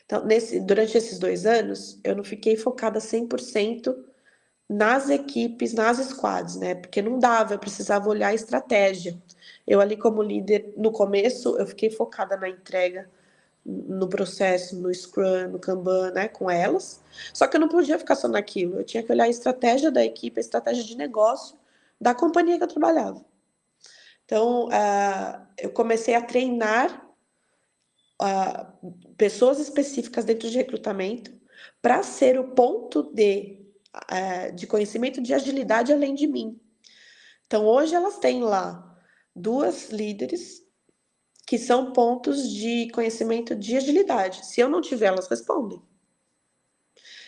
Então, 0.05 0.25
nesse, 0.25 0.59
durante 0.59 0.99
esses 0.99 1.17
dois 1.21 1.47
anos, 1.47 2.01
eu 2.03 2.17
não 2.17 2.25
fiquei 2.25 2.57
focada 2.57 2.99
100% 2.99 3.97
nas 4.69 5.09
equipes, 5.09 5.73
nas 5.73 5.99
squads, 5.99 6.57
né? 6.57 6.75
Porque 6.75 7.01
não 7.01 7.21
dava, 7.21 7.55
eu 7.55 7.59
precisava 7.61 8.09
olhar 8.09 8.29
a 8.29 8.35
estratégia. 8.35 9.17
Eu 9.65 9.81
ali 9.81 9.97
como 9.97 10.23
líder, 10.23 10.75
no 10.77 10.91
começo, 10.91 11.57
eu 11.57 11.67
fiquei 11.67 11.91
focada 11.91 12.37
na 12.37 12.49
entrega, 12.49 13.09
no 13.65 14.09
processo, 14.09 14.75
no 14.77 14.93
Scrum, 14.93 15.49
no 15.53 15.61
Kanban, 15.61 16.11
né, 16.13 16.27
com 16.29 16.51
elas. 16.51 17.01
Só 17.33 17.47
que 17.47 17.57
eu 17.57 17.61
não 17.61 17.69
podia 17.69 17.99
ficar 17.99 18.17
só 18.17 18.27
naquilo. 18.27 18.81
Eu 18.81 18.85
tinha 18.85 19.03
que 19.03 19.13
olhar 19.13 19.25
a 19.25 19.29
estratégia 19.29 19.91
da 19.91 20.05
equipe, 20.05 20.41
a 20.41 20.43
estratégia 20.43 20.83
de 20.83 20.97
negócio 20.97 21.60
da 22.01 22.15
companhia 22.15 22.57
que 22.57 22.65
eu 22.65 22.69
trabalhava. 22.69 23.25
Então, 24.25 24.67
uh, 24.67 25.47
eu 25.59 25.71
comecei 25.71 26.15
a 26.15 26.23
treinar 26.23 27.05
uh, 28.23 28.93
pessoas 29.17 29.59
específicas 29.59 30.25
dentro 30.25 30.49
de 30.49 30.57
recrutamento 30.57 31.33
para 31.83 32.03
ser 32.03 32.39
o 32.39 32.55
ponto 32.55 33.13
de, 33.13 33.61
uh, 33.95 34.55
de 34.55 34.67
conhecimento 34.67 35.21
de 35.21 35.35
agilidade 35.35 35.93
além 35.93 36.15
de 36.15 36.27
mim. 36.27 36.61
Então, 37.47 37.67
hoje 37.67 37.95
elas 37.95 38.19
têm 38.19 38.43
lá 38.43 38.97
duas 39.35 39.91
líderes 39.91 40.63
que 41.47 41.59
são 41.59 41.93
pontos 41.93 42.49
de 42.49 42.89
conhecimento 42.93 43.57
de 43.57 43.77
agilidade. 43.77 44.47
Se 44.47 44.61
eu 44.61 44.69
não 44.69 44.81
tiver, 44.81 45.07
elas 45.07 45.27
respondem. 45.27 45.83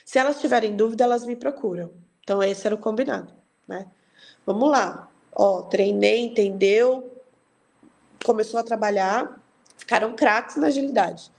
Se 0.05 0.19
elas 0.19 0.41
tiverem 0.41 0.77
dúvida, 0.77 1.03
elas 1.03 1.27
me 1.27 1.35
procuram. 1.35 1.93
Então, 2.21 2.41
esse 2.41 2.65
era 2.65 2.77
o 2.77 2.79
combinado, 2.79 3.35
né? 3.67 3.91
Vamos 4.45 4.71
lá. 4.71 5.09
Ó, 5.35 5.63
treinei, 5.63 6.21
entendeu, 6.21 7.11
começou 8.25 8.61
a 8.61 8.63
trabalhar, 8.63 9.41
ficaram 9.77 10.15
craques 10.15 10.57
na 10.57 10.67
agilidade. 10.67 11.31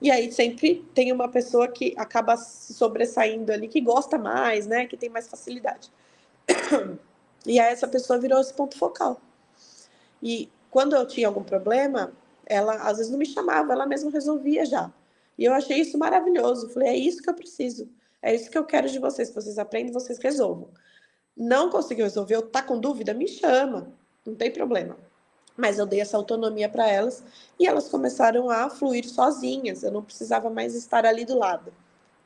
E 0.00 0.10
aí 0.10 0.32
sempre 0.32 0.84
tem 0.94 1.12
uma 1.12 1.28
pessoa 1.28 1.68
que 1.68 1.94
acaba 1.96 2.36
se 2.36 2.72
sobressaindo 2.72 3.52
ali, 3.52 3.68
que 3.68 3.80
gosta 3.80 4.18
mais, 4.18 4.66
né? 4.66 4.86
Que 4.86 4.96
tem 4.96 5.10
mais 5.10 5.28
facilidade. 5.28 5.90
E 7.46 7.58
aí 7.58 7.72
essa 7.72 7.86
pessoa 7.86 8.18
virou 8.18 8.40
esse 8.40 8.52
ponto 8.52 8.76
focal. 8.76 9.20
E 10.22 10.50
quando 10.70 10.94
eu 10.94 11.06
tinha 11.06 11.26
algum 11.26 11.42
problema, 11.42 12.12
ela 12.46 12.74
às 12.74 12.98
vezes 12.98 13.10
não 13.10 13.18
me 13.18 13.26
chamava, 13.26 13.72
ela 13.72 13.86
mesma 13.86 14.10
resolvia 14.10 14.64
já. 14.64 14.90
E 15.38 15.44
eu 15.44 15.52
achei 15.54 15.78
isso 15.78 15.96
maravilhoso. 15.96 16.68
Falei, 16.70 16.88
é 16.88 16.96
isso 16.96 17.22
que 17.22 17.30
eu 17.30 17.34
preciso. 17.34 17.88
É 18.22 18.34
isso 18.34 18.50
que 18.50 18.58
eu 18.58 18.64
quero 18.64 18.88
de 18.88 18.98
vocês. 18.98 19.32
Vocês 19.32 19.58
aprendem, 19.58 19.92
vocês 19.92 20.18
resolvam 20.18 20.68
não 21.40 21.70
conseguiu 21.70 22.04
resolver 22.04 22.36
ou 22.36 22.42
tá 22.42 22.62
com 22.62 22.78
dúvida, 22.78 23.14
me 23.14 23.26
chama, 23.26 23.90
não 24.26 24.34
tem 24.34 24.50
problema. 24.50 24.94
Mas 25.56 25.78
eu 25.78 25.86
dei 25.86 26.00
essa 26.00 26.18
autonomia 26.18 26.68
para 26.68 26.86
elas 26.86 27.24
e 27.58 27.66
elas 27.66 27.88
começaram 27.88 28.50
a 28.50 28.68
fluir 28.68 29.08
sozinhas, 29.08 29.82
eu 29.82 29.90
não 29.90 30.02
precisava 30.02 30.50
mais 30.50 30.74
estar 30.74 31.06
ali 31.06 31.24
do 31.24 31.38
lado, 31.38 31.72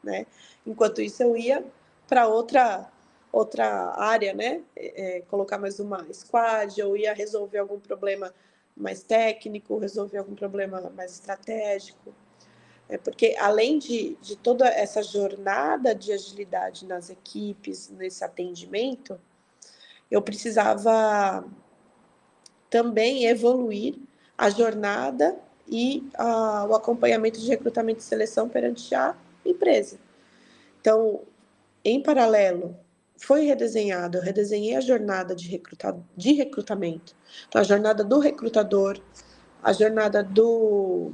né? 0.03 0.27
Enquanto 0.67 1.01
isso 1.01 1.23
eu 1.23 1.37
ia 1.37 1.65
para 2.09 2.27
outra 2.27 2.91
outra 3.31 3.95
área, 3.97 4.33
né? 4.33 4.63
É, 4.77 5.19
é, 5.19 5.21
colocar 5.23 5.59
mais 5.59 5.79
uma 5.79 6.05
squad, 6.13 6.81
eu 6.81 6.97
ia 6.97 7.13
resolver 7.15 7.59
algum 7.59 7.79
problema 7.79 8.33
mais 8.77 9.03
técnico, 9.03 9.79
resolver 9.79 10.19
algum 10.19 10.35
problema 10.35 10.93
mais 10.97 11.13
estratégico. 11.13 12.13
É 12.89 12.99
porque 12.99 13.35
além 13.39 13.79
de, 13.79 14.17
de 14.21 14.37
toda 14.37 14.69
essa 14.69 15.03
jornada 15.03 15.95
de 15.95 16.13
agilidade 16.13 16.87
nas 16.87 17.09
equipes, 17.09 17.89
nesse 17.91 18.23
atendimento, 18.23 19.19
eu 20.11 20.21
precisava 20.21 21.45
também 22.69 23.25
evoluir 23.27 23.97
a 24.37 24.51
jornada 24.51 25.37
e 25.67 26.07
o 26.69 26.75
acompanhamento 26.75 27.41
de 27.41 27.49
recrutamento 27.49 28.01
e 28.01 28.03
seleção 28.03 28.49
perante 28.49 28.95
a 28.95 29.17
empresa. 29.45 29.99
Então, 30.81 31.23
em 31.85 32.03
paralelo, 32.03 32.77
foi 33.17 33.45
redesenhado, 33.45 34.19
eu 34.19 34.23
redesenhei 34.23 34.77
a 34.77 34.81
jornada 34.81 35.35
de, 35.35 35.49
recruta, 35.49 35.97
de 36.17 36.33
recrutamento, 36.33 37.15
então, 37.49 37.61
a 37.61 37.65
jornada 37.65 38.05
do 38.05 38.19
recrutador, 38.19 39.01
a 39.63 39.73
jornada 39.73 40.23
do, 40.23 41.13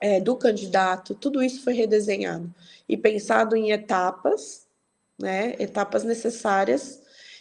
é, 0.00 0.20
do 0.20 0.36
candidato, 0.36 1.14
tudo 1.14 1.42
isso 1.42 1.62
foi 1.62 1.72
redesenhado 1.72 2.52
e 2.88 2.96
pensado 2.96 3.56
em 3.56 3.70
etapas, 3.70 4.66
né, 5.18 5.54
etapas 5.58 6.04
necessárias 6.04 7.00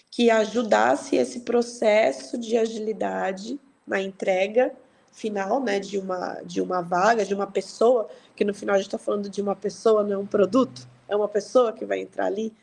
que 0.10 0.30
ajudasse 0.30 1.18
esse 1.18 1.42
processo 1.42 2.38
de 2.38 2.58
agilidade 2.58 3.60
na 3.86 4.02
entrega 4.02 4.74
final, 5.12 5.62
né, 5.62 5.80
de 5.80 5.98
uma 5.98 6.42
de 6.42 6.62
uma 6.62 6.82
vaga, 6.82 7.26
de 7.26 7.34
uma 7.34 7.48
pessoa, 7.48 8.10
que 8.36 8.44
no 8.44 8.54
final 8.54 8.76
a 8.76 8.78
gente 8.78 8.88
está 8.88 8.98
falando 8.98 9.30
de 9.30 9.42
uma 9.42 9.56
pessoa, 9.56 10.04
não 10.04 10.14
é 10.14 10.18
um 10.18 10.26
produto, 10.26 10.88
é 11.08 11.16
uma 11.16 11.28
pessoa 11.28 11.74
que 11.74 11.86
vai 11.86 12.00
entrar 12.00 12.26
ali. 12.26 12.54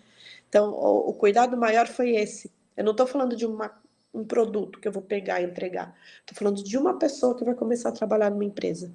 Então, 0.49 0.71
o, 0.71 1.11
o 1.11 1.13
cuidado 1.15 1.57
maior 1.57 1.87
foi 1.87 2.11
esse. 2.17 2.51
Eu 2.77 2.85
não 2.85 2.93
estou 2.93 3.07
falando 3.07 3.35
de 3.35 3.47
uma, 3.47 3.71
um 4.13 4.25
produto 4.25 4.79
que 4.79 4.87
eu 4.87 4.93
vou 4.93 5.03
pegar 5.03 5.41
e 5.41 5.45
entregar. 5.45 5.95
Estou 6.21 6.37
falando 6.37 6.63
de 6.63 6.77
uma 6.77 6.99
pessoa 6.99 7.35
que 7.35 7.45
vai 7.45 7.55
começar 7.55 7.89
a 7.89 7.93
trabalhar 7.93 8.31
numa 8.31 8.45
empresa. 8.45 8.93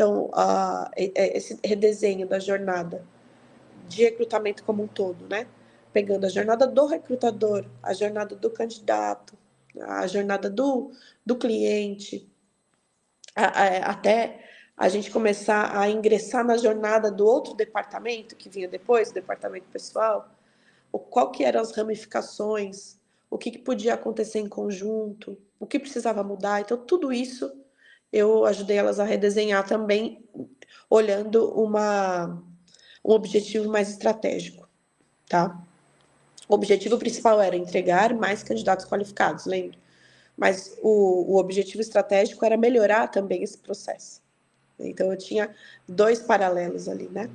Então, 0.00 0.30
uh, 0.32 0.90
esse 0.96 1.60
redesenho 1.62 2.26
da 2.26 2.38
jornada 2.38 3.04
de 3.86 4.02
recrutamento 4.04 4.64
como 4.64 4.82
um 4.82 4.86
todo, 4.86 5.28
né? 5.28 5.46
pegando 5.92 6.24
a 6.24 6.30
jornada 6.30 6.66
do 6.66 6.86
recrutador, 6.86 7.66
a 7.82 7.92
jornada 7.92 8.34
do 8.34 8.48
candidato, 8.48 9.36
a 9.78 10.06
jornada 10.06 10.48
do, 10.48 10.90
do 11.26 11.36
cliente, 11.36 12.26
a, 13.36 13.44
a, 13.44 13.76
até 13.90 14.42
a 14.74 14.88
gente 14.88 15.10
começar 15.10 15.78
a 15.78 15.90
ingressar 15.90 16.46
na 16.46 16.56
jornada 16.56 17.10
do 17.10 17.26
outro 17.26 17.52
departamento 17.52 18.36
que 18.36 18.48
vinha 18.48 18.68
depois, 18.68 19.10
o 19.10 19.14
departamento 19.14 19.66
pessoal, 19.70 20.30
o, 20.90 20.98
qual 20.98 21.30
que 21.30 21.44
eram 21.44 21.60
as 21.60 21.76
ramificações, 21.76 22.96
o 23.28 23.36
que, 23.36 23.50
que 23.50 23.58
podia 23.58 23.92
acontecer 23.92 24.38
em 24.38 24.48
conjunto, 24.48 25.36
o 25.58 25.66
que 25.66 25.78
precisava 25.78 26.24
mudar. 26.24 26.62
Então, 26.62 26.78
tudo 26.78 27.12
isso 27.12 27.52
eu 28.12 28.44
ajudei 28.44 28.76
elas 28.76 28.98
a 28.98 29.04
redesenhar 29.04 29.66
também, 29.66 30.24
olhando 30.88 31.50
uma, 31.52 32.42
um 33.04 33.12
objetivo 33.12 33.68
mais 33.70 33.90
estratégico, 33.90 34.68
tá? 35.28 35.60
O 36.48 36.54
objetivo 36.54 36.98
principal 36.98 37.40
era 37.40 37.54
entregar 37.54 38.12
mais 38.12 38.42
candidatos 38.42 38.84
qualificados, 38.84 39.46
lembra? 39.46 39.78
Mas 40.36 40.76
o, 40.82 41.34
o 41.34 41.36
objetivo 41.36 41.80
estratégico 41.80 42.44
era 42.44 42.56
melhorar 42.56 43.08
também 43.08 43.42
esse 43.42 43.58
processo. 43.58 44.20
Então 44.78 45.12
eu 45.12 45.16
tinha 45.16 45.54
dois 45.86 46.20
paralelos 46.20 46.88
ali, 46.88 47.08
né? 47.08 47.30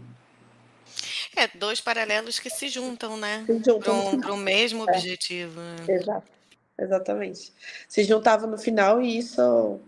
É, 1.35 1.47
dois 1.47 1.79
paralelos 1.79 2.39
que 2.39 2.49
se 2.49 2.67
juntam, 2.67 3.17
né? 3.17 3.43
Se 3.45 3.61
juntam 3.63 4.19
para 4.19 4.33
o 4.33 4.37
mesmo 4.37 4.89
é. 4.89 4.91
objetivo. 4.91 5.59
Né? 5.59 5.75
Exato, 5.87 6.31
exatamente. 6.79 7.53
Se 7.87 8.03
juntavam 8.03 8.49
no 8.49 8.57
final 8.57 9.01
e 9.01 9.17
isso 9.17 9.79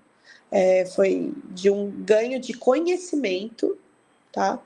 é, 0.51 0.85
foi 0.85 1.33
de 1.51 1.69
um 1.69 1.89
ganho 2.03 2.39
de 2.39 2.53
conhecimento, 2.53 3.77
tá? 4.31 4.61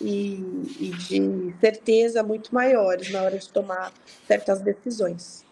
e, 0.00 0.34
e 0.78 0.90
de 0.90 1.54
certeza 1.60 2.22
muito 2.22 2.54
maiores 2.54 3.10
na 3.10 3.22
hora 3.22 3.38
de 3.38 3.48
tomar 3.48 3.92
certas 4.26 4.60
decisões. 4.60 5.44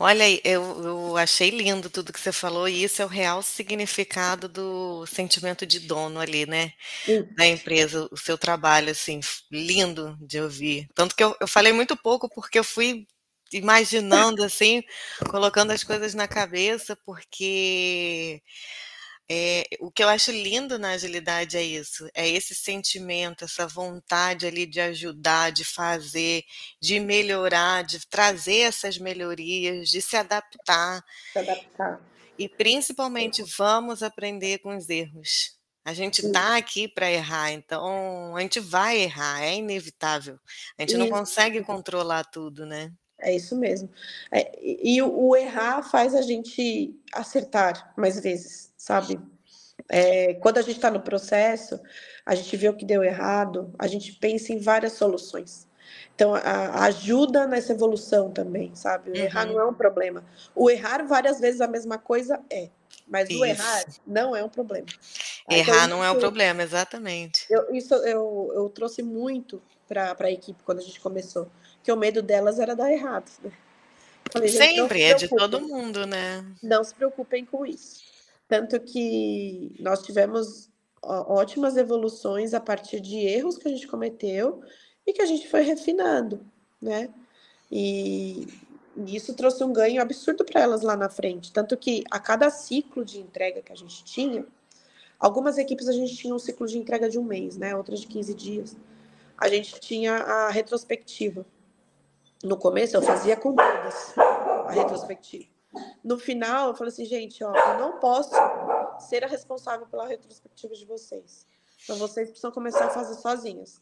Olha, 0.00 0.24
eu, 0.44 0.62
eu 0.84 1.16
achei 1.16 1.50
lindo 1.50 1.90
tudo 1.90 2.12
que 2.12 2.20
você 2.20 2.30
falou, 2.30 2.68
e 2.68 2.84
isso 2.84 3.02
é 3.02 3.04
o 3.04 3.08
real 3.08 3.42
significado 3.42 4.48
do 4.48 5.04
sentimento 5.06 5.66
de 5.66 5.80
dono 5.80 6.20
ali, 6.20 6.46
né? 6.46 6.72
Da 7.36 7.46
empresa, 7.46 8.08
o 8.12 8.16
seu 8.16 8.38
trabalho, 8.38 8.90
assim, 8.90 9.18
lindo 9.50 10.16
de 10.20 10.40
ouvir. 10.40 10.88
Tanto 10.94 11.16
que 11.16 11.24
eu, 11.24 11.36
eu 11.40 11.48
falei 11.48 11.72
muito 11.72 11.96
pouco, 11.96 12.28
porque 12.28 12.60
eu 12.60 12.64
fui 12.64 13.08
imaginando, 13.52 14.44
assim, 14.44 14.82
colocando 15.30 15.70
as 15.70 15.82
coisas 15.84 16.14
na 16.14 16.28
cabeça, 16.28 16.96
porque 17.04 18.42
é, 19.30 19.64
o 19.80 19.90
que 19.90 20.02
eu 20.02 20.08
acho 20.08 20.30
lindo 20.30 20.78
na 20.78 20.92
agilidade 20.92 21.58
é 21.58 21.62
isso, 21.62 22.08
é 22.14 22.26
esse 22.26 22.54
sentimento, 22.54 23.44
essa 23.44 23.66
vontade 23.66 24.46
ali 24.46 24.64
de 24.64 24.80
ajudar, 24.80 25.52
de 25.52 25.66
fazer, 25.66 26.44
de 26.80 26.98
melhorar, 26.98 27.84
de 27.84 28.06
trazer 28.06 28.60
essas 28.60 28.96
melhorias, 28.96 29.90
de 29.90 30.00
se 30.00 30.16
adaptar. 30.16 31.04
Se 31.32 31.38
adaptar. 31.40 32.00
E 32.38 32.48
principalmente 32.48 33.42
vamos 33.58 34.02
aprender 34.02 34.58
com 34.60 34.74
os 34.74 34.88
erros. 34.88 35.58
A 35.84 35.92
gente 35.92 36.24
está 36.24 36.56
aqui 36.56 36.88
para 36.88 37.10
errar, 37.10 37.50
então 37.50 38.36
a 38.36 38.40
gente 38.40 38.60
vai 38.60 38.98
errar, 38.98 39.42
é 39.42 39.56
inevitável. 39.56 40.38
A 40.78 40.82
gente 40.82 40.90
isso. 40.90 40.98
não 40.98 41.08
consegue 41.08 41.62
controlar 41.62 42.24
tudo, 42.24 42.64
né? 42.64 42.92
É 43.20 43.34
isso 43.34 43.56
mesmo. 43.56 43.90
É, 44.30 44.58
e, 44.62 45.02
o, 45.02 45.28
o 45.28 45.36
errar 45.36 45.82
faz 45.82 46.14
a 46.14 46.22
gente 46.22 46.94
acertar 47.12 47.92
mais 47.96 48.20
vezes 48.20 48.68
sabe? 48.88 49.20
É, 49.88 50.34
quando 50.34 50.58
a 50.58 50.62
gente 50.62 50.76
está 50.76 50.90
no 50.90 51.00
processo, 51.00 51.78
a 52.24 52.34
gente 52.34 52.56
vê 52.56 52.68
o 52.68 52.74
que 52.74 52.86
deu 52.86 53.04
errado, 53.04 53.72
a 53.78 53.86
gente 53.86 54.12
pensa 54.14 54.52
em 54.52 54.58
várias 54.58 54.94
soluções. 54.94 55.66
Então, 56.14 56.34
a, 56.34 56.40
a 56.40 56.84
ajuda 56.84 57.46
nessa 57.46 57.72
evolução 57.72 58.30
também, 58.30 58.74
sabe? 58.74 59.10
O 59.10 59.14
uhum. 59.14 59.20
errar 59.20 59.46
não 59.46 59.60
é 59.60 59.64
um 59.64 59.74
problema. 59.74 60.24
O 60.54 60.70
errar 60.70 61.06
várias 61.06 61.38
vezes 61.38 61.60
a 61.60 61.68
mesma 61.68 61.98
coisa 61.98 62.40
é, 62.50 62.70
mas 63.06 63.28
isso. 63.28 63.40
o 63.40 63.44
errar 63.44 63.84
não 64.06 64.34
é 64.34 64.42
um 64.42 64.48
problema. 64.48 64.86
Errar 65.50 65.84
então, 65.84 65.88
não 65.88 66.04
é 66.04 66.10
um 66.10 66.18
problema, 66.18 66.62
exatamente. 66.62 67.46
Eu, 67.48 67.74
isso 67.74 67.94
eu, 67.94 68.50
eu 68.54 68.68
trouxe 68.68 69.02
muito 69.02 69.62
para 69.86 70.14
a 70.18 70.30
equipe 70.30 70.62
quando 70.64 70.78
a 70.78 70.82
gente 70.82 71.00
começou, 71.00 71.50
que 71.82 71.92
o 71.92 71.96
medo 71.96 72.22
delas 72.22 72.58
era 72.58 72.74
dar 72.74 72.92
errado. 72.92 73.30
Né? 73.42 73.52
Falei, 74.32 74.48
Sempre, 74.48 75.02
é 75.02 75.14
de 75.14 75.28
todo 75.28 75.60
mundo, 75.60 76.06
né? 76.06 76.44
Não 76.62 76.84
se 76.84 76.94
preocupem 76.94 77.44
com 77.44 77.64
isso. 77.64 78.02
Tanto 78.46 78.78
que 78.80 79.74
nós 79.78 80.02
tivemos 80.02 80.68
ótimas 81.02 81.76
evoluções 81.76 82.54
a 82.54 82.60
partir 82.60 83.00
de 83.00 83.18
erros 83.18 83.56
que 83.56 83.68
a 83.68 83.70
gente 83.70 83.86
cometeu 83.86 84.62
e 85.06 85.12
que 85.12 85.22
a 85.22 85.26
gente 85.26 85.48
foi 85.48 85.62
refinando, 85.62 86.40
né? 86.80 87.08
E 87.70 88.46
isso 89.06 89.34
trouxe 89.34 89.62
um 89.62 89.72
ganho 89.72 90.02
absurdo 90.02 90.44
para 90.44 90.60
elas 90.60 90.82
lá 90.82 90.96
na 90.96 91.08
frente. 91.08 91.52
Tanto 91.52 91.76
que 91.76 92.02
a 92.10 92.18
cada 92.18 92.50
ciclo 92.50 93.04
de 93.04 93.20
entrega 93.20 93.62
que 93.62 93.72
a 93.72 93.76
gente 93.76 94.04
tinha, 94.04 94.44
algumas 95.18 95.56
equipes 95.58 95.88
a 95.88 95.92
gente 95.92 96.16
tinha 96.16 96.34
um 96.34 96.38
ciclo 96.38 96.66
de 96.66 96.78
entrega 96.78 97.08
de 97.08 97.18
um 97.18 97.24
mês, 97.24 97.56
né? 97.56 97.76
Outras 97.76 98.00
de 98.00 98.06
15 98.06 98.34
dias. 98.34 98.76
A 99.36 99.48
gente 99.48 99.78
tinha 99.78 100.14
a 100.14 100.50
retrospectiva. 100.50 101.46
No 102.42 102.56
começo 102.56 102.96
eu 102.96 103.02
fazia 103.02 103.36
com 103.36 103.54
todas 103.54 104.16
a 104.16 104.70
retrospectiva. 104.70 105.46
No 106.02 106.18
final, 106.18 106.68
eu 106.68 106.74
falei 106.74 106.92
assim, 106.92 107.04
gente, 107.04 107.42
ó, 107.42 107.52
eu 107.54 107.78
não 107.78 107.98
posso 107.98 108.34
ser 109.00 109.24
a 109.24 109.26
responsável 109.26 109.86
pela 109.86 110.06
retrospectiva 110.06 110.74
de 110.74 110.86
vocês. 110.86 111.46
Então, 111.84 111.96
vocês 111.96 112.28
precisam 112.28 112.50
começar 112.50 112.86
a 112.86 112.90
fazer 112.90 113.14
sozinhas. 113.14 113.80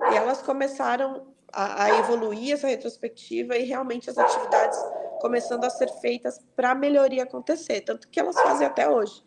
E 0.00 0.16
elas 0.16 0.42
começaram 0.42 1.34
a, 1.52 1.84
a 1.84 1.98
evoluir 1.98 2.54
essa 2.54 2.66
retrospectiva 2.66 3.56
e 3.56 3.64
realmente 3.64 4.10
as 4.10 4.18
atividades 4.18 4.78
começando 5.20 5.64
a 5.64 5.70
ser 5.70 5.88
feitas 6.00 6.40
para 6.56 6.72
a 6.72 6.74
melhoria 6.74 7.22
acontecer. 7.22 7.82
Tanto 7.82 8.08
que 8.08 8.18
elas 8.18 8.34
fazem 8.34 8.66
até 8.66 8.88
hoje. 8.88 9.22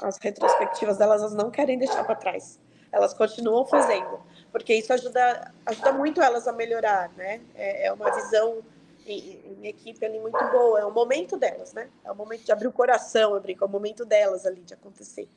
As 0.00 0.16
retrospectivas 0.18 0.96
delas, 0.96 1.20
elas 1.20 1.34
não 1.34 1.50
querem 1.50 1.78
deixar 1.78 2.04
para 2.04 2.14
trás. 2.14 2.60
Elas 2.90 3.12
continuam 3.14 3.66
fazendo. 3.66 4.20
Porque 4.50 4.74
isso 4.74 4.92
ajuda, 4.92 5.52
ajuda 5.66 5.92
muito 5.92 6.22
elas 6.22 6.48
a 6.48 6.52
melhorar, 6.52 7.10
né? 7.16 7.40
é, 7.54 7.86
é 7.86 7.92
uma 7.92 8.10
visão 8.10 8.62
em, 9.06 9.40
em, 9.60 9.66
equipe 9.66 10.04
ali 10.04 10.18
muito 10.18 10.38
boa. 10.50 10.80
É 10.80 10.84
o 10.84 10.92
momento 10.92 11.36
delas, 11.36 11.72
né? 11.72 11.88
É 12.04 12.10
o 12.10 12.14
momento 12.14 12.44
de 12.44 12.52
abrir 12.52 12.66
o 12.66 12.72
coração, 12.72 13.34
eu 13.34 13.40
brinco, 13.40 13.64
é 13.64 13.66
o 13.66 13.70
momento 13.70 14.04
delas 14.04 14.46
ali 14.46 14.62
de 14.62 14.74
acontecer. 14.74 15.28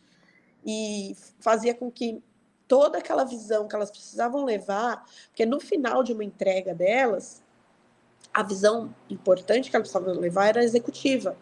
E 0.66 1.16
fazia 1.40 1.74
com 1.74 1.92
que 1.92 2.24
toda 2.68 3.00
aquela 3.00 3.24
visão 3.24 3.68
que 3.68 3.76
elas 3.76 3.92
precisavam 3.92 4.46
levar, 4.46 5.06
porque 5.28 5.46
no 5.46 5.60
final 5.60 6.04
de 6.04 6.14
uma 6.14 6.24
entrega 6.24 6.74
delas, 6.74 7.42
a 8.34 8.44
visão 8.44 8.94
importante 9.10 9.70
que 9.70 9.76
elas 9.76 9.92
precisavam 9.92 10.20
levar 10.20 10.48
era 10.48 10.64
executiva, 10.64 11.36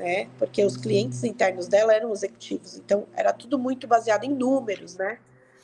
né? 0.00 0.28
Porque 0.38 0.64
os 0.64 0.78
clientes 0.78 1.22
internos 1.24 1.68
dela 1.68 1.92
eram 1.92 2.10
executivos, 2.10 2.76
então 2.76 3.06
era 3.14 3.34
tudo 3.34 3.58
muito 3.58 3.86
baseado 3.86 4.24
em 4.24 4.30
números, 4.30 4.96
né? 4.96 5.18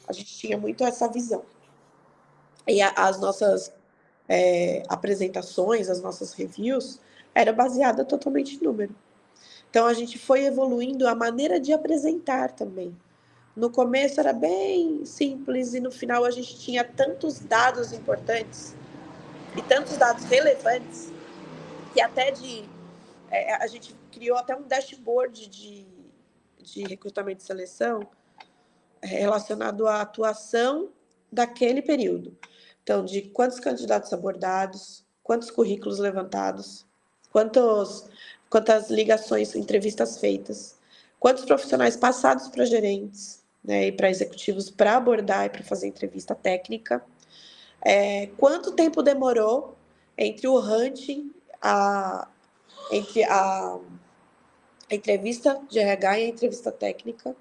A 0.06 0.12
gente 0.12 0.36
tinha 0.36 0.58
muito 0.58 0.84
essa 0.84 1.08
visão. 1.08 1.42
E 2.68 2.82
a, 2.82 2.90
as 2.90 3.18
nossas 3.18 3.72
é, 4.28 4.82
apresentações, 4.88 5.88
as 5.88 6.02
nossas 6.02 6.34
reviews, 6.34 7.00
era 7.34 7.50
baseada 7.50 8.04
totalmente 8.04 8.56
em 8.56 8.62
número. 8.62 8.94
Então 9.70 9.86
a 9.86 9.94
gente 9.94 10.18
foi 10.18 10.44
evoluindo 10.44 11.08
a 11.08 11.14
maneira 11.14 11.58
de 11.58 11.72
apresentar 11.72 12.52
também. 12.52 12.94
No 13.56 13.70
começo 13.70 14.20
era 14.20 14.34
bem 14.34 15.06
simples 15.06 15.72
e 15.72 15.80
no 15.80 15.90
final 15.90 16.26
a 16.26 16.30
gente 16.30 16.58
tinha 16.58 16.84
tantos 16.84 17.40
dados 17.40 17.90
importantes 17.94 18.74
e 19.56 19.62
tantos 19.62 19.96
dados 19.96 20.24
relevantes 20.24 21.10
que 21.94 22.02
até 22.02 22.30
de 22.30 22.68
é, 23.30 23.54
a 23.54 23.66
gente 23.66 23.94
criou 24.16 24.38
até 24.38 24.56
um 24.56 24.62
dashboard 24.62 25.46
de, 25.46 25.86
de 26.62 26.82
recrutamento 26.84 27.42
e 27.42 27.46
seleção 27.46 28.00
relacionado 29.02 29.86
à 29.86 30.00
atuação 30.00 30.88
daquele 31.30 31.82
período. 31.82 32.34
Então, 32.82 33.04
de 33.04 33.20
quantos 33.20 33.60
candidatos 33.60 34.12
abordados, 34.14 35.04
quantos 35.22 35.50
currículos 35.50 35.98
levantados, 35.98 36.86
quantos, 37.30 38.08
quantas 38.48 38.88
ligações, 38.88 39.54
entrevistas 39.54 40.18
feitas, 40.18 40.76
quantos 41.20 41.44
profissionais 41.44 41.94
passados 41.94 42.48
para 42.48 42.64
gerentes 42.64 43.44
né, 43.62 43.88
e 43.88 43.92
para 43.92 44.08
executivos 44.08 44.70
para 44.70 44.96
abordar 44.96 45.44
e 45.44 45.50
para 45.50 45.62
fazer 45.62 45.88
entrevista 45.88 46.34
técnica, 46.34 47.04
é, 47.82 48.28
quanto 48.38 48.72
tempo 48.72 49.02
demorou 49.02 49.76
entre 50.16 50.48
o 50.48 50.58
hunting, 50.58 51.30
a, 51.60 52.28
entre 52.90 53.24
a, 53.24 53.78
a 54.90 54.94
entrevista 54.94 55.60
de 55.68 55.78
RH 55.78 56.18
e 56.18 56.24
a 56.24 56.28
entrevista 56.28 56.72
técnica, 56.72 57.34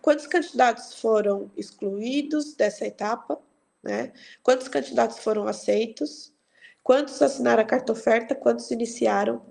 quantos 0.00 0.26
candidatos 0.26 0.94
foram 0.94 1.50
excluídos 1.56 2.54
dessa 2.54 2.86
etapa, 2.86 3.38
né? 3.82 4.12
Quantos 4.42 4.68
candidatos 4.68 5.18
foram 5.18 5.46
aceitos? 5.46 6.32
Quantos 6.82 7.20
assinaram 7.20 7.62
a 7.62 7.66
carta 7.66 7.92
oferta? 7.92 8.34
Quantos 8.34 8.70
iniciaram? 8.70 9.42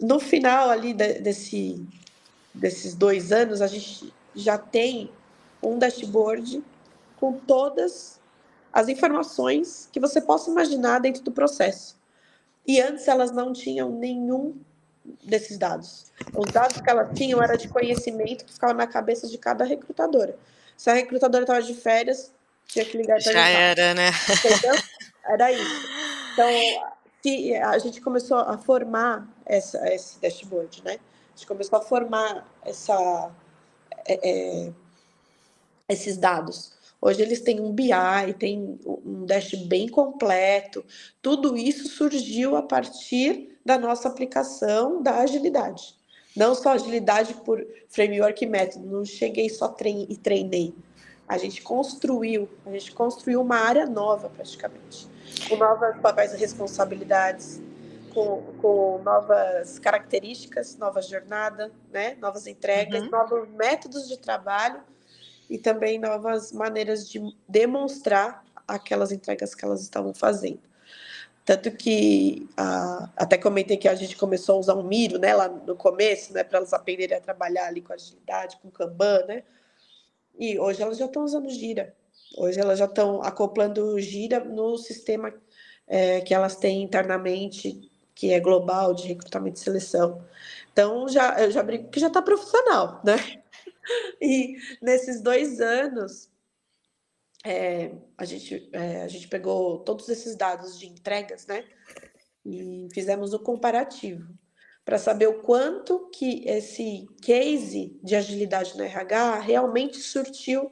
No 0.00 0.18
final 0.18 0.70
ali 0.70 0.92
de, 0.92 1.20
desse, 1.20 1.86
desses 2.52 2.94
dois 2.94 3.30
anos, 3.30 3.62
a 3.62 3.66
gente 3.66 4.12
já 4.34 4.58
tem 4.58 5.10
um 5.62 5.78
dashboard 5.78 6.62
com 7.16 7.32
todas 7.32 8.20
as 8.72 8.88
informações 8.88 9.88
que 9.92 10.00
você 10.00 10.20
possa 10.20 10.50
imaginar 10.50 10.98
dentro 10.98 11.22
do 11.22 11.30
processo. 11.30 11.96
E 12.66 12.80
antes 12.80 13.06
elas 13.06 13.30
não 13.30 13.52
tinham 13.52 13.90
nenhum 13.90 14.56
desses 15.22 15.58
dados. 15.58 16.06
Os 16.34 16.50
dados 16.52 16.80
que 16.80 16.90
elas 16.90 17.16
tinham 17.16 17.42
era 17.42 17.56
de 17.56 17.68
conhecimento 17.68 18.44
que 18.44 18.52
ficava 18.52 18.72
na 18.72 18.86
cabeça 18.86 19.28
de 19.28 19.36
cada 19.36 19.64
recrutadora. 19.64 20.36
Se 20.76 20.90
a 20.90 20.94
recrutadora 20.94 21.44
estava 21.44 21.62
de 21.62 21.74
férias, 21.74 22.32
tinha 22.66 22.84
que 22.84 22.96
ligar 22.96 23.22
para 23.22 23.32
Já 23.32 23.48
era, 23.48 23.94
né? 23.94 24.10
Entendeu? 24.28 24.74
Era 25.24 25.52
isso. 25.52 25.94
Então, 26.34 26.48
se 27.22 27.54
a 27.54 27.78
gente 27.78 28.00
começou 28.00 28.38
a 28.38 28.58
formar 28.58 29.24
essa, 29.46 29.78
esse 29.94 30.20
dashboard, 30.20 30.82
né? 30.84 30.94
A 30.94 31.36
gente 31.36 31.46
começou 31.46 31.78
a 31.78 31.80
formar 31.82 32.44
essa, 32.64 33.30
é, 34.04 34.30
é, 34.66 34.72
esses 35.88 36.16
dados. 36.16 36.73
Hoje 37.04 37.20
eles 37.20 37.42
têm 37.42 37.60
um 37.60 37.70
BI, 37.70 37.90
tem 38.38 38.80
um 38.86 39.26
dash 39.26 39.52
bem 39.66 39.86
completo. 39.86 40.82
Tudo 41.20 41.54
isso 41.54 41.86
surgiu 41.86 42.56
a 42.56 42.62
partir 42.62 43.58
da 43.62 43.78
nossa 43.78 44.08
aplicação 44.08 45.02
da 45.02 45.18
agilidade. 45.18 45.94
Não 46.34 46.54
só 46.54 46.70
agilidade 46.70 47.34
por 47.44 47.62
framework 47.90 48.42
e 48.42 48.48
método, 48.48 48.86
não 48.86 49.04
cheguei 49.04 49.50
só 49.50 49.68
trein 49.68 50.06
e 50.08 50.16
treinei. 50.16 50.74
A 51.28 51.36
gente 51.36 51.60
construiu, 51.60 52.48
a 52.64 52.70
gente 52.70 52.90
construiu 52.92 53.42
uma 53.42 53.56
área 53.56 53.84
nova 53.84 54.30
praticamente, 54.30 55.06
com 55.46 55.56
novas 55.56 55.98
papéis 55.98 56.32
e 56.32 56.38
responsabilidades, 56.38 57.60
com, 58.14 58.40
com 58.62 59.02
novas 59.04 59.78
características, 59.78 60.78
novas 60.78 61.06
jornadas, 61.06 61.70
né? 61.92 62.16
novas 62.18 62.46
entregas, 62.46 63.02
uhum. 63.02 63.10
novos 63.10 63.46
métodos 63.50 64.08
de 64.08 64.18
trabalho 64.18 64.80
e 65.48 65.58
também 65.58 65.98
novas 65.98 66.52
maneiras 66.52 67.08
de 67.08 67.20
demonstrar 67.48 68.44
aquelas 68.66 69.12
entregas 69.12 69.54
que 69.54 69.64
elas 69.64 69.82
estavam 69.82 70.14
fazendo. 70.14 70.60
Tanto 71.44 71.70
que 71.72 72.48
a, 72.56 73.10
até 73.16 73.36
comentei 73.36 73.76
que 73.76 73.88
a 73.88 73.94
gente 73.94 74.16
começou 74.16 74.56
a 74.56 74.58
usar 74.58 74.74
um 74.74 74.82
Miro, 74.82 75.18
né, 75.18 75.34
lá 75.34 75.48
no 75.48 75.76
começo, 75.76 76.32
né, 76.32 76.42
para 76.42 76.58
elas 76.58 76.72
aprenderem 76.72 77.16
a 77.16 77.20
trabalhar 77.20 77.66
ali 77.66 77.82
com 77.82 77.92
agilidade, 77.92 78.58
com 78.62 78.70
Kanban, 78.70 79.26
né? 79.26 79.42
E 80.38 80.58
hoje 80.58 80.82
elas 80.82 80.96
já 80.96 81.04
estão 81.04 81.22
usando 81.22 81.50
Gira. 81.50 81.94
Hoje 82.38 82.58
elas 82.58 82.78
já 82.78 82.86
estão 82.86 83.22
acoplando 83.22 84.00
Gira 84.00 84.40
no 84.40 84.76
sistema 84.78 85.32
é, 85.86 86.20
que 86.22 86.34
elas 86.34 86.56
têm 86.56 86.82
internamente, 86.82 87.90
que 88.14 88.32
é 88.32 88.40
global 88.40 88.94
de 88.94 89.06
recrutamento 89.06 89.60
e 89.60 89.62
seleção. 89.62 90.24
Então 90.72 91.08
já 91.08 91.40
eu 91.40 91.50
já 91.50 91.62
brinco 91.62 91.90
que 91.90 92.00
já 92.00 92.08
está 92.08 92.22
profissional, 92.22 93.00
né? 93.04 93.16
E 94.20 94.56
nesses 94.80 95.20
dois 95.20 95.60
anos 95.60 96.30
é, 97.44 97.92
a, 98.16 98.24
gente, 98.24 98.68
é, 98.72 99.02
a 99.02 99.08
gente 99.08 99.28
pegou 99.28 99.80
todos 99.80 100.08
esses 100.08 100.34
dados 100.34 100.78
de 100.78 100.86
entregas, 100.86 101.46
né? 101.46 101.64
E 102.44 102.88
fizemos 102.92 103.34
o 103.34 103.38
comparativo 103.38 104.26
para 104.84 104.98
saber 104.98 105.26
o 105.26 105.40
quanto 105.42 106.10
que 106.10 106.46
esse 106.46 107.06
case 107.22 107.98
de 108.02 108.14
agilidade 108.14 108.76
no 108.76 108.84
RH 108.84 109.40
realmente 109.40 109.98
surtiu 109.98 110.70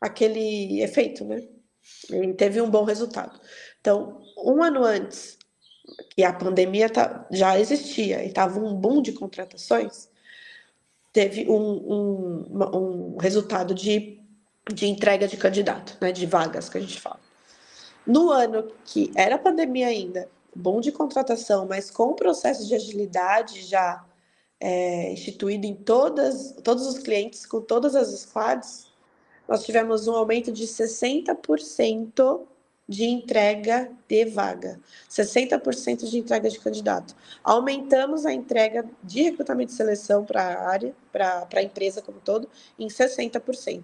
aquele 0.00 0.82
efeito, 0.82 1.24
né? 1.24 1.46
E 2.10 2.34
teve 2.34 2.60
um 2.60 2.70
bom 2.70 2.84
resultado. 2.84 3.40
Então, 3.80 4.22
um 4.36 4.62
ano 4.62 4.84
antes 4.84 5.38
que 6.14 6.22
a 6.22 6.32
pandemia 6.32 6.90
tá, 6.90 7.26
já 7.30 7.58
existia 7.58 8.22
e 8.22 8.28
estava 8.28 8.60
um 8.60 8.74
boom 8.74 9.00
de 9.00 9.12
contratações, 9.12 10.08
teve 11.18 11.50
um, 11.50 12.46
um, 12.52 12.76
um 12.76 13.16
resultado 13.16 13.74
de 13.74 14.18
de 14.72 14.86
entrega 14.86 15.26
de 15.26 15.36
candidato, 15.36 15.96
né, 16.00 16.12
de 16.12 16.26
vagas 16.26 16.68
que 16.68 16.78
a 16.78 16.80
gente 16.80 17.00
fala. 17.00 17.18
No 18.06 18.30
ano 18.30 18.70
que 18.84 19.10
era 19.14 19.38
pandemia 19.38 19.88
ainda, 19.88 20.28
bom 20.54 20.80
de 20.80 20.92
contratação, 20.92 21.66
mas 21.66 21.90
com 21.90 22.10
o 22.10 22.14
processo 22.14 22.66
de 22.66 22.74
agilidade 22.74 23.62
já 23.62 24.04
é, 24.60 25.12
instituído 25.12 25.66
em 25.66 25.74
todas, 25.74 26.52
todos 26.62 26.86
os 26.86 26.98
clientes, 26.98 27.46
com 27.46 27.60
todas 27.60 27.96
as 27.96 28.08
squads, 28.20 28.86
nós 29.48 29.64
tivemos 29.64 30.06
um 30.06 30.14
aumento 30.14 30.52
de 30.52 30.66
60% 30.66 32.42
de 32.88 33.04
entrega 33.04 33.90
de 34.08 34.24
vaga, 34.24 34.80
60% 35.10 36.08
de 36.08 36.18
entrega 36.18 36.48
de 36.48 36.58
candidato. 36.58 37.14
Aumentamos 37.44 38.24
a 38.24 38.32
entrega 38.32 38.84
de 39.02 39.22
recrutamento 39.22 39.72
e 39.72 39.76
seleção 39.76 40.24
para 40.24 40.42
a 40.42 40.68
área, 40.70 40.94
para 41.12 41.46
a 41.54 41.62
empresa 41.62 42.00
como 42.00 42.18
todo, 42.18 42.48
em 42.78 42.86
60% 42.88 43.82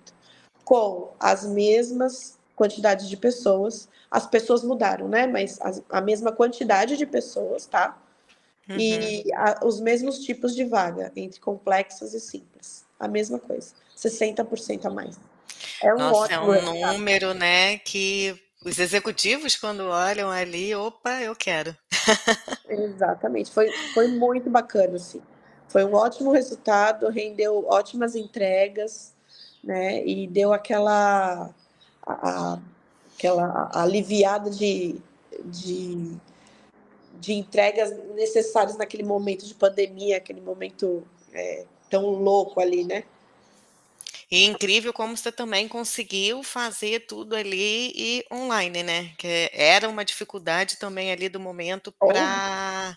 com 0.65 1.13
as 1.21 1.45
mesmas 1.45 2.39
quantidades 2.57 3.09
de 3.09 3.17
pessoas. 3.17 3.89
As 4.11 4.27
pessoas 4.27 4.65
mudaram, 4.65 5.09
né? 5.09 5.27
Mas 5.27 5.61
a, 5.61 5.99
a 5.99 6.01
mesma 6.01 6.33
quantidade 6.33 6.97
de 6.97 7.05
pessoas, 7.05 7.67
tá? 7.67 8.01
Uhum. 8.69 8.77
E 8.79 9.25
a, 9.35 9.61
os 9.65 9.81
mesmos 9.81 10.21
tipos 10.21 10.55
de 10.55 10.65
vaga, 10.65 11.13
entre 11.15 11.39
complexas 11.41 12.15
e 12.15 12.21
simples. 12.21 12.87
A 12.99 13.07
mesma 13.07 13.39
coisa. 13.39 13.75
60% 13.97 14.87
a 14.87 14.91
mais. 14.91 15.19
É 15.83 15.93
um 15.95 15.99
Nossa, 15.99 16.33
é 16.33 16.41
um 16.41 16.93
número, 16.93 17.35
né, 17.35 17.79
que 17.79 18.41
os 18.65 18.79
executivos, 18.79 19.57
quando 19.57 19.85
olham 19.85 20.31
ali, 20.31 20.75
opa, 20.75 21.21
eu 21.21 21.37
quero. 21.37 21.77
Exatamente. 22.69 23.51
Foi, 23.51 23.71
foi 23.93 24.09
muito 24.09 24.49
bacana, 24.51 24.97
assim. 24.97 25.23
Foi 25.69 25.85
um 25.85 25.95
ótimo 25.95 26.33
resultado, 26.33 27.09
rendeu 27.09 27.67
ótimas 27.69 28.15
entregas 28.15 29.15
né? 29.65 30.07
E 30.07 30.27
deu 30.27 30.53
aquela, 30.53 31.51
a, 32.07 32.59
aquela 33.15 33.71
aliviada 33.73 34.51
de, 34.51 34.97
de, 35.45 36.17
de 37.19 37.33
entregas 37.33 37.97
necessárias 38.15 38.77
naquele 38.77 39.03
momento 39.03 39.47
de 39.47 39.55
pandemia, 39.55 40.19
aquele 40.19 40.41
momento 40.41 41.03
é, 41.33 41.65
tão 41.89 42.11
louco 42.11 42.61
ali, 42.61 42.85
né? 42.85 43.05
E 44.31 44.45
incrível 44.45 44.93
como 44.93 45.17
você 45.17 45.31
também 45.31 45.69
conseguiu 45.69 46.43
fazer 46.43 47.07
tudo 47.07 47.37
ali 47.37 47.93
e 47.95 48.25
online, 48.33 48.83
né? 48.83 49.13
Que 49.19 49.51
era 49.53 49.89
uma 49.89 50.05
dificuldade 50.05 50.79
também 50.79 51.13
ali 51.13 51.29
do 51.29 51.41
momento 51.41 51.93
para 51.93 52.97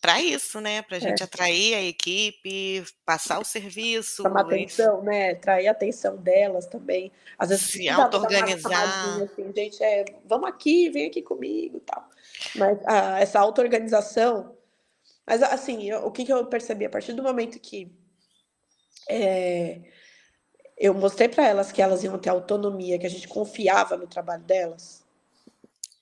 para 0.00 0.22
isso, 0.22 0.60
né? 0.60 0.82
Para 0.82 0.98
a 0.98 1.00
gente 1.00 1.20
é. 1.20 1.24
atrair 1.24 1.74
a 1.74 1.82
equipe, 1.82 2.84
passar 3.04 3.40
o 3.40 3.44
serviço. 3.44 4.22
Chamar 4.22 4.42
atenção, 4.42 5.02
né? 5.02 5.30
Atrair 5.30 5.66
a 5.66 5.72
atenção 5.72 6.16
delas 6.16 6.66
também. 6.66 7.10
Às 7.36 7.48
vezes 7.48 7.66
se 7.66 7.88
auto-organizar. 7.88 9.20
Assim, 9.20 9.52
gente, 9.52 9.82
é, 9.82 10.04
vamos 10.24 10.48
aqui, 10.48 10.90
vem 10.90 11.06
aqui 11.06 11.22
comigo 11.22 11.80
tal. 11.80 12.08
Mas 12.54 12.78
ah, 12.86 13.18
essa 13.20 13.40
auto-organização. 13.40 14.56
Mas 15.26 15.42
assim, 15.42 15.90
eu, 15.90 16.06
o 16.06 16.12
que, 16.12 16.24
que 16.24 16.32
eu 16.32 16.46
percebi? 16.46 16.84
A 16.84 16.90
partir 16.90 17.12
do 17.12 17.22
momento 17.22 17.58
que 17.58 17.90
é, 19.08 19.80
eu 20.76 20.92
mostrei 20.92 21.28
para 21.28 21.46
elas 21.46 21.72
que 21.72 21.80
elas 21.80 22.04
iam 22.04 22.18
ter 22.18 22.28
autonomia, 22.28 22.98
que 22.98 23.06
a 23.06 23.10
gente 23.10 23.26
confiava 23.26 23.96
no 23.96 24.06
trabalho 24.06 24.42
delas. 24.42 25.02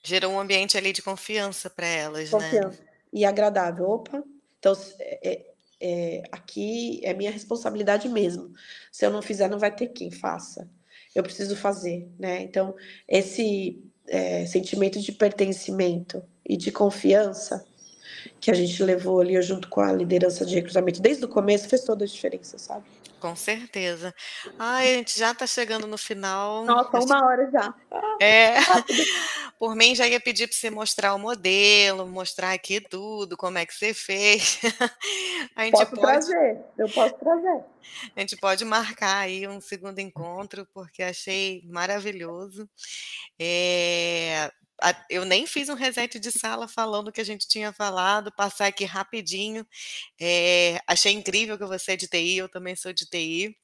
Gerou 0.03 0.33
um 0.33 0.41
ambiente 0.41 0.77
ali 0.77 0.93
de 0.93 1.01
confiança 1.01 1.71
para 1.71 1.87
elas, 1.87 2.31
né? 2.31 2.39
confiança. 2.39 2.83
né? 2.83 2.89
E 3.13 3.25
agradável. 3.25 3.89
Opa, 3.89 4.23
então 4.59 4.77
é, 4.99 5.47
é, 5.81 6.23
aqui 6.33 7.01
é 7.05 7.15
minha 7.15 7.31
responsabilidade 7.31 8.09
mesmo. 8.09 8.53
Se 8.91 9.07
eu 9.07 9.11
não 9.11 9.23
fizer, 9.23 9.49
não 9.49 9.59
vai 9.59 9.75
ter 9.75 9.89
quem 9.89 10.11
faça. 10.11 10.69
Eu 11.15 11.23
preciso 11.23 11.57
fazer, 11.57 12.09
né? 12.19 12.43
Então, 12.43 12.75
esse 13.07 13.81
é, 14.07 14.45
sentimento 14.47 15.01
de 15.01 15.13
pertencimento 15.13 16.23
e 16.45 16.57
de 16.57 16.73
confiança 16.73 17.65
que 18.41 18.51
a 18.51 18.55
gente 18.55 18.83
levou 18.83 19.21
ali 19.21 19.41
junto 19.43 19.69
com 19.69 19.81
a 19.81 19.93
liderança 19.93 20.45
de 20.45 20.55
recrutamento 20.55 21.01
desde 21.01 21.25
o 21.25 21.29
começo 21.29 21.69
fez 21.69 21.83
toda 21.83 22.05
a 22.05 22.09
diferença, 22.09 22.59
sabe? 22.59 22.85
Com 23.25 23.35
certeza. 23.35 24.15
Ai, 24.59 24.91
a 24.91 24.97
gente 24.99 25.19
já 25.19 25.33
está 25.33 25.47
chegando 25.47 25.87
no 25.87 25.97
final. 25.97 26.63
Nossa, 26.67 26.99
uma 26.99 27.25
hora 27.25 27.51
já. 27.51 27.75
É. 28.21 28.53
Por 29.59 29.75
mim, 29.75 29.95
já 29.95 30.07
ia 30.07 30.21
pedir 30.21 30.47
para 30.47 30.55
você 30.55 30.69
mostrar 30.69 31.15
o 31.15 31.19
modelo, 31.19 32.07
mostrar 32.07 32.53
aqui 32.53 32.83
tudo, 32.83 33.35
como 33.35 33.57
é 33.57 33.65
que 33.65 33.73
você 33.73 33.95
fez. 33.95 34.61
A 35.57 35.65
gente 35.65 35.73
posso 35.73 35.91
pode... 35.93 36.03
trazer, 36.03 36.59
eu 36.77 36.89
posso 36.91 37.15
trazer. 37.15 37.65
A 38.15 38.21
gente 38.21 38.37
pode 38.37 38.63
marcar 38.63 39.21
aí 39.21 39.49
um 39.49 39.59
segundo 39.59 40.01
encontro, 40.01 40.69
porque 40.75 41.03
achei 41.03 41.63
maravilhoso. 41.65 42.69
É 43.39 44.51
eu 45.09 45.25
nem 45.25 45.47
fiz 45.47 45.69
um 45.69 45.75
reset 45.75 46.19
de 46.19 46.31
sala 46.31 46.67
falando 46.67 47.09
o 47.09 47.13
que 47.13 47.21
a 47.21 47.25
gente 47.25 47.47
tinha 47.47 47.73
falado, 47.73 48.33
passar 48.33 48.67
aqui 48.67 48.85
rapidinho. 48.85 49.67
É, 50.21 50.81
achei 50.87 51.13
incrível 51.13 51.57
que 51.57 51.65
você 51.65 51.93
é 51.93 51.97
de 51.97 52.09
TI, 52.09 52.37
eu 52.39 52.49
também 52.49 52.75
sou 52.77 52.93
de 52.93 53.07
TI. 53.07 53.57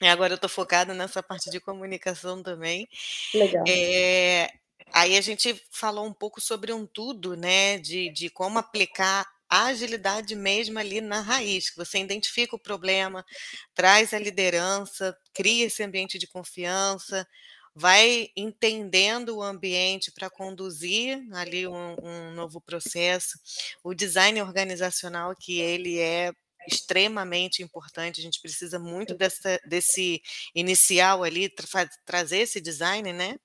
E 0.00 0.08
agora 0.08 0.32
eu 0.32 0.36
estou 0.36 0.48
focada 0.48 0.94
nessa 0.94 1.22
parte 1.22 1.50
de 1.50 1.60
comunicação 1.60 2.42
também. 2.42 2.88
Legal. 3.34 3.64
É, 3.68 4.50
aí 4.92 5.16
a 5.16 5.20
gente 5.20 5.62
falou 5.70 6.06
um 6.06 6.12
pouco 6.12 6.40
sobre 6.40 6.72
um 6.72 6.86
tudo, 6.86 7.36
né? 7.36 7.78
De, 7.78 8.10
de 8.10 8.30
como 8.30 8.58
aplicar 8.58 9.26
a 9.50 9.66
agilidade 9.66 10.34
mesmo 10.36 10.78
ali 10.78 11.00
na 11.00 11.20
raiz, 11.20 11.70
que 11.70 11.76
você 11.76 11.98
identifica 11.98 12.54
o 12.54 12.58
problema, 12.58 13.26
traz 13.74 14.14
a 14.14 14.18
liderança, 14.18 15.16
cria 15.34 15.66
esse 15.66 15.82
ambiente 15.82 16.18
de 16.18 16.28
confiança, 16.28 17.26
vai 17.74 18.28
entendendo 18.36 19.36
o 19.36 19.42
ambiente 19.42 20.12
para 20.12 20.30
conduzir 20.30 21.20
ali 21.32 21.66
um, 21.66 21.96
um, 22.02 22.32
novo 22.32 22.60
processo, 22.60 23.38
o 23.82 23.94
design 23.94 24.40
organizacional 24.42 25.34
que 25.38 25.60
ele 25.60 25.98
é 25.98 26.32
extremamente 26.68 27.62
importante, 27.62 28.20
a 28.20 28.22
gente 28.22 28.40
precisa 28.40 28.78
muito 28.78 29.14
dessa, 29.14 29.58
desse 29.66 30.20
inicial 30.54 31.22
ali, 31.22 31.48
tra 31.48 31.88
trazer 32.04 32.38
esse 32.38 32.60
design, 32.60 33.12
né? 33.12 33.36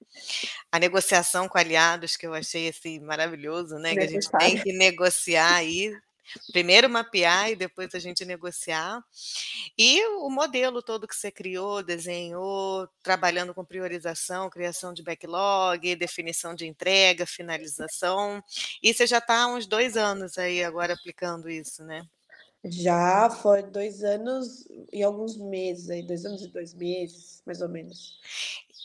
A 0.71 0.80
negociação 0.80 1.47
com 1.47 1.57
aliados, 1.57 2.17
que 2.17 2.28
eu 2.28 2.34
achei 2.34 2.67
assim, 2.67 2.99
maravilhoso, 2.99 3.76
né? 3.76 3.93
Que 3.93 4.01
a 4.01 4.07
gente 4.07 4.30
tem 4.38 4.61
que 4.61 4.73
negociar 4.73 5.55
aí 5.55 5.93
Primeiro 6.51 6.89
mapear 6.89 7.51
e 7.51 7.55
depois 7.55 7.93
a 7.93 7.99
gente 7.99 8.26
negociar. 8.26 9.03
E 9.78 10.05
o 10.19 10.30
modelo 10.30 10.82
todo 10.82 11.07
que 11.07 11.15
você 11.15 11.32
criou, 11.32 11.84
desenhou, 11.84 12.88
trabalhando 13.03 13.53
com 13.53 13.63
priorização, 13.65 14.49
criação 14.49 14.93
de 14.93 15.03
backlog, 15.03 15.95
definição 15.95 16.55
de 16.55 16.65
entrega, 16.65 17.26
finalização. 17.26 18.43
E 18.82 18.93
você 18.93 19.05
já 19.07 19.19
está 19.19 19.43
há 19.43 19.47
uns 19.47 19.65
dois 19.65 19.97
anos 19.97 20.38
aí 20.38 20.63
agora 20.63 20.93
aplicando 20.93 21.49
isso, 21.49 21.84
né? 21.84 22.05
Já 22.63 23.30
foi 23.30 23.61
dois 23.61 24.03
anos 24.03 24.67
e 24.91 25.03
alguns 25.03 25.38
meses 25.38 25.89
aí, 25.89 26.01
dois 26.01 26.26
anos 26.26 26.41
e 26.41 26.47
dois 26.47 26.73
meses, 26.73 27.41
mais 27.45 27.61
ou 27.61 27.69
menos. 27.69 28.19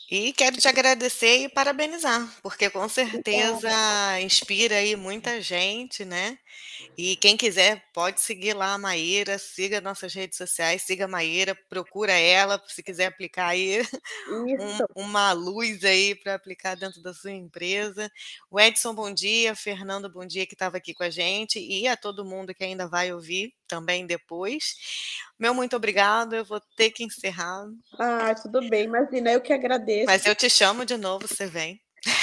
E 0.09 0.33
quero 0.33 0.57
te 0.57 0.67
agradecer 0.67 1.37
e 1.37 1.49
parabenizar, 1.49 2.29
porque 2.43 2.69
com 2.69 2.87
certeza 2.87 3.69
inspira 4.21 4.75
aí 4.75 4.95
muita 4.95 5.41
gente, 5.41 6.03
né? 6.03 6.37
E 6.97 7.15
quem 7.15 7.37
quiser 7.37 7.83
pode 7.93 8.21
seguir 8.21 8.53
lá 8.53 8.73
a 8.73 8.77
Maíra, 8.77 9.37
siga 9.37 9.81
nossas 9.81 10.13
redes 10.13 10.37
sociais, 10.37 10.83
siga 10.83 11.05
a 11.05 11.07
Maíra, 11.07 11.57
procura 11.69 12.11
ela, 12.13 12.61
se 12.67 12.83
quiser 12.83 13.07
aplicar 13.07 13.47
aí 13.47 13.79
um, 14.29 15.03
uma 15.03 15.31
luz 15.31 15.83
aí 15.83 16.15
para 16.15 16.35
aplicar 16.35 16.75
dentro 16.75 17.01
da 17.01 17.13
sua 17.13 17.31
empresa. 17.31 18.11
O 18.49 18.59
Edson, 18.59 18.93
bom 18.93 19.11
dia, 19.11 19.55
Fernando, 19.55 20.11
bom 20.11 20.25
dia 20.25 20.45
que 20.45 20.53
estava 20.53 20.77
aqui 20.77 20.93
com 20.93 21.03
a 21.03 21.09
gente 21.09 21.59
e 21.59 21.87
a 21.87 21.95
todo 21.95 22.25
mundo 22.25 22.53
que 22.53 22.63
ainda 22.63 22.87
vai 22.87 23.13
ouvir 23.13 23.53
também 23.67 24.05
depois. 24.05 24.75
Meu 25.39 25.53
muito 25.53 25.75
obrigado, 25.75 26.35
eu 26.35 26.45
vou 26.45 26.61
ter 26.75 26.91
que 26.91 27.03
encerrar. 27.03 27.65
Ah, 27.97 28.35
tudo 28.35 28.67
bem, 28.69 28.83
imagina, 28.83 29.31
eu 29.31 29.41
que 29.41 29.53
agradeço. 29.53 30.05
Mas 30.05 30.25
eu 30.25 30.35
te 30.35 30.49
chamo 30.49 30.85
de 30.85 30.97
novo, 30.97 31.27
você 31.27 31.45
vem. 31.45 31.79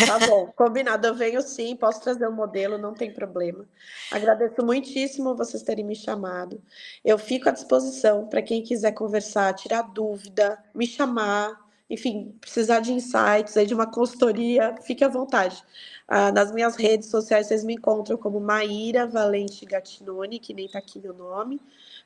Tá 0.07 0.19
bom, 0.27 0.47
combinado. 0.57 1.07
Eu 1.07 1.15
venho 1.15 1.41
sim, 1.41 1.77
posso 1.77 2.01
trazer 2.01 2.27
o 2.27 2.31
um 2.31 2.35
modelo, 2.35 2.79
não 2.79 2.95
tem 2.95 3.13
problema. 3.13 3.65
Agradeço 4.11 4.65
muitíssimo 4.65 5.37
vocês 5.37 5.63
terem 5.63 5.85
me 5.85 5.95
chamado. 5.95 6.61
Eu 7.05 7.19
fico 7.19 7.49
à 7.49 7.53
disposição 7.53 8.27
para 8.27 8.43
quem 8.43 8.63
quiser 8.63 8.93
conversar, 8.93 9.55
tirar 9.55 9.83
dúvida, 9.83 10.59
me 10.75 10.87
chamar, 10.87 11.69
enfim, 11.89 12.37
precisar 12.41 12.81
de 12.81 12.93
insights, 12.93 13.57
aí 13.57 13.67
de 13.67 13.75
uma 13.75 13.87
consultoria, 13.91 14.75
fique 14.83 15.05
à 15.05 15.09
vontade. 15.09 15.63
Ah, 16.07 16.33
nas 16.33 16.53
minhas 16.53 16.77
redes 16.77 17.09
sociais 17.09 17.47
vocês 17.47 17.65
me 17.65 17.75
encontram 17.75 18.17
como 18.17 18.41
Maíra 18.41 19.07
Valente 19.07 19.65
Gatinoni, 19.65 20.39
que 20.39 20.53
nem 20.55 20.67
está 20.67 20.79
aqui 20.79 20.99
meu 20.99 21.15
nome. 21.15 21.61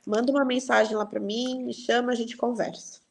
Manda 0.05 0.31
uma 0.31 0.45
mensagem 0.45 0.95
lá 0.95 1.05
para 1.05 1.19
mim, 1.19 1.63
me 1.63 1.73
chama, 1.73 2.11
a 2.11 2.15
gente 2.15 2.37
conversa. 2.37 3.02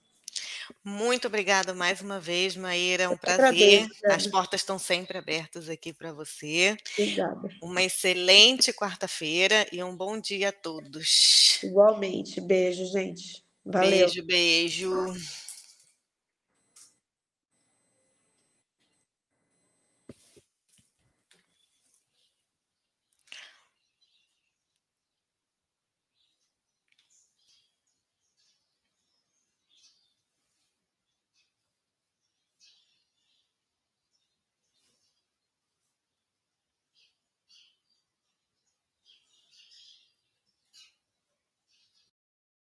Muito 0.84 1.26
obrigada 1.28 1.74
mais 1.74 2.00
uma 2.00 2.20
vez, 2.20 2.56
Maíra. 2.56 3.04
É 3.04 3.08
um 3.08 3.16
prazer. 3.16 3.86
As 4.04 4.26
portas 4.26 4.60
estão 4.60 4.78
sempre 4.78 5.18
abertas 5.18 5.68
aqui 5.68 5.92
para 5.92 6.12
você. 6.12 6.76
Obrigada. 6.98 7.48
Uma 7.62 7.82
excelente 7.82 8.72
quarta-feira 8.72 9.66
e 9.72 9.82
um 9.82 9.96
bom 9.96 10.18
dia 10.18 10.50
a 10.50 10.52
todos. 10.52 11.58
Igualmente. 11.62 12.40
Beijo, 12.40 12.86
gente. 12.86 13.42
Valeu. 13.64 13.90
Beijo, 13.90 14.22
beijo. 14.24 15.41